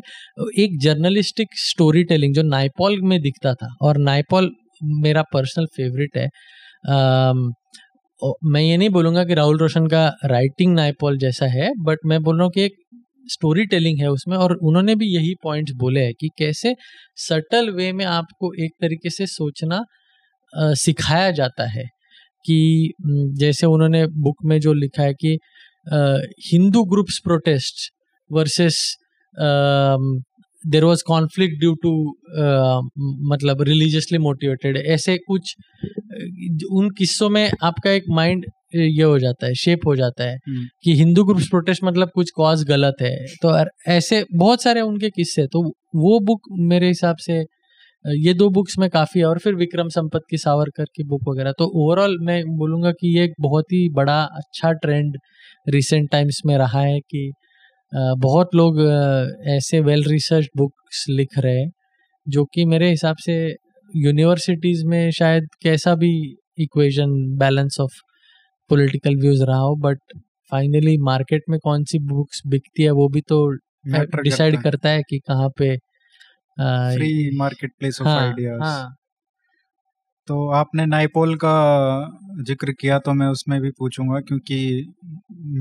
एक 0.64 0.80
जर्नलिस्टिक 0.80 1.48
स्टोरी 1.60 2.04
टेलिंग 2.04 2.36
जो 2.36 2.42
नाइपॉल 2.44 3.02
में 3.02 3.20
दिखता 3.22 3.54
था 3.54 3.74
और 3.82 3.98
नाइपॉल 3.98 4.52
मेरा 4.84 5.22
पर्सनल 5.34 5.66
फेवरेट 5.66 6.18
है। 6.18 6.28
um, 6.90 7.52
मैं 8.46 8.62
ये 8.62 8.78
नहीं 8.78 8.90
बोलूँगा 8.90 9.24
कि 9.26 9.34
राहुल 9.34 9.58
रोशन 9.58 9.88
का 9.88 10.08
राइटिंग 10.26 10.74
नाइपॉल 10.76 11.18
जैसा 11.18 11.46
है 11.46 11.70
बट 11.80 11.98
मैं 12.06 12.22
बोल 12.24 12.36
रहा 12.38 12.44
हूँ 12.44 12.52
कि 12.52 12.64
एक 12.64 12.76
स्टोरी 13.28 13.66
टेलिंग 13.66 14.00
है 14.00 14.10
उसमें 14.12 14.38
और 14.38 14.56
उन्होंने 14.62 14.96
भी 14.96 15.08
यही 15.16 15.34
पॉइंट्स 15.44 15.74
बोले 15.76 16.00
हैं 16.00 16.14
कि 16.20 16.30
कैसे 16.38 16.76
सटल 17.20 17.70
वे 17.72 17.92
में 17.92 18.06
आपको 18.06 18.54
एक 18.64 18.72
तरीके 18.82 19.10
से 19.10 19.28
सोचना 19.28 19.84
आ, 20.54 20.74
सिखाया 20.74 21.32
जाता 21.32 21.70
है 21.70 21.86
कि 22.46 22.94
जैसे 23.40 23.68
उन्होंने 23.68 24.06
बुक 24.20 24.44
में 24.46 24.60
जो 24.60 24.74
लिखा 24.74 25.04
है 25.04 25.14
कि 25.14 25.38
Hindu 26.52 26.84
groups 26.84 27.20
protest 27.24 27.92
versus 28.32 28.80
there 30.64 30.84
was 30.84 31.04
conflict 31.08 31.60
due 31.60 31.74
to 31.84 31.92
मतलब 33.30 33.62
रिलीजियसली 33.62 34.18
मोटिवेटेड 34.18 34.78
ऐसे 34.88 35.18
कुछ 35.18 35.56
उन 36.72 36.90
किस्सों 36.90 37.30
में 37.30 37.50
आपका 37.64 37.92
एक 37.92 38.04
माइंड 38.10 38.46
ये 38.74 39.04
हो 39.04 39.18
जाता 39.20 39.48
है 39.48 39.54
शेप 39.56 39.86
हो 39.88 39.96
जाता 39.96 40.24
है 40.24 40.36
हम्म। 40.38 40.66
कि 40.84 40.94
हिंदू 40.94 41.24
ग्रुप्स 41.24 41.48
प्रोटेस्ट 41.50 41.84
मतलब 41.84 42.10
कुछ 42.16 42.32
कॉज 42.36 42.64
गलत 42.64 42.96
है। 43.02 43.16
तो 43.42 43.56
ऐसे 43.90 44.24
बहुत 44.36 44.64
सारे 44.64 44.82
उनके 44.82 45.10
किस्से 45.10 45.46
तो 45.48 45.62
वो 45.96 46.20
बुक 46.20 46.50
मेरे 46.70 46.88
हिसाब 46.88 47.18
से 47.18 47.44
ये 48.06 48.34
दो 48.34 48.50
बुक्स 48.50 48.78
में 48.80 48.90
काफ़ी 48.90 49.20
है 49.20 49.26
और 49.28 49.40
फिर 49.40 49.56
विक्रम 49.56 49.88
संपत 49.90 50.22
की 50.30 50.38
सावरकर 50.38 50.86
की 50.96 51.04
बुक 51.04 51.22
वगैरह। 51.30 51.52
तो 51.52 51.66
ओवरऑल 51.84 52.18
मैं 52.22 52.42
बोलूँगा 52.58 52.92
कि 52.92 53.18
ये 53.18 53.24
एक 53.26 53.34
बहुत 53.42 53.72
ही 53.74 53.88
बड़ा 53.90 54.22
अच्छा 54.24 54.72
ट्रेंड 54.72 55.18
रिसेंट 55.70 56.10
टाइम्स 56.12 56.42
में 56.46 56.58
रहा 56.58 56.82
है 56.82 57.00
कि 57.00 57.32
बहुत 57.94 58.56
लोग 58.56 58.82
ऐसे 59.48 59.80
वेल 59.80 60.04
रिसर्च 60.04 60.48
बुक्स 60.58 61.06
लिख 61.10 61.38
रहे 61.40 61.60
हैं 61.60 61.70
जो 62.28 62.44
कि 62.46 62.66
मेरे 62.66 62.90
हिसाब 62.90 63.16
से 63.18 63.38
यूनिवर्सिटीज़ 63.92 64.86
में 64.86 65.12
शायद 65.12 65.48
कैसा 65.64 65.96
भी 65.96 66.12
equation 66.60 67.14
balance 67.38 67.78
of 67.82 68.02
political 68.70 69.16
views 69.16 69.44
रहा 69.44 69.60
हो 69.60 69.76
बट 69.76 70.00
फाइनली 70.52 70.98
मार्केट 70.98 71.44
में 71.50 71.60
कौन 71.60 71.84
सी 71.84 72.00
बुक्स 72.00 72.42
बिकती 72.48 72.84
है 72.84 72.92
वो 72.92 73.08
भी 73.10 73.22
तो 73.22 73.48
डिसाइड 74.24 74.62
करता 74.64 74.90
है। 74.90 75.02
कि 75.10 75.20
कहाँ 75.20 75.50
पे 75.50 75.76
free 76.58 77.38
market 77.38 77.72
place 77.80 78.02
of 78.02 78.20
ideas 78.20 78.76
तो 80.28 80.50
आपने 80.52 80.86
नाइपोल 80.86 81.36
का 81.36 81.52
ज़िक्र 82.44 82.72
किया 82.72 82.98
तो 83.00 83.14
मैं 83.14 83.28
उसमें 83.28 83.60
भी 83.62 83.70
पूछूँगा 83.72 84.20
क्योंकि 84.20 84.58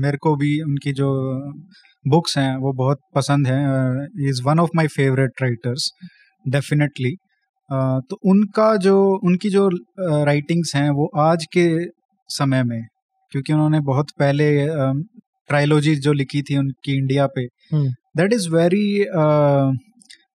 मेरे 0.01 0.17
को 0.17 0.35
भी 0.35 0.61
उनकी 0.61 0.93
जो 0.93 1.09
बुक्स 2.05 2.37
हैं 2.37 2.55
वो 2.57 2.73
बहुत 2.73 2.99
पसंद 3.15 3.47
है 3.47 3.59
is 4.29 4.41
one 4.43 4.59
of 4.59 4.69
my 4.75 4.87
favourite 4.87 5.41
writers 5.41 5.89
definitely 6.47 7.15
तो 8.09 8.17
उनका 8.25 8.75
जो 8.75 8.97
उनकी 9.23 9.49
जो 9.49 9.69
राइटिंग्स 10.25 10.75
हैं 10.75 10.89
वो 10.89 11.09
आज 11.19 11.45
के 11.57 11.67
समय 12.29 12.63
में 12.63 12.81
क्योंकि 13.31 13.53
उन्होंने 13.53 13.79
बहुत 13.83 14.11
पहले 14.19 14.49
ट्रायोलॉजी 15.49 15.95
जो 15.97 16.13
लिखी 16.13 16.41
थी 16.41 16.57
उनकी 16.57 16.97
इंडिया 16.97 17.27
पे 17.27 17.45
दैट 17.73 18.33
इज़ 18.33 18.49
वेरी 18.49 19.05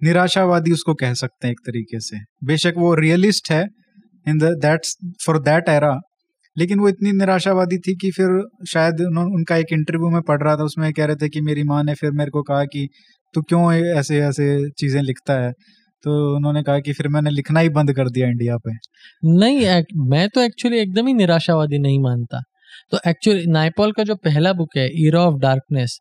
निराशावादी 0.03 0.71
उसको 0.71 0.93
कह 0.93 1.13
सकते 1.13 1.47
हैं 1.47 1.51
एक 1.51 1.59
तरीके 1.65 1.99
से। 1.99 2.17
बेशक 2.43 2.73
वो 2.77 2.93
रियलिस्ट 2.95 3.51
है 3.51 3.61
in 4.27 4.39
that's 4.39 4.95
for 5.25 5.39
that 5.39 5.69
era 5.69 5.99
लेकिन 6.57 6.79
वो 6.79 6.89
इतनी 6.89 7.11
निराशावादी 7.11 7.77
थी 7.77 7.95
कि 7.95 8.09
फिर 8.11 8.41
शायद 8.69 9.01
उनका 9.01 9.55
एक 9.57 9.67
इंटरव्यू 9.73 10.09
में 10.09 10.21
पढ़ 10.21 10.41
रहा 10.43 10.55
था 10.57 10.63
उसमें 10.63 10.91
कह 10.93 11.05
रहे 11.05 11.15
थे 11.15 11.29
कि 11.29 11.41
मेरी 11.41 11.63
माँ 11.63 11.83
ने 11.83 11.93
फिर 11.93 12.11
मेरे 12.11 12.31
को 12.31 12.41
कहा 12.43 12.63
कि 12.65 12.87
तू 13.35 13.41
क्यों 13.41 13.73
ऐसे 13.73 14.19
ऐसे 14.21 14.47
चीज़ें 14.71 15.01
लिखता 15.01 15.33
है? 15.43 15.51
तो 16.03 16.35
उन्होंने 16.35 16.63
कहा 16.63 16.79
कि 16.79 16.93
फिर 16.93 17.07
मैंने 17.07 17.29
लिखना 17.29 17.59
ही 17.59 17.69
बंद 17.69 17.93
कर 17.93 18.09
दिया 18.09 18.27
इंडिया 18.27 18.57
पे। 18.57 18.71
नहीं 19.37 19.83
मैं 20.09 20.27
तो 20.29 20.41
एक्चुअली 20.41 20.79
एकदम 20.79 21.07
ही 21.07 21.13
निराशावादी 21.13 21.79
नहीं 21.79 21.99
मानता। 21.99 22.41
तो 22.91 22.99
एक्चुअली 23.07 23.45
नाइपॉल 23.47 23.91
का 23.91 24.03
जो 24.03 24.15
पहला 24.15 24.53
बुक 24.53 24.78
है 24.78 24.88
ईरा 25.05 25.22
ऑफ़ 25.22 25.39
डार्कनेस 25.39 25.99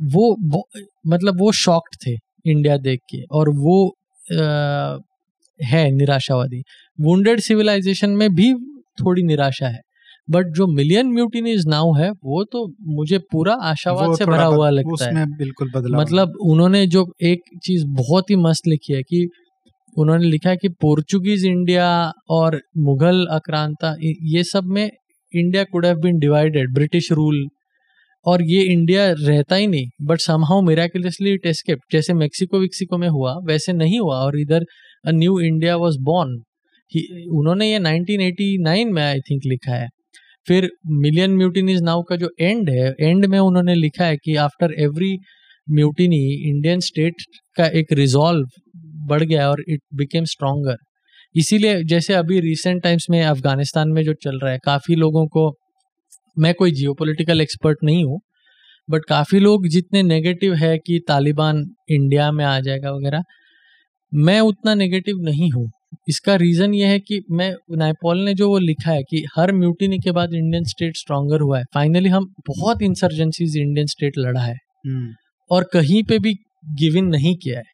वो, 0.00 0.36
वो 0.42 0.68
मतलब 1.06 1.40
वो 1.40 1.52
शॉक्ड 1.52 1.96
थे 2.06 2.16
इंडिया 2.50 2.76
देख 2.76 3.00
के 3.10 3.22
और 3.32 3.48
वो 3.48 3.86
आ, 4.32 4.98
है 5.60 5.90
निराशावादी। 5.90 6.62
वुंडेड 7.00 7.40
सिविलाइजेशन 7.40 8.10
में 8.10 8.28
भी 8.34 8.52
थोड़ी 8.98 9.22
निराशा 9.22 9.68
है 9.68 9.80
बट 10.30 10.46
जो 10.46 10.66
मिलियन 10.66 11.06
म्यूटिनीज 11.06 11.66
नाउ 11.66 11.92
है 11.94 12.10
वो 12.10 12.44
तो 12.44 12.66
मुझे 12.96 13.18
पूरा 13.32 13.54
आशावाद 13.62 14.16
से 14.16 14.26
भरा 14.26 14.44
हुआ 14.44 14.70
लगता 14.70 15.18
है। 15.18 15.26
बिल्कुल 15.36 15.70
बदला 15.74 15.98
मतलब 15.98 16.32
उन्होंने 16.42 16.86
जो 16.86 17.06
एक 17.22 17.40
चीज़ 17.64 17.86
बहुत 17.86 18.30
ही 18.30 18.36
मस्त 18.36 18.66
लिखी 18.66 18.92
है 18.92 19.02
कि 19.02 19.28
उन्होंने 19.96 20.26
लिखा 20.26 20.50
है 20.50 20.56
कि 20.56 20.68
पोर्चुगीज 20.68 21.44
इंडिया 21.44 21.88
और 22.30 22.60
मुगल 22.78 23.26
अक्रांता 23.30 23.94
ये 24.02 24.42
सब 24.44 24.64
में 24.64 24.90
India 25.34 25.64
could 25.64 25.86
have 25.86 25.96
been 26.00 26.18
divided 26.18 26.72
British 26.74 27.10
rule 27.12 27.46
और 28.26 28.42
ये 28.42 28.62
इंडिया 28.72 29.06
रहता 29.18 29.56
ही 29.56 29.66
नहीं 29.66 29.88
but 30.02 30.20
somehow 30.20 30.62
miraculously 30.62 31.32
it 31.34 31.46
escape 31.46 31.78
जैसे 31.92 32.14
मेक्सिको 32.14 32.58
विक्सिको 32.60 32.98
में 32.98 33.08
हुआ, 33.08 33.34
वैसे 33.48 33.72
नहीं 33.72 33.98
हुआ, 34.00 34.16
और 34.16 34.38
इधर 34.40 34.64
a 35.06 35.10
new 35.12 35.38
India 35.40 35.76
was 35.76 35.96
born 36.02 36.36
उन्होंने 37.38 37.70
ये 37.70 37.78
1989 37.78 38.92
में 38.92 39.02
आई 39.02 39.20
थिंक 39.20 39.42
लिखा 39.46 39.74
है. 39.74 39.88
फिर 40.46 40.68
मिलियन 40.86 41.36
म्यूटिनीज 41.36 41.82
नाउ 41.82 42.02
का 42.02 42.16
जो 42.16 42.30
एंड 42.40 42.70
है 42.70 42.94
एंड 43.00 43.26
में 43.26 43.38
उन्होंने 43.38 43.74
लिखा 43.74 44.04
है 44.04 44.16
कि 44.16 44.36
after 44.36 44.74
every 44.80 45.16
mutiny 45.68 46.22
Indian 46.50 46.80
state 46.80 47.22
का 47.56 47.66
एक 47.78 47.92
रिजॉल्व 47.92 48.46
बढ़ 49.08 49.22
गया 49.22 49.48
और 49.50 49.62
इट 49.68 49.80
बिकेम 49.94 50.24
स्ट्रोंगर 50.24 50.76
इसीलिए 51.36 51.84
जैसे 51.84 52.14
अभी 52.14 52.40
रिसेंट 52.40 52.82
टाइम्स 52.82 53.06
में 53.10 53.24
अफ़गानिस्तान 53.24 53.88
में 53.88 54.04
जो 54.04 54.12
चल 54.12 54.38
रहा 54.38 54.52
है 54.52 54.58
काफ़ी 54.64 54.94
लोगों 54.94 55.26
को 55.26 55.54
मैं 56.38 56.54
कोई 56.54 56.70
जियो 56.70 56.96
एक्सपर्ट 57.40 57.78
नहीं 57.84 58.04
हूँ 58.04 58.20
बट 58.90 59.00
काफ़ी 59.08 59.40
लोग 59.40 59.68
जितने 59.68 60.02
नेगेटिव 60.02 60.54
है 60.54 60.78
कि 60.78 61.00
तालिबान 61.08 61.64
इंडिया 61.90 62.32
में 62.32 62.44
आ 62.44 62.60
जाएगा 62.60 62.92
वगैरह 62.92 63.22
मैं 64.14 64.40
उतना 64.40 64.74
नेगेटिव 64.74 65.16
नहीं 65.20 65.50
हूँ। 65.50 65.70
इसका 66.08 66.36
रीजन 66.36 66.74
ये 66.74 66.86
है 66.86 66.98
कि 66.98 67.20
मैं 67.30 67.54
नाइपॉल 67.70 68.18
ने 68.18 68.34
जो 68.34 68.48
वो 68.48 68.58
लिखा 68.58 68.90
है 68.90 69.02
कि 69.02 69.26
हर 69.36 69.52
म्यूटिनी 69.52 69.98
के 69.98 70.12
बाद 70.12 70.34
इंडियन 70.34 70.64
स्टेट 70.64 70.96
स्ट्रांगर 70.96 71.40
हुआ 71.40 71.58
है। 71.58 71.64
फाइनली 71.74 72.08
हम 72.08 72.34
बहुत 72.48 72.82
इंसर्जेंसीज 72.82 73.56
इंडियन 73.56 73.86
स्टेट 73.86 74.12
लड़ा 74.18 74.40
है। 74.40 74.54
hmm. 74.88 75.14
और 75.50 75.64
कहीं 75.72 76.02
पे 76.04 76.18
भी 76.18 76.34
गिव 76.74 76.96
इन 76.96 77.04
नहीं 77.04 77.36
किया 77.36 77.58
है। 77.58 77.64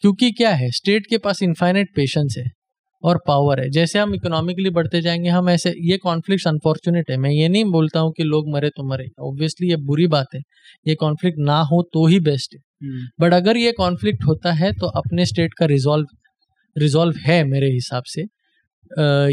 क्योंकि 0.00 0.30
क्या 0.30 0.50
है 0.50 0.70
स्टेट 0.70 1.06
के 1.10 1.18
पास 1.18 1.42
इनफाइनेट 1.42 1.88
पेशेंस 1.96 2.34
है। 2.38 2.61
और 3.02 3.18
पावर 3.26 3.60
है। 3.60 3.68
जैसे 3.70 3.98
हम 3.98 4.14
इकोनॉमिकली 4.14 4.70
बढ़ते 4.70 5.00
जाएँगे 5.02 5.28
हम 5.28 5.48
ऐसे 5.50 5.70
ये 5.82 5.96
कॉन्फ्लिक्ट 5.98 6.46
अनफॉर्चुनेट 6.48 7.10
है। 7.10 7.16
मैं 7.16 7.30
ये 7.30 7.48
नहीं 7.48 7.64
बोलता 7.64 8.00
हूँ 8.00 8.12
कि 8.12 8.24
लोग 8.24 8.50
मरे 8.52 8.68
तो 8.68 8.88
मरे। 8.88 9.08
ऑब्वियसली 9.20 9.70
ये 9.70 9.76
बुरी 9.86 10.06
बात 10.06 10.34
है। 10.34 10.40
ये 10.86 10.94
कॉन्फ्लिक्ट 10.94 11.38
ना 11.38 11.60
हो 11.62 11.82
तो 11.94 12.06
ही 12.06 12.20
बेस्ट 12.20 12.54
है। 12.54 12.60
But 13.20 13.30
hmm. 13.30 13.40
अगर 13.40 13.56
ये 13.56 13.72
कॉन्फ्लिक्ट 13.72 14.24
होता 14.26 14.52
है 14.52 14.72
तो 14.72 14.86
अपने 14.98 15.26
स्टेट 15.26 15.54
का 15.54 15.66
रिजॉल्व 15.66 16.06
रिजॉल्व 16.76 17.16
है 17.20 17.42
मेरे 17.44 17.70
हिसाब 17.70 18.02
से। 18.06 18.22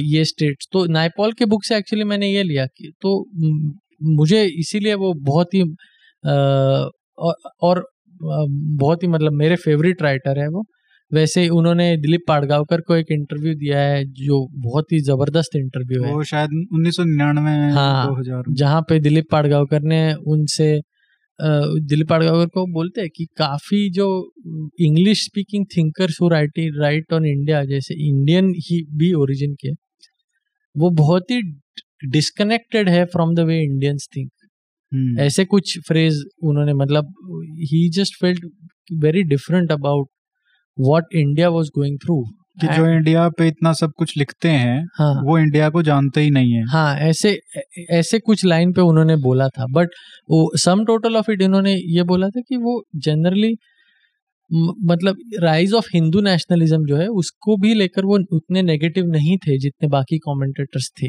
ये 0.09 0.24
स्टेट्स 0.26 0.67
तो 0.72 0.86
नाइपॉल 0.86 1.34
के 1.34 1.45
बुक 1.45 1.63
से 1.63 1.78
एक्चुअली 1.78 2.03
मैंने 2.03 2.28
ये 2.28 2.43
लिया 2.43 2.65
कि 2.67 2.91
तो 3.01 3.13
मुझे 4.09 4.43
इसीलिए 4.59 4.93
वो 4.93 5.13
बहुत 5.24 5.53
ही 5.53 5.63
और 7.61 7.84
बहुत 8.22 9.03
ही 9.03 9.07
मतलब 9.07 9.34
मेरे 9.34 9.55
फेवरेट 9.55 10.01
राइटर 10.01 10.39
है 10.39 10.47
वो। 10.47 10.63
वैसे 11.14 11.41
ही 11.41 11.49
उन्होंने 11.49 11.97
दिलीप 11.97 12.22
पाड़गावकर 12.28 12.82
को 12.82 12.95
एक 12.95 13.05
इंटरव्यू 13.12 13.53
दिया 13.55 13.80
है 13.80 14.03
जो 14.05 14.47
बहुत 14.53 14.91
ही 14.91 14.99
ज़बरदस्त 14.99 15.55
इंटरव्यू 15.55 16.03
है। 16.03 16.14
वो 16.14 16.24
शायद 16.24 16.49
उन्नीस 16.74 16.95
सौ 16.95 17.03
निन्यानवे 17.03 17.51
हाँ 17.72 18.43
जहाँ 18.49 18.82
पे 18.82 18.99
दिलीप 18.99 19.26
पाड़गावकर 19.32 19.82
ने 19.82 20.14
उनसे 20.14 20.82
दिलीप 21.41 22.10
पाड़गावकर 22.10 22.47
को 22.47 22.66
बोलते 22.74 23.01
हैं 23.01 23.10
कि 23.16 23.26
काफ़ी 23.38 23.89
जो 23.89 24.07
इंग्लिश 24.82 25.24
स्पीकिंग 25.26 25.66
थिंकर्स 25.78 26.18
हो 26.22 26.30
राइट 26.30 26.51
राइट 26.80 27.14
ऑन 27.14 27.26
इंडिया 27.26 27.64
जैसे 27.66 28.07
इंडियन 28.07 28.53
ही 28.57 28.88
भी 28.93 29.14
ओरिजिन 29.14 29.53
के 29.53 29.72
वो 30.76 30.89
बहुत 30.89 31.32
ही 31.32 31.41
डिस्कनेक्टेड 32.07 32.89
है 32.89 33.05
from 33.05 33.36
the 33.36 33.39
way 33.39 33.64
Indians 33.64 34.07
think 34.18 34.30
ऐसे 35.20 35.45
कुछ 35.45 35.78
फ्रेज 35.88 36.24
उन्होंने 36.43 36.74
मतलब 36.74 37.14
he 37.72 37.89
just 37.89 38.16
felt 38.22 38.45
very 38.93 39.24
different 39.24 39.72
about 39.72 40.07
what 40.80 41.15
India 41.15 41.49
was 41.49 41.69
going 41.75 41.97
through 41.97 42.23
कि 42.61 42.67
जो 42.67 42.86
इंडिया 42.88 43.27
पे 43.30 43.47
इतना 43.47 43.71
सब 43.73 43.91
कुछ 43.97 44.17
लिखते 44.17 44.49
हैं 44.49 44.86
हाँ। 44.95 45.13
वो 45.23 45.38
इंडिया 45.38 45.69
को 45.69 45.82
जानते 45.84 46.21
ही 46.21 46.30
नहीं 46.30 46.53
है। 46.53 46.63
हाँ 46.65 46.95
ऐसे 46.99 47.39
ऐसे 47.89 48.19
कुछ 48.19 48.45
लाइन 48.45 48.73
पे 48.73 48.82
उन्होंने 48.82 49.15
बोला 49.15 49.47
था। 49.49 49.65
बट 49.71 49.89
वो 50.30 50.51
सम 50.57 50.84
टोटल 50.86 51.15
ऑफ़ 51.15 51.32
इट 51.32 51.41
इन्होंने 51.41 51.75
ये 51.75 52.03
बोला 52.03 52.30
था 52.30 52.41
कि 52.41 52.57
वो 52.57 52.84
जनरली 52.95 53.55
मतलब 54.86 55.17
राइज 55.41 55.73
ऑफ़ 55.73 55.88
हिंदू 55.93 56.21
नेशनलिज्म 56.21 56.86
जो 56.86 56.97
है 56.97 57.07
उसको 57.07 57.57
भी 57.57 57.73
लेकर 57.73 58.05
वो 58.05 58.19
उतने 58.34 58.61
नेगेटिव 58.61 59.05
नहीं 59.05 59.38
थे 59.38 59.57
जितने 59.59 59.89
बाकी 59.89 60.17
कमेंटेटर्स 60.17 60.91
थे। 61.03 61.07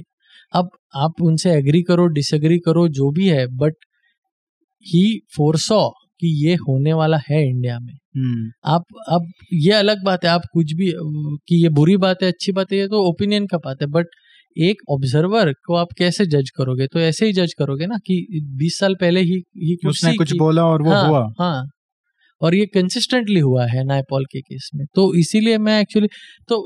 अब 0.54 0.70
आप 0.96 1.22
उनसे 1.22 1.52
एग्री 1.52 1.82
करो 1.82 2.06
डिसएग्री 2.06 2.58
करो 2.58 2.88
जो 2.88 3.10
भी 3.10 3.28
है 3.28 3.46
बट 3.56 3.74
ही 4.86 5.20
फोरसॉ 5.36 5.88
कि 6.20 6.48
ये 6.48 6.54
होने 6.54 6.92
वाला 6.92 7.18
है 7.30 7.48
इंडिया 7.48 7.78
में। 7.80 7.94
हम्म, 8.16 8.50
आप 8.64 8.84
अब 9.08 9.30
ये 9.52 9.72
अलग 9.72 10.04
बात 10.04 10.24
है 10.24 10.30
आप 10.30 10.42
कुछ 10.52 10.72
भी 10.72 10.92
कि 11.48 11.62
ये 11.62 11.68
बुरी 11.68 11.96
बात 11.96 12.22
है 12.22 12.28
अच्छी 12.28 12.52
बात 12.52 12.72
है 12.72 12.78
ये 12.78 12.86
तो 12.88 13.02
ओपिनियन 13.10 13.46
का 13.46 13.58
बात 13.58 13.82
है 13.82 13.86
बट 13.88 14.06
एक 14.58 14.76
ऑब्जर्वर 14.90 15.52
को 15.52 15.74
आप 15.74 15.88
कैसे 15.98 16.26
जज 16.26 16.50
करोगे? 16.50 16.86
तो 16.86 17.00
ऐसे 17.00 17.26
ही 17.26 17.32
जज 17.32 17.54
करोगे 17.58 17.86
ना 17.86 17.98
कि 17.98 18.40
20 18.58 18.78
साल 18.78 18.94
पहले 18.94 19.20
ही 19.20 19.42
ही 19.56 19.76
उसने 19.88 20.14
कुछ 20.14 20.36
बोला 20.36 20.64
और 20.66 20.82
वो 20.82 20.90
हाँ, 20.90 21.08
हुआ। 21.08 21.26
हाँ 21.38 21.66
और 22.40 22.54
ये 22.54 22.66
कंसिस्टेंटली 22.66 23.40
हुआ 23.40 23.66
है 23.66 23.84
नायपॉल 23.84 24.24
के 24.24 24.40
केस 24.40 24.70
में। 24.74 24.86
तो 24.94 25.14
इसीलिए 25.14 25.58
मैं 25.58 25.80
एक्चुअली 25.80 26.08
तो 26.48 26.56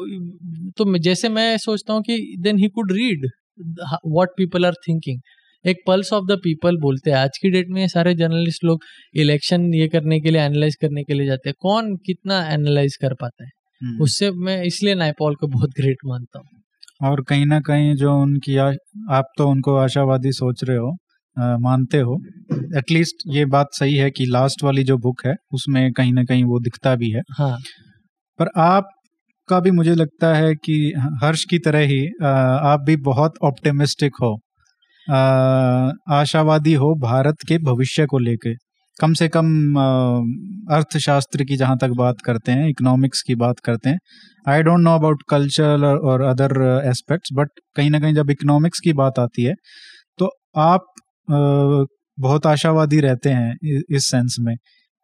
तो 0.71 0.99
जैसे 0.99 1.29
मैं 1.29 1.57
सोचता 1.59 1.93
हूँ 1.93 2.03
कि 2.03 2.37
then 2.41 2.59
he 2.59 2.69
could 2.69 2.93
read 2.93 3.27
what 4.07 4.29
people 4.37 4.67
are 4.67 4.73
thinking 4.89 5.21
एक 5.67 5.77
पल्स 5.87 6.13
ऑफ़ 6.13 6.25
द 6.25 6.37
पीपल 6.37 6.77
बोलते 6.77 7.11
हैं। 7.11 7.17
आज 7.17 7.39
की 7.43 7.51
डेट 7.51 7.67
में 7.69 7.89
सारे 7.89 8.15
जर्नलिस्ट 8.15 8.65
लोग 8.65 8.81
इलेक्शन 9.15 9.75
ये 9.75 9.89
करने 9.89 10.21
के 10.21 10.31
लिए 10.31 10.41
एनालाइज 10.41 10.75
करने 10.75 11.03
के 11.03 11.15
लिए 11.15 11.27
जाते 11.27 11.49
हैं। 11.49 11.55
कौन 11.59 11.97
कितना 11.97 12.49
एनालाइज 12.49 12.97
कर 12.97 13.15
पाता 13.15 13.45
है? 13.45 13.51
हम्म। 13.83 14.03
उससे 14.03 14.31
मैं 14.31 14.63
इसलिए 14.63 14.95
नायपॉल 14.95 15.35
को 15.35 15.47
बहुत 15.47 15.71
ग्रेट 15.71 15.97
मानता 16.07 16.39
हूँ। 16.39 17.11
और 17.11 17.23
कहीं 17.23 17.47
ना 17.47 17.61
कहीं 17.61 17.95
जो 17.95 18.23
उनकी 18.23 18.57
आ, 18.57 18.73
आप 19.11 19.25
तो 19.39 19.49
उनको 19.49 19.77
आशावादी 19.77 20.33
सोच 20.33 20.65
रहे 20.65 20.77
हो 20.77 20.97
आ, 21.41 21.57
मानते 21.59 21.99
हो। 21.99 22.21
एटलीस्ट 22.79 23.17
ये 23.27 23.45
बात 23.45 23.67
सही 23.73 23.95
है 23.95 24.11
कि 24.11 24.27
लास्ट 24.27 24.65
वाली 24.65 24.85
जो 24.85 24.97
बुक 24.97 25.27
है 25.27 25.35
उसमें 25.53 25.93
कहीं 25.93 26.13
ना 26.13 26.25
कहीं 26.25 26.45
वो 26.45 26.61
दिखता 26.61 26.95
भी 26.95 27.11
है। 27.11 27.23
हाँ। 27.39 27.59
पर 28.39 28.47
आप 28.57 28.85
का 29.49 29.61
भी 29.61 29.71
मुझे 29.71 29.95
लगता 29.95 30.35
है 30.35 30.55
कि 30.55 30.93
हर्ष 31.23 31.45
की 31.45 31.59
तरह 31.59 31.79
ही 31.79 32.07
आ, 32.23 32.29
आप 32.73 32.81
भी 32.81 32.97
बहुत 32.97 33.33
ऑप्टिमिस्टिक 33.45 34.13
हो। 34.23 34.39
आशावादी 35.07 36.73
हो 36.75 36.95
भारत 37.01 37.43
के 37.49 37.59
भविष्य 37.65 38.07
को 38.07 38.19
लेके। 38.21 38.55
कम 38.97 39.13
से 39.15 39.29
कम 39.29 39.47
अर्थशास्त्र 40.73 41.45
की 41.45 41.57
जहाँ 41.57 41.77
तक 41.79 41.91
बात 41.99 42.21
करते 42.27 42.53
हैं 42.53 42.69
इकोनॉमिक्स 42.69 43.23
की 43.23 43.35
बात 43.37 43.61
करते 43.65 43.91
हैं 43.91 43.99
I 44.47 44.63
don't 44.63 44.81
know 44.81 44.95
about 44.95 45.23
culture 45.31 45.85
और 45.87 46.23
अदर 46.25 46.53
एस्पेक्ट्स 46.87 47.31
बट 47.35 47.49
कहीं 47.77 47.91
ना 47.91 48.01
कहीं 48.01 48.15
जब 48.15 48.31
इकोनॉमिक्स 48.31 48.81
की 48.81 48.93
बात 48.95 49.19
आती 49.19 49.45
है 49.45 49.55
तो 50.19 50.31
आप 50.59 50.87
बहुत 52.19 52.47
आशावादी 52.47 53.01
रहते 53.01 53.31
हैं 53.31 53.55
इस 53.91 54.07
सेंस 54.11 54.37
में। 54.41 54.57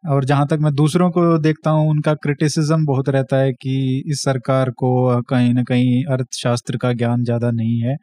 और 0.03 0.25
जहाँ 0.25 0.45
तक 0.47 0.57
मैं 0.61 0.73
दूसरों 0.75 1.09
को 1.11 1.37
देखता 1.39 1.69
हूँ, 1.71 1.89
उनका 1.89 2.13
क्रिटिसिज्म 2.15 2.85
बहुत 2.85 3.09
रहता 3.09 3.37
है 3.37 3.51
कि 3.53 4.03
इस 4.11 4.21
सरकार 4.23 4.69
को 4.73 5.21
कहीं 5.23 5.53
ना 5.53 5.63
कहीं 5.63 6.03
अर्थशास्त्र 6.13 6.77
का 6.77 6.91
ज्ञान 6.93 7.23
ज़्यादा 7.23 7.51
नहीं 7.51 7.79
है। 7.81 7.95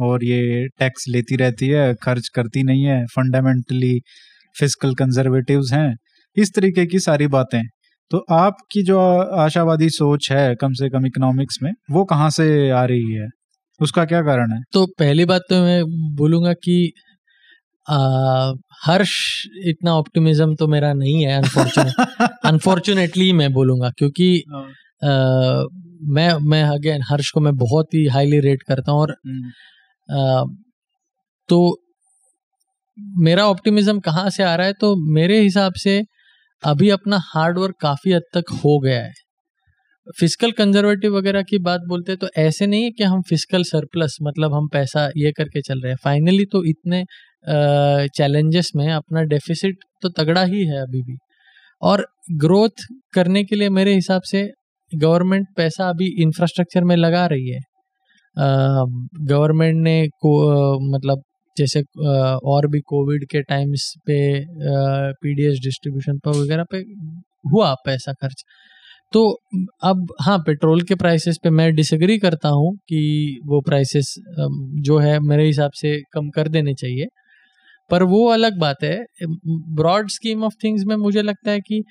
और 0.00 0.24
ये 0.24 0.68
टैक्स 0.68 1.04
लेती 1.08 1.36
रहती 1.36 1.68
है 1.68 1.94
खर्च 1.94 2.28
करती 2.28 2.62
नहीं 2.62 2.84
है 2.84 3.06
फंडामेंटली 3.06 4.00
फ़िज़िकल 4.60 4.94
कंजर्वेटिव्स 4.94 5.72
हैं 5.72 5.96
इस 6.36 6.54
तरीके 6.54 6.86
की 6.86 6.98
सारी 6.98 7.26
बातें। 7.26 7.62
तो 8.10 8.18
आपकी 8.30 8.82
जो 8.82 8.98
आशावादी 9.36 9.88
सोच 9.90 10.32
है 10.32 10.54
कम 10.54 10.72
से 10.72 10.88
कम 10.90 11.06
इकोनॉमिक्स 11.06 11.58
में 11.62 11.72
वो 11.90 12.04
कहाँ 12.04 12.30
से 12.30 12.70
आ 12.70 12.84
रही 12.84 13.12
है? 13.12 13.28
उसका 13.80 14.04
क्या 14.04 14.22
कारण 14.22 14.52
है? 14.52 14.60
तो 14.72 14.86
पहली 14.86 15.24
बात 15.24 15.42
तो 15.48 15.54
मैं 15.54 15.82
बोलूँगा 16.16 16.52
कि 16.52 16.92
आ, 17.90 18.52
हर्ष 18.86 19.46
इतना 19.66 19.94
ऑप्टिमिज्म 19.94 20.54
तो 20.54 20.68
मेरा 20.68 20.92
नहीं 20.92 21.24
है 21.24 21.36
अनफॉर्चुनेट 21.38 22.28
अनफॉर्चुनेटली 22.44 23.32
मैं 23.40 23.52
बोलूँगा 23.52 23.90
क्योंकि 23.90 24.42
आ, 25.04 25.62
मैं 26.04 26.34
मैं 26.48 26.62
अगेन 26.62 27.02
हर्ष 27.10 27.30
को 27.30 27.40
मैं 27.40 27.56
बहुत 27.56 27.94
ही 27.94 28.06
हाईली 28.06 28.40
रेट 28.40 28.62
करता 28.62 28.92
हूँ 28.92 29.00
और 29.00 29.10
आ, 29.10 29.14
तो 31.48 31.58
मेरा 33.20 33.46
ऑप्टिमिज्म 33.48 34.00
कहाँ 34.00 34.28
से 34.30 34.42
आ 34.42 34.54
रहा 34.54 34.66
है? 34.66 34.72
तो 34.74 34.94
मेरे 35.14 35.40
हिसाब 35.40 35.72
से 35.76 36.02
अभी 36.62 36.88
अपना 36.90 37.18
हार्ड 37.24 37.58
वर्क 37.58 37.74
काफ़ी 37.80 38.12
हद 38.12 38.22
तक 38.34 38.50
हो 38.64 38.78
गया 38.80 39.00
है। 39.00 39.12
फ़िज़िकल 40.20 40.52
कंजर्वेटिव 40.52 41.16
वगैरह 41.16 41.42
की 41.44 41.58
बात 41.60 41.80
बोलते 41.88 42.12
हैं 42.12 42.18
तो 42.18 42.28
ऐसे 42.38 42.66
नहीं 42.66 42.84
है 42.84 42.90
कि 42.90 43.04
हम 43.04 43.22
फ़िज़िकल 43.22 43.62
सरप्लस 43.64 44.16
मतलब 44.22 44.54
हम 44.54 44.68
पैसा 44.68 45.08
ये 45.16 45.32
करके 45.32 45.60
चल 45.62 45.80
रहे 45.80 45.90
हैं। 45.92 45.98
फाइनली 46.04 46.44
तो 46.52 46.64
इतने 46.66 47.04
चैलेंजेस 48.16 48.70
में 48.76 48.88
अपना 48.90 49.22
डेफिसिट 49.24 49.78
तो 50.02 50.08
तगड़ा 50.12 50.42
ही 50.44 50.64
है 50.66 50.80
अभी 50.82 51.02
भी। 51.02 51.16
और 51.82 52.06
ग्रोथ 52.38 52.84
करने 53.14 53.44
के 53.44 53.56
लिए 53.56 53.68
मेरे 53.70 53.94
हिसाब 53.94 54.22
से 54.24 54.48
गवर्नमेंट 54.92 55.46
पैसा 55.56 55.88
अभी 55.88 56.06
इंफ्रास्ट्रक्चर 56.22 56.84
में 56.84 56.96
लगा 56.96 57.26
रही 57.26 57.48
है। 57.50 57.60
गवर्नमेंट 58.36 59.82
ने 59.84 60.06
को 60.22 60.32
मतलब 60.94 61.22
जैसे 61.56 61.80
और 62.44 62.66
भी 62.66 62.80
कोविड 62.80 63.24
के 63.30 63.42
टाइम्स 63.42 63.92
पे 64.06 64.18
पीडीएस 65.22 65.58
डिस्ट्रीब्यूशन 65.64 66.18
पर 66.18 66.30
वगैरह 66.32 66.64
पे 66.72 66.78
हुआ 67.44 67.72
पैसा 67.86 68.12
खर्च। 68.12 68.44
तो 69.12 69.24
अब 69.84 70.06
हाँ 70.22 70.38
पेट्रोल 70.38 70.82
के 70.82 70.94
प्राइसेस 70.94 71.38
पे 71.44 71.50
मैं 71.50 71.74
डिसग्री 71.74 72.18
करता 72.18 72.48
हूँ 72.48 72.74
कि 72.88 73.00
वो 73.46 73.60
प्राइसेस 73.60 74.14
जो 74.82 74.98
है 74.98 75.18
मेरे 75.20 75.46
हिसाब 75.46 75.70
से 75.74 75.96
कम 76.14 76.30
कर 76.30 76.48
देने 76.48 76.74
चाहिए। 76.74 77.06
पर 77.90 78.02
वो 78.02 78.26
अलग 78.28 78.58
बात 78.58 78.82
है। 78.84 78.98
ब्रॉड 79.76 80.08
स्कीम 80.10 80.44
ऑफ़ 80.44 80.54
थिंग्स 80.64 80.84
में 80.86 80.96
मुझे 80.96 81.22
लगता 81.22 81.50
है 81.50 81.60
कि 81.60 81.82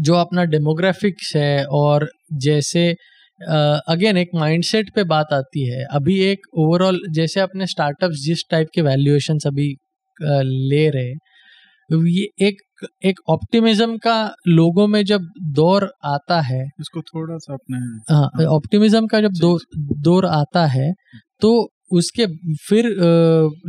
जो 0.00 0.14
अपना 0.14 0.44
डेमोग्राफिक्स 0.44 1.34
है 1.36 1.64
और 1.66 2.08
जैसे 2.32 2.94
अगेन 3.40 4.16
एक 4.16 4.30
माइंडसेट 4.34 4.90
पे 4.94 5.04
बात 5.04 5.32
आती 5.32 5.64
है। 5.70 5.84
अभी 5.92 6.18
एक 6.20 6.46
ओवरऑल 6.58 7.00
जैसे 7.10 7.40
अपने 7.40 7.66
स्टार्टअप्स 7.66 8.22
जिस 8.24 8.42
टाइप 8.50 8.68
के 8.74 8.82
वैल्यूएशंस 8.82 9.46
अभी 9.46 9.72
अ, 9.72 10.40
ले 10.44 10.88
रहे 10.90 11.12
ये 11.90 12.46
एक 12.46 12.62
एक 13.04 13.20
ऑप्टिमिज्म 13.28 13.96
का 13.98 14.14
लोगों 14.48 14.86
में 14.86 15.04
जब 15.04 15.20
दौर 15.52 15.90
आता 16.04 16.40
है 16.40 16.62
इसको 16.80 17.00
थोड़ा 17.02 17.38
सा 17.38 17.54
अपने 17.54 17.78
हाँ 18.14 18.46
ऑप्टिमिज्म 18.46 19.06
का 19.06 19.20
जब 19.20 19.32
दौर 19.40 19.60
दौर 20.00 20.26
आता 20.26 20.66
है 20.66 20.92
तो 21.40 21.52
उसके 21.92 22.26
फिर 22.68 22.86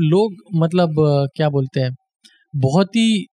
लोग 0.06 0.36
मतलब 0.56 0.96
क्या 1.36 1.50
बोलते 1.50 1.80
हैं 1.80 1.92
बहुत 2.56 2.96
ही 2.96 3.26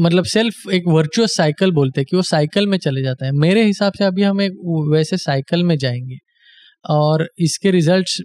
मतलब 0.00 0.24
सेल्फ 0.24 0.68
एक 0.72 0.84
वर्चुअस 0.88 1.36
साइकिल 1.36 1.72
बोलते 1.72 2.00
हैं 2.00 2.06
कि 2.10 2.16
वो 2.16 2.22
साइकिल 2.22 2.66
में 2.66 2.76
चले 2.78 3.02
जाता 3.02 3.26
है। 3.26 3.32
मेरे 3.32 3.64
हिसाब 3.64 3.92
से 3.92 4.04
अभी 4.04 4.22
हम 4.22 4.40
एक 4.40 4.52
वैसे 4.92 5.16
साइकिल 5.16 5.64
में 5.64 5.76
जाएँगे 5.78 6.16
और 6.90 7.26
इसके 7.38 7.70
रिजल्ट्स 7.70 8.20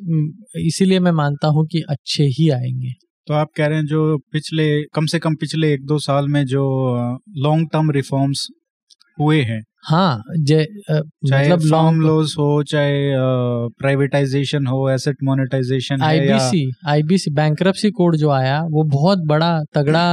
इसीलिए 0.57 0.99
मैं 0.99 1.11
मानता 1.11 1.47
हूँ 1.47 1.65
कि 1.65 1.81
अच्छे 1.89 2.23
ही 2.23 2.49
आएँगे। 2.49 2.91
तो 3.27 3.33
आप 3.33 3.47
कह 3.57 3.67
रहे 3.67 3.77
हैं 3.77 3.85
जो 3.85 4.17
पिछले 4.31 4.65
कम 4.95 5.05
से 5.05 5.19
कम 5.19 5.35
पिछले 5.35 5.73
एक 5.73 5.85
दो 5.85 5.97
साल 5.99 6.27
में 6.27 6.45
जो 6.45 6.63
लॉन्ग 7.37 7.67
टर्म 7.73 7.91
रिफॉर्म्स 7.91 8.47
हुए 9.19 9.41
हैं। 9.41 9.61
हाँ 9.83 10.21
जे 10.39 10.63
चाहे 10.85 11.47
मतलब 11.47 11.65
लॉन्ग 11.65 12.01
लॉज 12.01 12.33
हो 12.39 12.63
चाहे 12.63 13.11
प्राइवेटाइजेशन 13.79 14.67
हो 14.67 14.89
asset 14.89 15.15
monetisation 15.23 16.01
IBC 16.01 16.71
IBC 16.87 17.31
bankruptcy 17.31 17.91
code 17.91 18.15
जो 18.15 18.29
आया 18.29 18.59
वो 18.71 18.83
बहुत 18.83 19.19
बड़ा 19.25 19.51
तगड़ा 19.73 20.05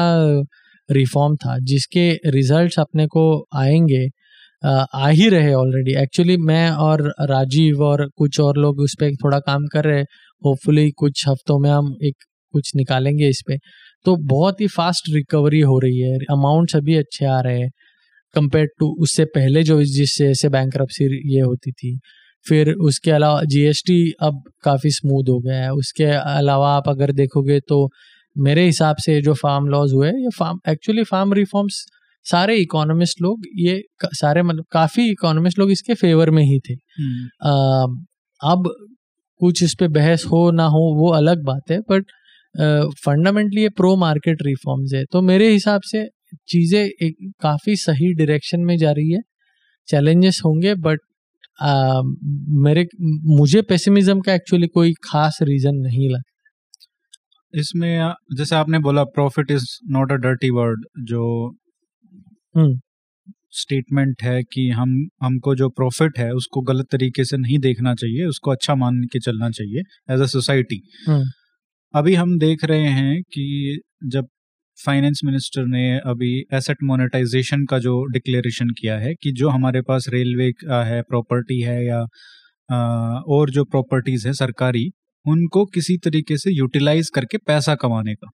रिफॉर्म 0.90 1.36
था, 1.36 1.58
जिसके 1.58 2.10
रिजल्ट्स 2.26 2.78
अपने 2.78 3.06
को 3.06 3.24
आएँगे 3.56 4.08
आ 4.94 5.08
ही 5.08 5.28
रहे 5.28 5.52
ऑलरेडी 5.54 5.94
एक्चुअली 6.02 6.36
मैं 6.36 6.70
और 6.70 7.02
राजीव 7.20 7.82
और 7.82 8.06
कुछ 8.16 8.40
और 8.40 8.58
लोग 8.58 8.80
उस 8.80 8.94
पर 9.00 9.14
थोड़ा 9.14 9.38
काम 9.38 9.66
कर 9.72 9.84
रहे 9.84 9.98
हैं. 9.98 10.06
होपफुली 10.44 10.90
कुछ 10.90 11.28
हफ्तों 11.28 11.58
में 11.58 11.70
हम 11.70 11.94
एक 12.04 12.14
कुछ 12.52 12.70
निकालेंगे 12.76 13.28
इस 13.28 13.42
पे. 13.48 13.56
तो 14.04 14.16
बहुत 14.16 14.60
ही 14.60 14.66
फास्ट 14.66 15.10
रिकवरी 15.14 15.60
हो 15.60 15.78
रही 15.78 15.98
है. 16.00 16.16
अमाउंट्स 16.30 16.76
अभी 16.76 16.96
अच्छे 16.96 17.24
आ 17.26 17.40
रहे 17.40 17.58
हैं 17.60 17.70
कंपेयर 18.34 18.66
टू 18.78 18.86
उससे 19.02 19.24
पहले 19.24 19.62
जो 19.62 19.82
जिससे 19.84 20.30
ऐसे 20.30 20.48
बैंक 20.48 20.74
ये 21.26 21.40
होती 21.40 21.72
थी. 21.72 21.98
फिर 22.46 22.72
उसके 22.72 23.10
अलावा 23.10 23.42
जीएसटी 23.44 24.12
अब 24.20 24.42
काफ़ी 24.64 24.90
स्मूथ 24.90 25.28
हो 25.28 25.38
गया 25.40 25.62
है. 25.62 25.72
उसके 25.72 26.04
अलावा 26.04 26.70
आप 26.76 26.88
अगर 26.88 27.12
देखोगे 27.12 27.60
तो 27.60 27.88
मेरे 28.38 28.64
हिसाब 28.66 28.96
से 28.96 29.20
जो 29.22 29.34
फार्म 29.34 29.66
लॉज 29.66 29.92
हुए 29.92 30.08
ये 30.08 30.28
फार्म 30.38 30.58
एक्चुअली 30.68 31.04
फार्म 31.04 31.32
रिफॉर्म्स 31.32 31.86
सारे 32.24 32.56
इकोनॉमिस्ट 32.56 33.22
लोग 33.22 33.42
ये 33.56 33.82
सारे 34.04 34.42
मतलब 34.42 34.64
काफ़ी 34.72 35.10
इकोनॉमिस्ट 35.10 35.58
लोग 35.58 35.70
इसके 35.70 35.94
फेवर 35.94 36.30
में 36.30 36.42
ही 36.42 36.58
थे। 36.58 36.74
हम्म, 36.74 37.26
अ, 37.26 37.52
अब 38.52 38.74
कुछ 39.38 39.62
इस 39.62 39.74
पे 39.80 39.88
बहस 39.88 40.24
हो 40.24 40.50
ना 40.50 40.64
हो 40.64 40.94
वो 40.98 41.10
अलग 41.12 41.44
बात 41.44 41.62
है 41.70 41.78
बट 41.80 42.04
फंडामेंटली 43.06 43.62
ये 43.62 43.68
प्रो 43.68 43.96
मार्केट 43.96 44.38
रिफॉर्म्स 44.42 44.92
है। 44.94 45.04
तो 45.04 45.22
मेरे 45.22 45.48
हिसाब 45.50 45.80
से 45.84 46.08
चीज़ें 46.48 46.84
एक 46.84 47.32
काफ़ी 47.40 47.76
सही 47.76 48.14
डायरेक्शन 48.14 48.60
में 48.60 48.76
जा 48.78 48.90
रही 48.92 49.12
है। 49.12 49.20
चैलेंजेस 49.88 50.40
होंगे 50.44 50.74
बट 50.74 50.98
मेरे 52.48 52.86
मुझे 53.36 53.62
पेसिमिज्म 53.62 54.20
का 54.20 54.34
एक्चुअली 54.34 54.66
कोई 54.66 54.92
खास 54.92 55.38
रीजन 55.42 55.74
नहीं 55.74 56.08
लगता। 56.10 56.31
इसमें 57.54 58.14
जैसे 58.36 58.56
आपने 58.56 58.78
बोला 58.78 59.04
profit 59.10 59.50
is 59.50 59.66
not 59.90 60.12
a 60.12 60.16
dirty 60.18 60.50
word 60.50 60.84
जो 61.04 61.24
स्टेटमेंट 63.52 64.22
है 64.22 64.42
कि 64.42 64.68
हम 64.70 64.94
हमको 65.22 65.54
जो 65.54 65.68
प्रॉफिट 65.70 66.18
है 66.18 66.30
उसको 66.32 66.60
गलत 66.62 66.86
तरीके 66.92 67.24
से 67.24 67.36
नहीं 67.36 67.58
देखना 67.58 67.94
चाहिए 67.94 68.26
उसको 68.26 68.50
अच्छा 68.50 68.74
मान 68.74 69.02
के 69.04 69.18
चलना 69.18 69.50
चाहिए 69.50 69.82
एज 70.14 70.20
अ 70.20 70.26
सोसाइटी 70.26 70.82
अभी 71.94 72.14
हम 72.14 72.38
देख 72.38 72.64
रहे 72.64 72.88
हैं 72.90 73.22
कि 73.22 73.80
जब 74.06 74.28
फाइनेंस 74.78 75.20
मिनिस्टर 75.24 75.66
ने 75.66 75.98
अभी 76.06 76.32
एसेट 76.54 76.82
मोनेटाइजेशन 76.82 77.64
का 77.64 77.78
जो 77.78 78.02
डिक्लेरेशन 78.04 78.70
किया 78.70 78.96
है 78.98 79.14
कि 79.14 79.32
जो 79.32 79.48
हमारे 79.48 79.82
पास 79.82 80.06
रेलवे 80.08 80.50
का 80.52 80.82
है 80.84 81.02
प्रॉपर्टी 81.02 81.60
है 81.60 81.84
या 81.86 82.00
आ, 82.68 82.76
और 83.28 83.50
जो 83.50 83.64
प्रॉपर्टीज़ 83.64 84.26
है 84.28 84.32
सरकारी 84.32 84.90
उनको 85.26 85.64
किसी 85.74 85.96
तरीके 85.98 86.36
से 86.36 86.52
यूटिलाइज 86.52 87.10
करके 87.14 87.38
पैसा 87.46 87.74
कमाने 87.76 88.14
का 88.14 88.30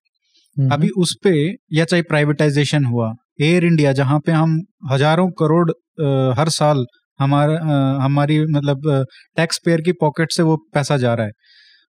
हम्म। 0.57 0.70
अभी 0.72 0.89
उस 0.99 1.16
पे 1.24 1.32
या 1.72 1.84
चाहे 1.84 2.03
प्राइवेटाइजेशन 2.05 2.84
हुआ 2.84 3.12
एयर 3.41 3.64
इंडिया 3.64 3.93
जहाँ 3.93 4.18
पे 4.20 4.32
हम 4.32 4.61
हज़ारों 4.93 5.28
करोड़ 5.32 5.70
आ, 5.70 6.34
हर 6.39 6.49
साल 6.51 6.84
हमारा 7.20 7.59
हमारी 8.03 8.41
मतलब 8.47 9.07
टैक्स 9.36 9.61
पेयर 9.64 9.80
की 9.80 9.93
पॉकेट 10.01 10.32
से 10.32 10.43
वो 10.43 10.57
पैसा 10.74 10.97
जा 10.97 11.14
रहा 11.14 11.26
है 11.26 11.32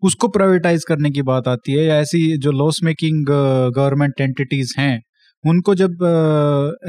उसको 0.04 0.28
प्राइवेटाइज 0.28 0.84
करने 0.84 1.10
की 1.12 1.22
बात 1.22 1.48
आती 1.48 1.72
है 1.72 1.84
या 1.86 1.98
ऐसी 1.98 2.22
जो 2.38 2.52
लॉस 2.54 2.80
मेकिंग 2.84 3.26
गवर्नमेंट 3.26 4.22
एंटिटीज 4.22 4.74
हैं 4.78 5.02
उनको 5.44 5.76
जब 5.76 6.04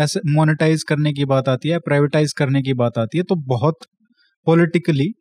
ऐसे 0.01 0.21
मोनेटाइज 0.31 0.83
करने 0.83 1.13
की 1.13 1.25
बात 1.25 1.49
आती 1.49 1.69
है 1.69 1.79
प्राइवेटाइज 1.81 2.33
करने 2.33 2.63
की 2.63 2.75
बात 2.75 2.99
आती 2.99 3.19
है 3.19 3.25
तो 3.25 3.37
बहुत 3.47 3.87
पॉलिटिकली 4.47 5.13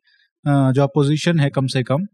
जो 0.44 0.82
अपोजिशन 0.82 1.40
है 1.40 1.48
कम 1.50 1.66
से 1.66 1.82
कम 1.82 2.04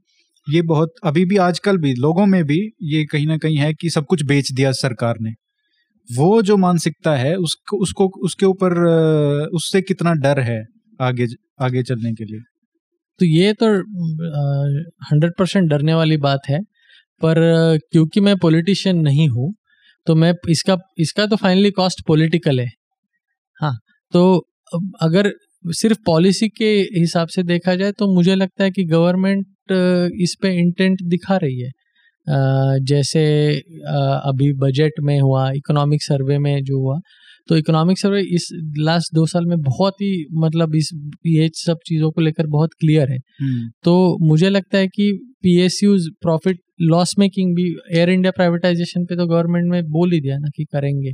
ये 0.50 0.62
बहुत, 0.64 0.92
अभी 1.04 1.24
भी 1.24 1.36
आजकल 1.38 1.76
भी, 1.78 1.92
लोगों 1.96 2.26
में 2.26 2.42
भी 2.44 2.58
ये 2.84 3.04
कहीं 3.06 3.26
ना 3.26 3.36
कहीं 3.38 3.56
है 3.56 3.72
कि 3.74 3.90
सब 3.90 4.06
कुछ 4.06 4.22
बेच 4.24 4.52
दिया 4.52 4.72
सरकार 4.74 5.16
ने। 5.20 5.30
वो 6.08 6.40
जो 6.42 6.56
मानसिकता 6.56 7.14
है, 7.16 7.34
उसको 7.36 7.78
उसको, 7.78 8.06
उसके 8.20 8.46
ऊपर 8.46 8.78
उससे 9.54 9.82
कितना 9.82 10.12
डर 10.22 10.40
है 10.40 10.62
आगे 11.00 11.26
आगे 11.62 11.82
चलने 11.82 12.12
के 12.12 12.24
लिए? 12.24 12.40
तो 13.20 13.26
ये 13.26 13.52
तो 13.54 13.66
हंड्रेड 15.10 15.32
परसेंट 15.38 15.68
डरने 15.70 15.94
वाली 15.94 16.16
बात 16.18 16.48
है, 16.48 16.60
पर 17.20 17.36
क्योंकि 17.92 18.20
मैं 18.20 18.36
पॉलिटिशियन 18.38 18.98
नहीं 19.00 19.28
हूँ 19.30 19.52
तो 20.06 20.14
मैं 20.14 20.32
इसका 20.50 20.76
इसका 20.98 21.26
तो 21.26 21.36
फाइनली 21.36 21.70
कॉस्ट 21.72 22.00
पॉलिटिकल 22.06 22.60
है। 22.60 22.68
हाँ 23.60 23.72
तो 24.12 24.22
अगर 25.02 25.32
सिर्फ़ 25.64 25.98
पॉलिसी 26.06 26.48
के 26.50 26.70
हिसाब 26.92 27.28
से 27.28 27.42
देखा 27.44 27.74
जाए 27.74 27.92
तो 27.92 28.06
मुझे 28.14 28.34
लगता 28.34 28.64
है 28.64 28.70
कि 28.70 28.84
गवर्नमेंट 28.86 29.46
इस 30.22 30.34
पे 30.42 30.54
इंटेंट 30.58 31.02
दिखा 31.04 31.36
रही 31.36 31.60
है। 31.60 31.70
जैसे 32.86 33.22
अभी 34.24 34.52
बजट 34.58 35.00
में 35.02 35.18
हुआ 35.20 35.50
इकोनॉमिक 35.52 36.02
सर्वे 36.02 36.38
में 36.38 36.62
जो 36.64 36.78
हुआ 36.78 36.98
तो 37.48 37.56
इकोनॉमिक 37.56 37.98
सर्वे 37.98 38.20
इस 38.34 38.48
लास्ट 38.78 39.14
दो 39.14 39.24
साल 39.26 39.46
में 39.46 39.60
बहुत 39.60 39.94
ही 40.02 40.10
मतलब 40.34 40.74
इस 40.76 40.90
ये 41.26 41.48
सब 41.56 41.78
चीज़ों 41.86 42.10
को 42.10 42.20
लेकर 42.20 42.46
बहुत 42.46 42.70
क्लियर 42.80 43.10
है। 43.10 43.16
हम्म। 43.40 43.68
तो 43.84 44.26
मुझे 44.26 44.48
लगता 44.50 44.78
है 44.78 44.88
कि 44.88 45.10
P 45.42 45.56
S 45.60 45.80
Us 45.84 46.08
profit 46.22 46.60
loss 46.82 47.14
making 47.18 47.54
भी 47.56 47.64
एयर 47.96 48.10
इंडिया 48.10 48.30
प्राइवेटाइजेशन 48.32 49.04
पे 49.04 49.16
तो 49.16 49.26
गवर्नमेंट 49.26 49.70
में 49.70 49.82
बोल 49.90 50.12
ही 50.12 50.20
दिया 50.20 50.38
ना 50.38 50.48
कि 50.56 50.64
करेंगे। 50.64 51.12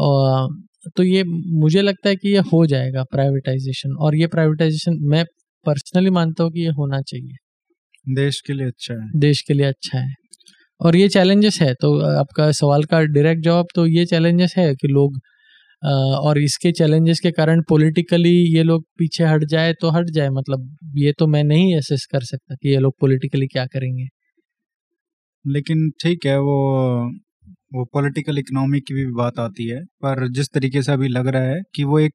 और 0.00 0.48
तो 0.96 1.02
ये 1.02 1.24
मुझे 1.24 1.82
लगता 1.82 2.08
है 2.08 2.16
कि 2.16 2.32
ये 2.34 2.40
हो 2.52 2.64
जाएगा 2.66 3.02
प्राइवेटाइजेशन 3.12 3.96
और 3.96 4.16
ये 4.16 4.26
प्राइवेटाइजेशन 4.26 4.98
मैं 5.04 5.24
पर्सनली 5.66 6.10
मानता 6.10 6.44
हूँ 6.44 6.52
कि 6.52 6.60
ये 6.60 6.70
होना 6.70 7.00
चाहिए। 7.02 7.36
देश 8.06 8.40
के 8.46 8.52
लिए 8.52 8.66
अच्छा 8.66 8.94
है। 8.94 9.08
देश 9.20 9.40
के 9.42 9.54
लिए 9.54 9.66
अच्छा 9.66 9.98
है। 9.98 10.14
और 10.80 10.96
ये 10.96 11.08
चैलेंजेस 11.08 11.58
है 11.62 11.72
तो 11.74 11.98
आपका 12.10 12.50
सवाल 12.52 12.84
का 12.84 13.00
डायरेक्ट 13.04 13.42
जवाब 13.44 13.66
तो 13.74 13.86
ये 13.88 14.04
चैलेंजेस 14.06 14.54
है 14.58 14.74
कि 14.76 14.88
लोग 14.88 15.18
और 15.82 16.38
इसके 16.40 16.72
चैलेंजेस 16.72 17.20
के 17.20 17.30
कारण 17.32 17.62
पॉलिटिकली 17.68 18.30
ये 18.56 18.62
लोग 18.64 18.84
पीछे 18.98 19.24
हट 19.24 19.44
जाए 19.50 19.72
तो 19.80 19.90
हट 19.90 20.10
जाए 20.12 20.28
मतलब 20.30 20.76
ये 20.96 21.12
तो 21.18 21.26
मैं 21.28 21.42
नहीं 21.44 21.76
असेस 21.76 22.06
कर 22.12 22.24
सकता 22.24 22.54
कि 22.54 22.70
ये 22.70 22.78
लोग 22.78 22.94
पॉलिटिकली 23.00 23.46
क्या 23.48 23.66
करेंगे। 23.68 24.06
लेकिन 25.44 25.90
ठीक 26.02 26.26
है 26.26 26.38
वो 26.40 26.56
वो 27.74 27.84
पॉलिटिकल 27.94 28.38
इकोनॉमी 28.38 28.80
की 28.80 28.94
भी 28.94 29.04
बात 29.14 29.38
आती 29.40 29.66
है 29.68 29.84
पर 30.02 30.26
जिस 30.30 30.48
तरीके 30.54 30.82
से 30.82 30.92
अभी 30.92 31.08
लग 31.08 31.28
रहा 31.28 31.42
है 31.44 31.60
कि 31.74 31.84
वो 31.84 31.98
एक 32.00 32.14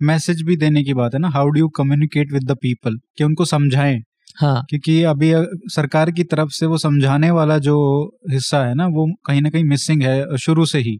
मैसेज 0.00 0.42
भी 0.42 0.56
देने 0.56 0.82
की 0.84 0.94
बात 0.94 1.14
है 1.14 1.20
ना 1.20 1.28
how 1.30 1.48
do 1.48 1.60
you 1.60 1.68
communicate 1.76 2.32
with 2.32 2.44
the 2.44 2.56
people 2.62 2.96
कि 3.18 3.24
उनको 3.24 3.44
समझाएँ। 3.46 3.98
हाँ। 4.36 4.62
क्योंकि 4.70 5.02
अभी 5.04 5.32
सरकार 5.70 6.10
की 6.10 6.24
तरफ़ 6.24 6.48
से 6.50 6.66
वो 6.66 6.78
समझाने 6.78 7.30
वाला 7.30 7.58
जो 7.58 7.76
हिस्सा 8.30 8.64
है 8.66 8.74
ना, 8.74 8.86
वो 8.86 9.06
कहीं 9.26 9.40
ना 9.42 9.50
कहीं 9.50 9.64
मिसिंग 9.64 10.02
है 10.02 10.36
शुरू 10.38 10.66
से 10.66 10.78
ही। 10.78 10.98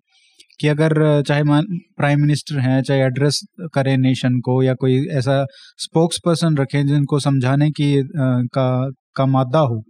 कि 0.60 0.68
अगर 0.68 1.22
चाहे 1.22 1.42
प्राइम 1.46 2.20
मिनिस्टर 2.20 2.58
हैं, 2.58 2.82
चाहे 2.82 3.00
एड्रेस 3.00 3.40
करें 3.74 3.96
नेशन 3.98 4.38
को 4.40 4.62
या 4.62 4.74
कोई 4.74 4.96
ऐसा 5.12 5.44
स्पोक्स 5.78 6.18
पर्सन 6.24 6.56
रखें 6.56 6.86
जिनको 6.86 7.20
समझाने 7.20 7.70
की 7.70 7.92
का 8.16 8.68
का 9.16 9.26
मादा 9.26 9.58
हो। 9.60 9.82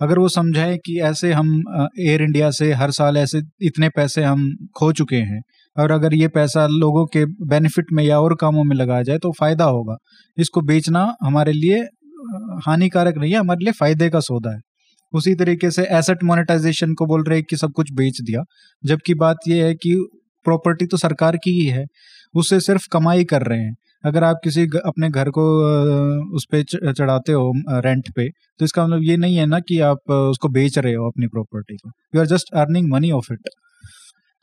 अगर 0.00 0.18
वो 0.18 0.28
समझाएँ 0.28 0.76
कि 0.78 0.98
ऐसे 1.02 1.32
हम 1.32 1.52
एयर 2.00 2.22
इंडिया 2.22 2.50
से 2.52 2.72
हर 2.74 2.90
साल 2.90 3.16
ऐसे 3.16 3.40
इतने 3.62 3.88
पैसे 3.88 4.22
हम 4.24 4.48
खो 4.78 4.92
चुके 4.92 5.16
हैं 5.16 5.40
और 5.76 5.92
अगर 5.92 6.14
ये 6.14 6.28
पैसा 6.28 6.66
लोगों 6.68 7.06
के 7.06 7.24
बेनिफिट 7.48 7.92
में 7.92 8.04
या 8.04 8.20
और 8.20 8.34
कामों 8.40 8.64
में 8.64 8.76
लगाया 8.76 9.02
जाए 9.02 9.18
तो 9.18 9.32
फ़ायदा 9.32 9.64
होगा। 9.66 9.96
इसको 10.38 10.60
बेचना 10.62 11.04
हमारे 11.22 11.52
लिए 11.52 11.82
हानिकारक 12.66 13.18
नहीं 13.18 13.32
है 13.32 13.38
हमारे 13.38 13.64
लिए 13.64 13.72
फ़ायदे 13.72 14.08
का 14.10 14.20
सौदा 14.22 14.50
है। 14.50 14.60
उसी 15.12 15.34
तरीके 15.34 15.70
से 15.70 15.82
एसेट 15.92 16.22
मोनेटाइजेशन 16.24 16.92
को 16.94 17.06
बोल 17.06 17.24
रहे 17.24 17.38
हैं 17.38 17.44
कि 17.50 17.56
सब 17.56 17.72
कुछ 17.72 17.92
बेच 17.92 18.20
दिया 18.20 18.42
जबकि 18.84 19.14
बात 19.16 19.48
यह 19.48 19.64
है 19.64 19.74
कि 19.76 19.94
प्रॉपर्टी 20.46 20.86
तो 20.86 20.96
सरकार 20.96 21.36
की 21.36 21.50
ही 21.52 21.66
है 21.68 21.84
उससे 22.34 22.58
सिर्फ़ 22.60 22.86
कमाई 22.92 23.24
कर 23.24 23.42
रहे 23.42 23.60
हैं। 23.60 23.74
अगर 24.04 24.24
आप 24.24 24.36
किसी 24.44 24.62
अपने 24.84 25.08
घर 25.10 25.30
को 25.30 25.42
उस 26.36 26.44
पर 26.52 26.62
चढ़ाते 26.92 27.32
हो 27.32 27.52
रेंट 27.80 28.10
पे 28.16 28.28
तो 28.28 28.64
इसका 28.64 28.86
मतलब 28.86 29.02
ये 29.02 29.16
नहीं 29.16 29.36
है 29.36 29.46
ना 29.46 29.58
कि 29.60 29.78
आप 29.84 30.10
उसको 30.10 30.48
बेच 30.50 30.78
रहे 30.78 30.94
हो 30.94 31.08
अपनी 31.08 31.26
प्रॉपर्टी 31.26 31.76
को। 31.76 31.90
You 32.14 32.20
are 32.20 32.26
just 32.26 32.54
earning 32.54 32.88
money 32.90 33.10
off 33.10 33.32
it 33.32 33.48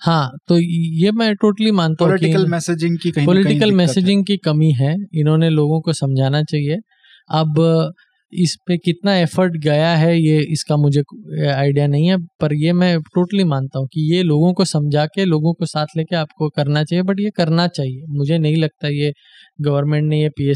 हाँ 0.01 0.29
तो 0.47 0.57
ये 0.59 1.11
मैं 1.13 1.33
टोटली 1.35 1.71
मानता 1.71 2.05
हूँ 2.05 2.11
पॉलिटिकल 2.11 2.45
मैसेजिंग 2.47 2.97
की 2.97 3.11
पॉलिटिकल 3.15 3.71
मैसेजिंग 3.73 4.23
की 4.25 4.37
कमी 4.37 4.71
है। 4.73 4.93
इन्होंने 5.15 5.49
लोगों 5.49 5.79
को 5.81 5.93
समझाना 5.95 6.41
चाहिए 6.43 6.77
अब 7.29 7.93
इस 8.33 8.55
पे 8.67 8.77
कितना 8.77 9.15
एफर्ट 9.17 9.53
गया 9.63 9.89
है, 9.97 10.19
ये 10.19 10.39
इसका 10.51 10.75
मुझे 10.77 11.01
आइडिया 11.51 11.85
नहीं 11.87 12.07
है, 12.09 12.17
पर 12.41 12.53
ये 12.55 12.73
मैं 12.73 12.99
टोटली 13.15 13.43
मानता 13.43 13.79
हूँ 13.79 13.87
कि 13.93 14.01
ये 14.13 14.23
लोगों 14.23 14.53
को 14.53 14.65
समझा 14.65 15.05
के, 15.05 15.25
लोगों 15.25 15.53
को 15.53 15.65
साथ 15.65 15.95
लेके 15.97 16.15
आपको 16.15 16.49
करना 16.49 16.83
चाहिए 16.83 17.03
बट 17.03 17.19
ये 17.19 17.29
करना 17.37 17.67
चाहिए। 17.69 18.03
मुझे 18.09 18.37
नहीं 18.37 18.57
लगता 18.57 18.87
ये 18.89 19.13
गवर्नमेंट 19.61 20.09
ने 20.09 20.21
ये 20.21 20.29
पी 20.39 20.53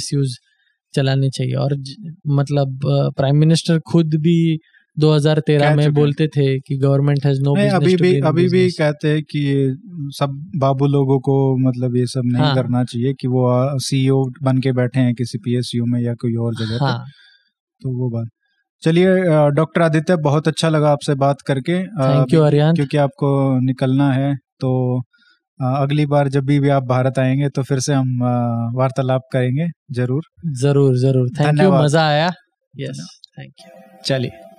चलाने 0.93 1.29
चाहिए। 1.29 1.53
और 1.55 1.75
मतलब 2.29 2.79
प्राइम 3.17 3.37
मिनिस्टर 3.37 3.79
खुद 3.91 4.15
भी 4.21 4.59
2013 4.97 5.75
में 5.75 5.93
बोलते 5.93 6.27
थे 6.27 6.59
कि 6.59 6.77
गवर्नमेंट 6.77 7.25
हैज़ 7.25 7.41
नो 7.41 7.53
अभी 7.75 7.95
भी 7.95 8.19
अभी 8.21 8.47
भी 8.47 8.67
कहते 8.69 9.07
हैं 9.07 9.21
कि 9.23 9.77
सब 10.15 10.33
बाबू 10.55 10.87
लोगों 10.87 11.19
को 11.19 11.35
मतलब 11.57 11.95
ये 11.95 12.05
सब 12.05 12.21
नहीं 12.25 12.43
हाँ, 12.43 12.55
करना 12.55 12.83
चाहिए 12.83 13.13
कि 13.13 13.27
वो 13.27 13.79
सीईओ 13.79 14.23
बन 14.43 14.57
के 14.57 14.71
बैठे 14.71 14.99
हैं 14.99 15.13
किसी 15.13 15.37
पीएसयू 15.37 15.85
में 15.85 15.99
या 16.01 16.13
कोई 16.13 16.35
और 16.35 16.55
जगह 16.55 16.85
हाँ, 16.85 17.05
तो 17.81 17.97
वो 17.99 18.09
बात। 18.09 18.27
चलिए 18.83 19.15
डॉक्टर 19.51 19.81
आदित्य 19.81 20.15
बहुत 20.17 20.47
अच्छा 20.47 20.69
लगा 20.69 20.91
आपसे 20.91 21.15
बात 21.15 21.41
करके। 21.41 21.79
थैंक 21.83 22.33
यू 22.33 22.41
अरियान 22.41 22.75
क्योंकि 22.75 22.97
आपको 22.97 23.31
निकलना 23.65 24.11
है 24.11 24.35
तो 24.59 24.71
अगली 25.59 26.05
बार 26.05 26.27
जब 26.27 26.45
भी, 26.45 26.59
भी 26.59 26.69
आप 26.69 26.83
भारत 26.83 27.19
आएँगे 27.19 27.49
तो 27.49 27.63
फिर 27.63 27.79
से 27.79 27.93
हम 27.93 28.17
वार्तालाप 28.75 29.21
करेंगे 29.33 29.67
ज़रूर। 29.91 30.23
ज़रूर 30.61 30.95
ज़रूर। 30.97 31.29
थैंक 31.39 31.61
यू 31.61 31.71
मज़ा 31.71 32.07
आया। 32.07 32.31
यस 32.73 33.05
थैंक 33.39 33.53
यू 33.59 34.01
चलिए। 34.05 34.50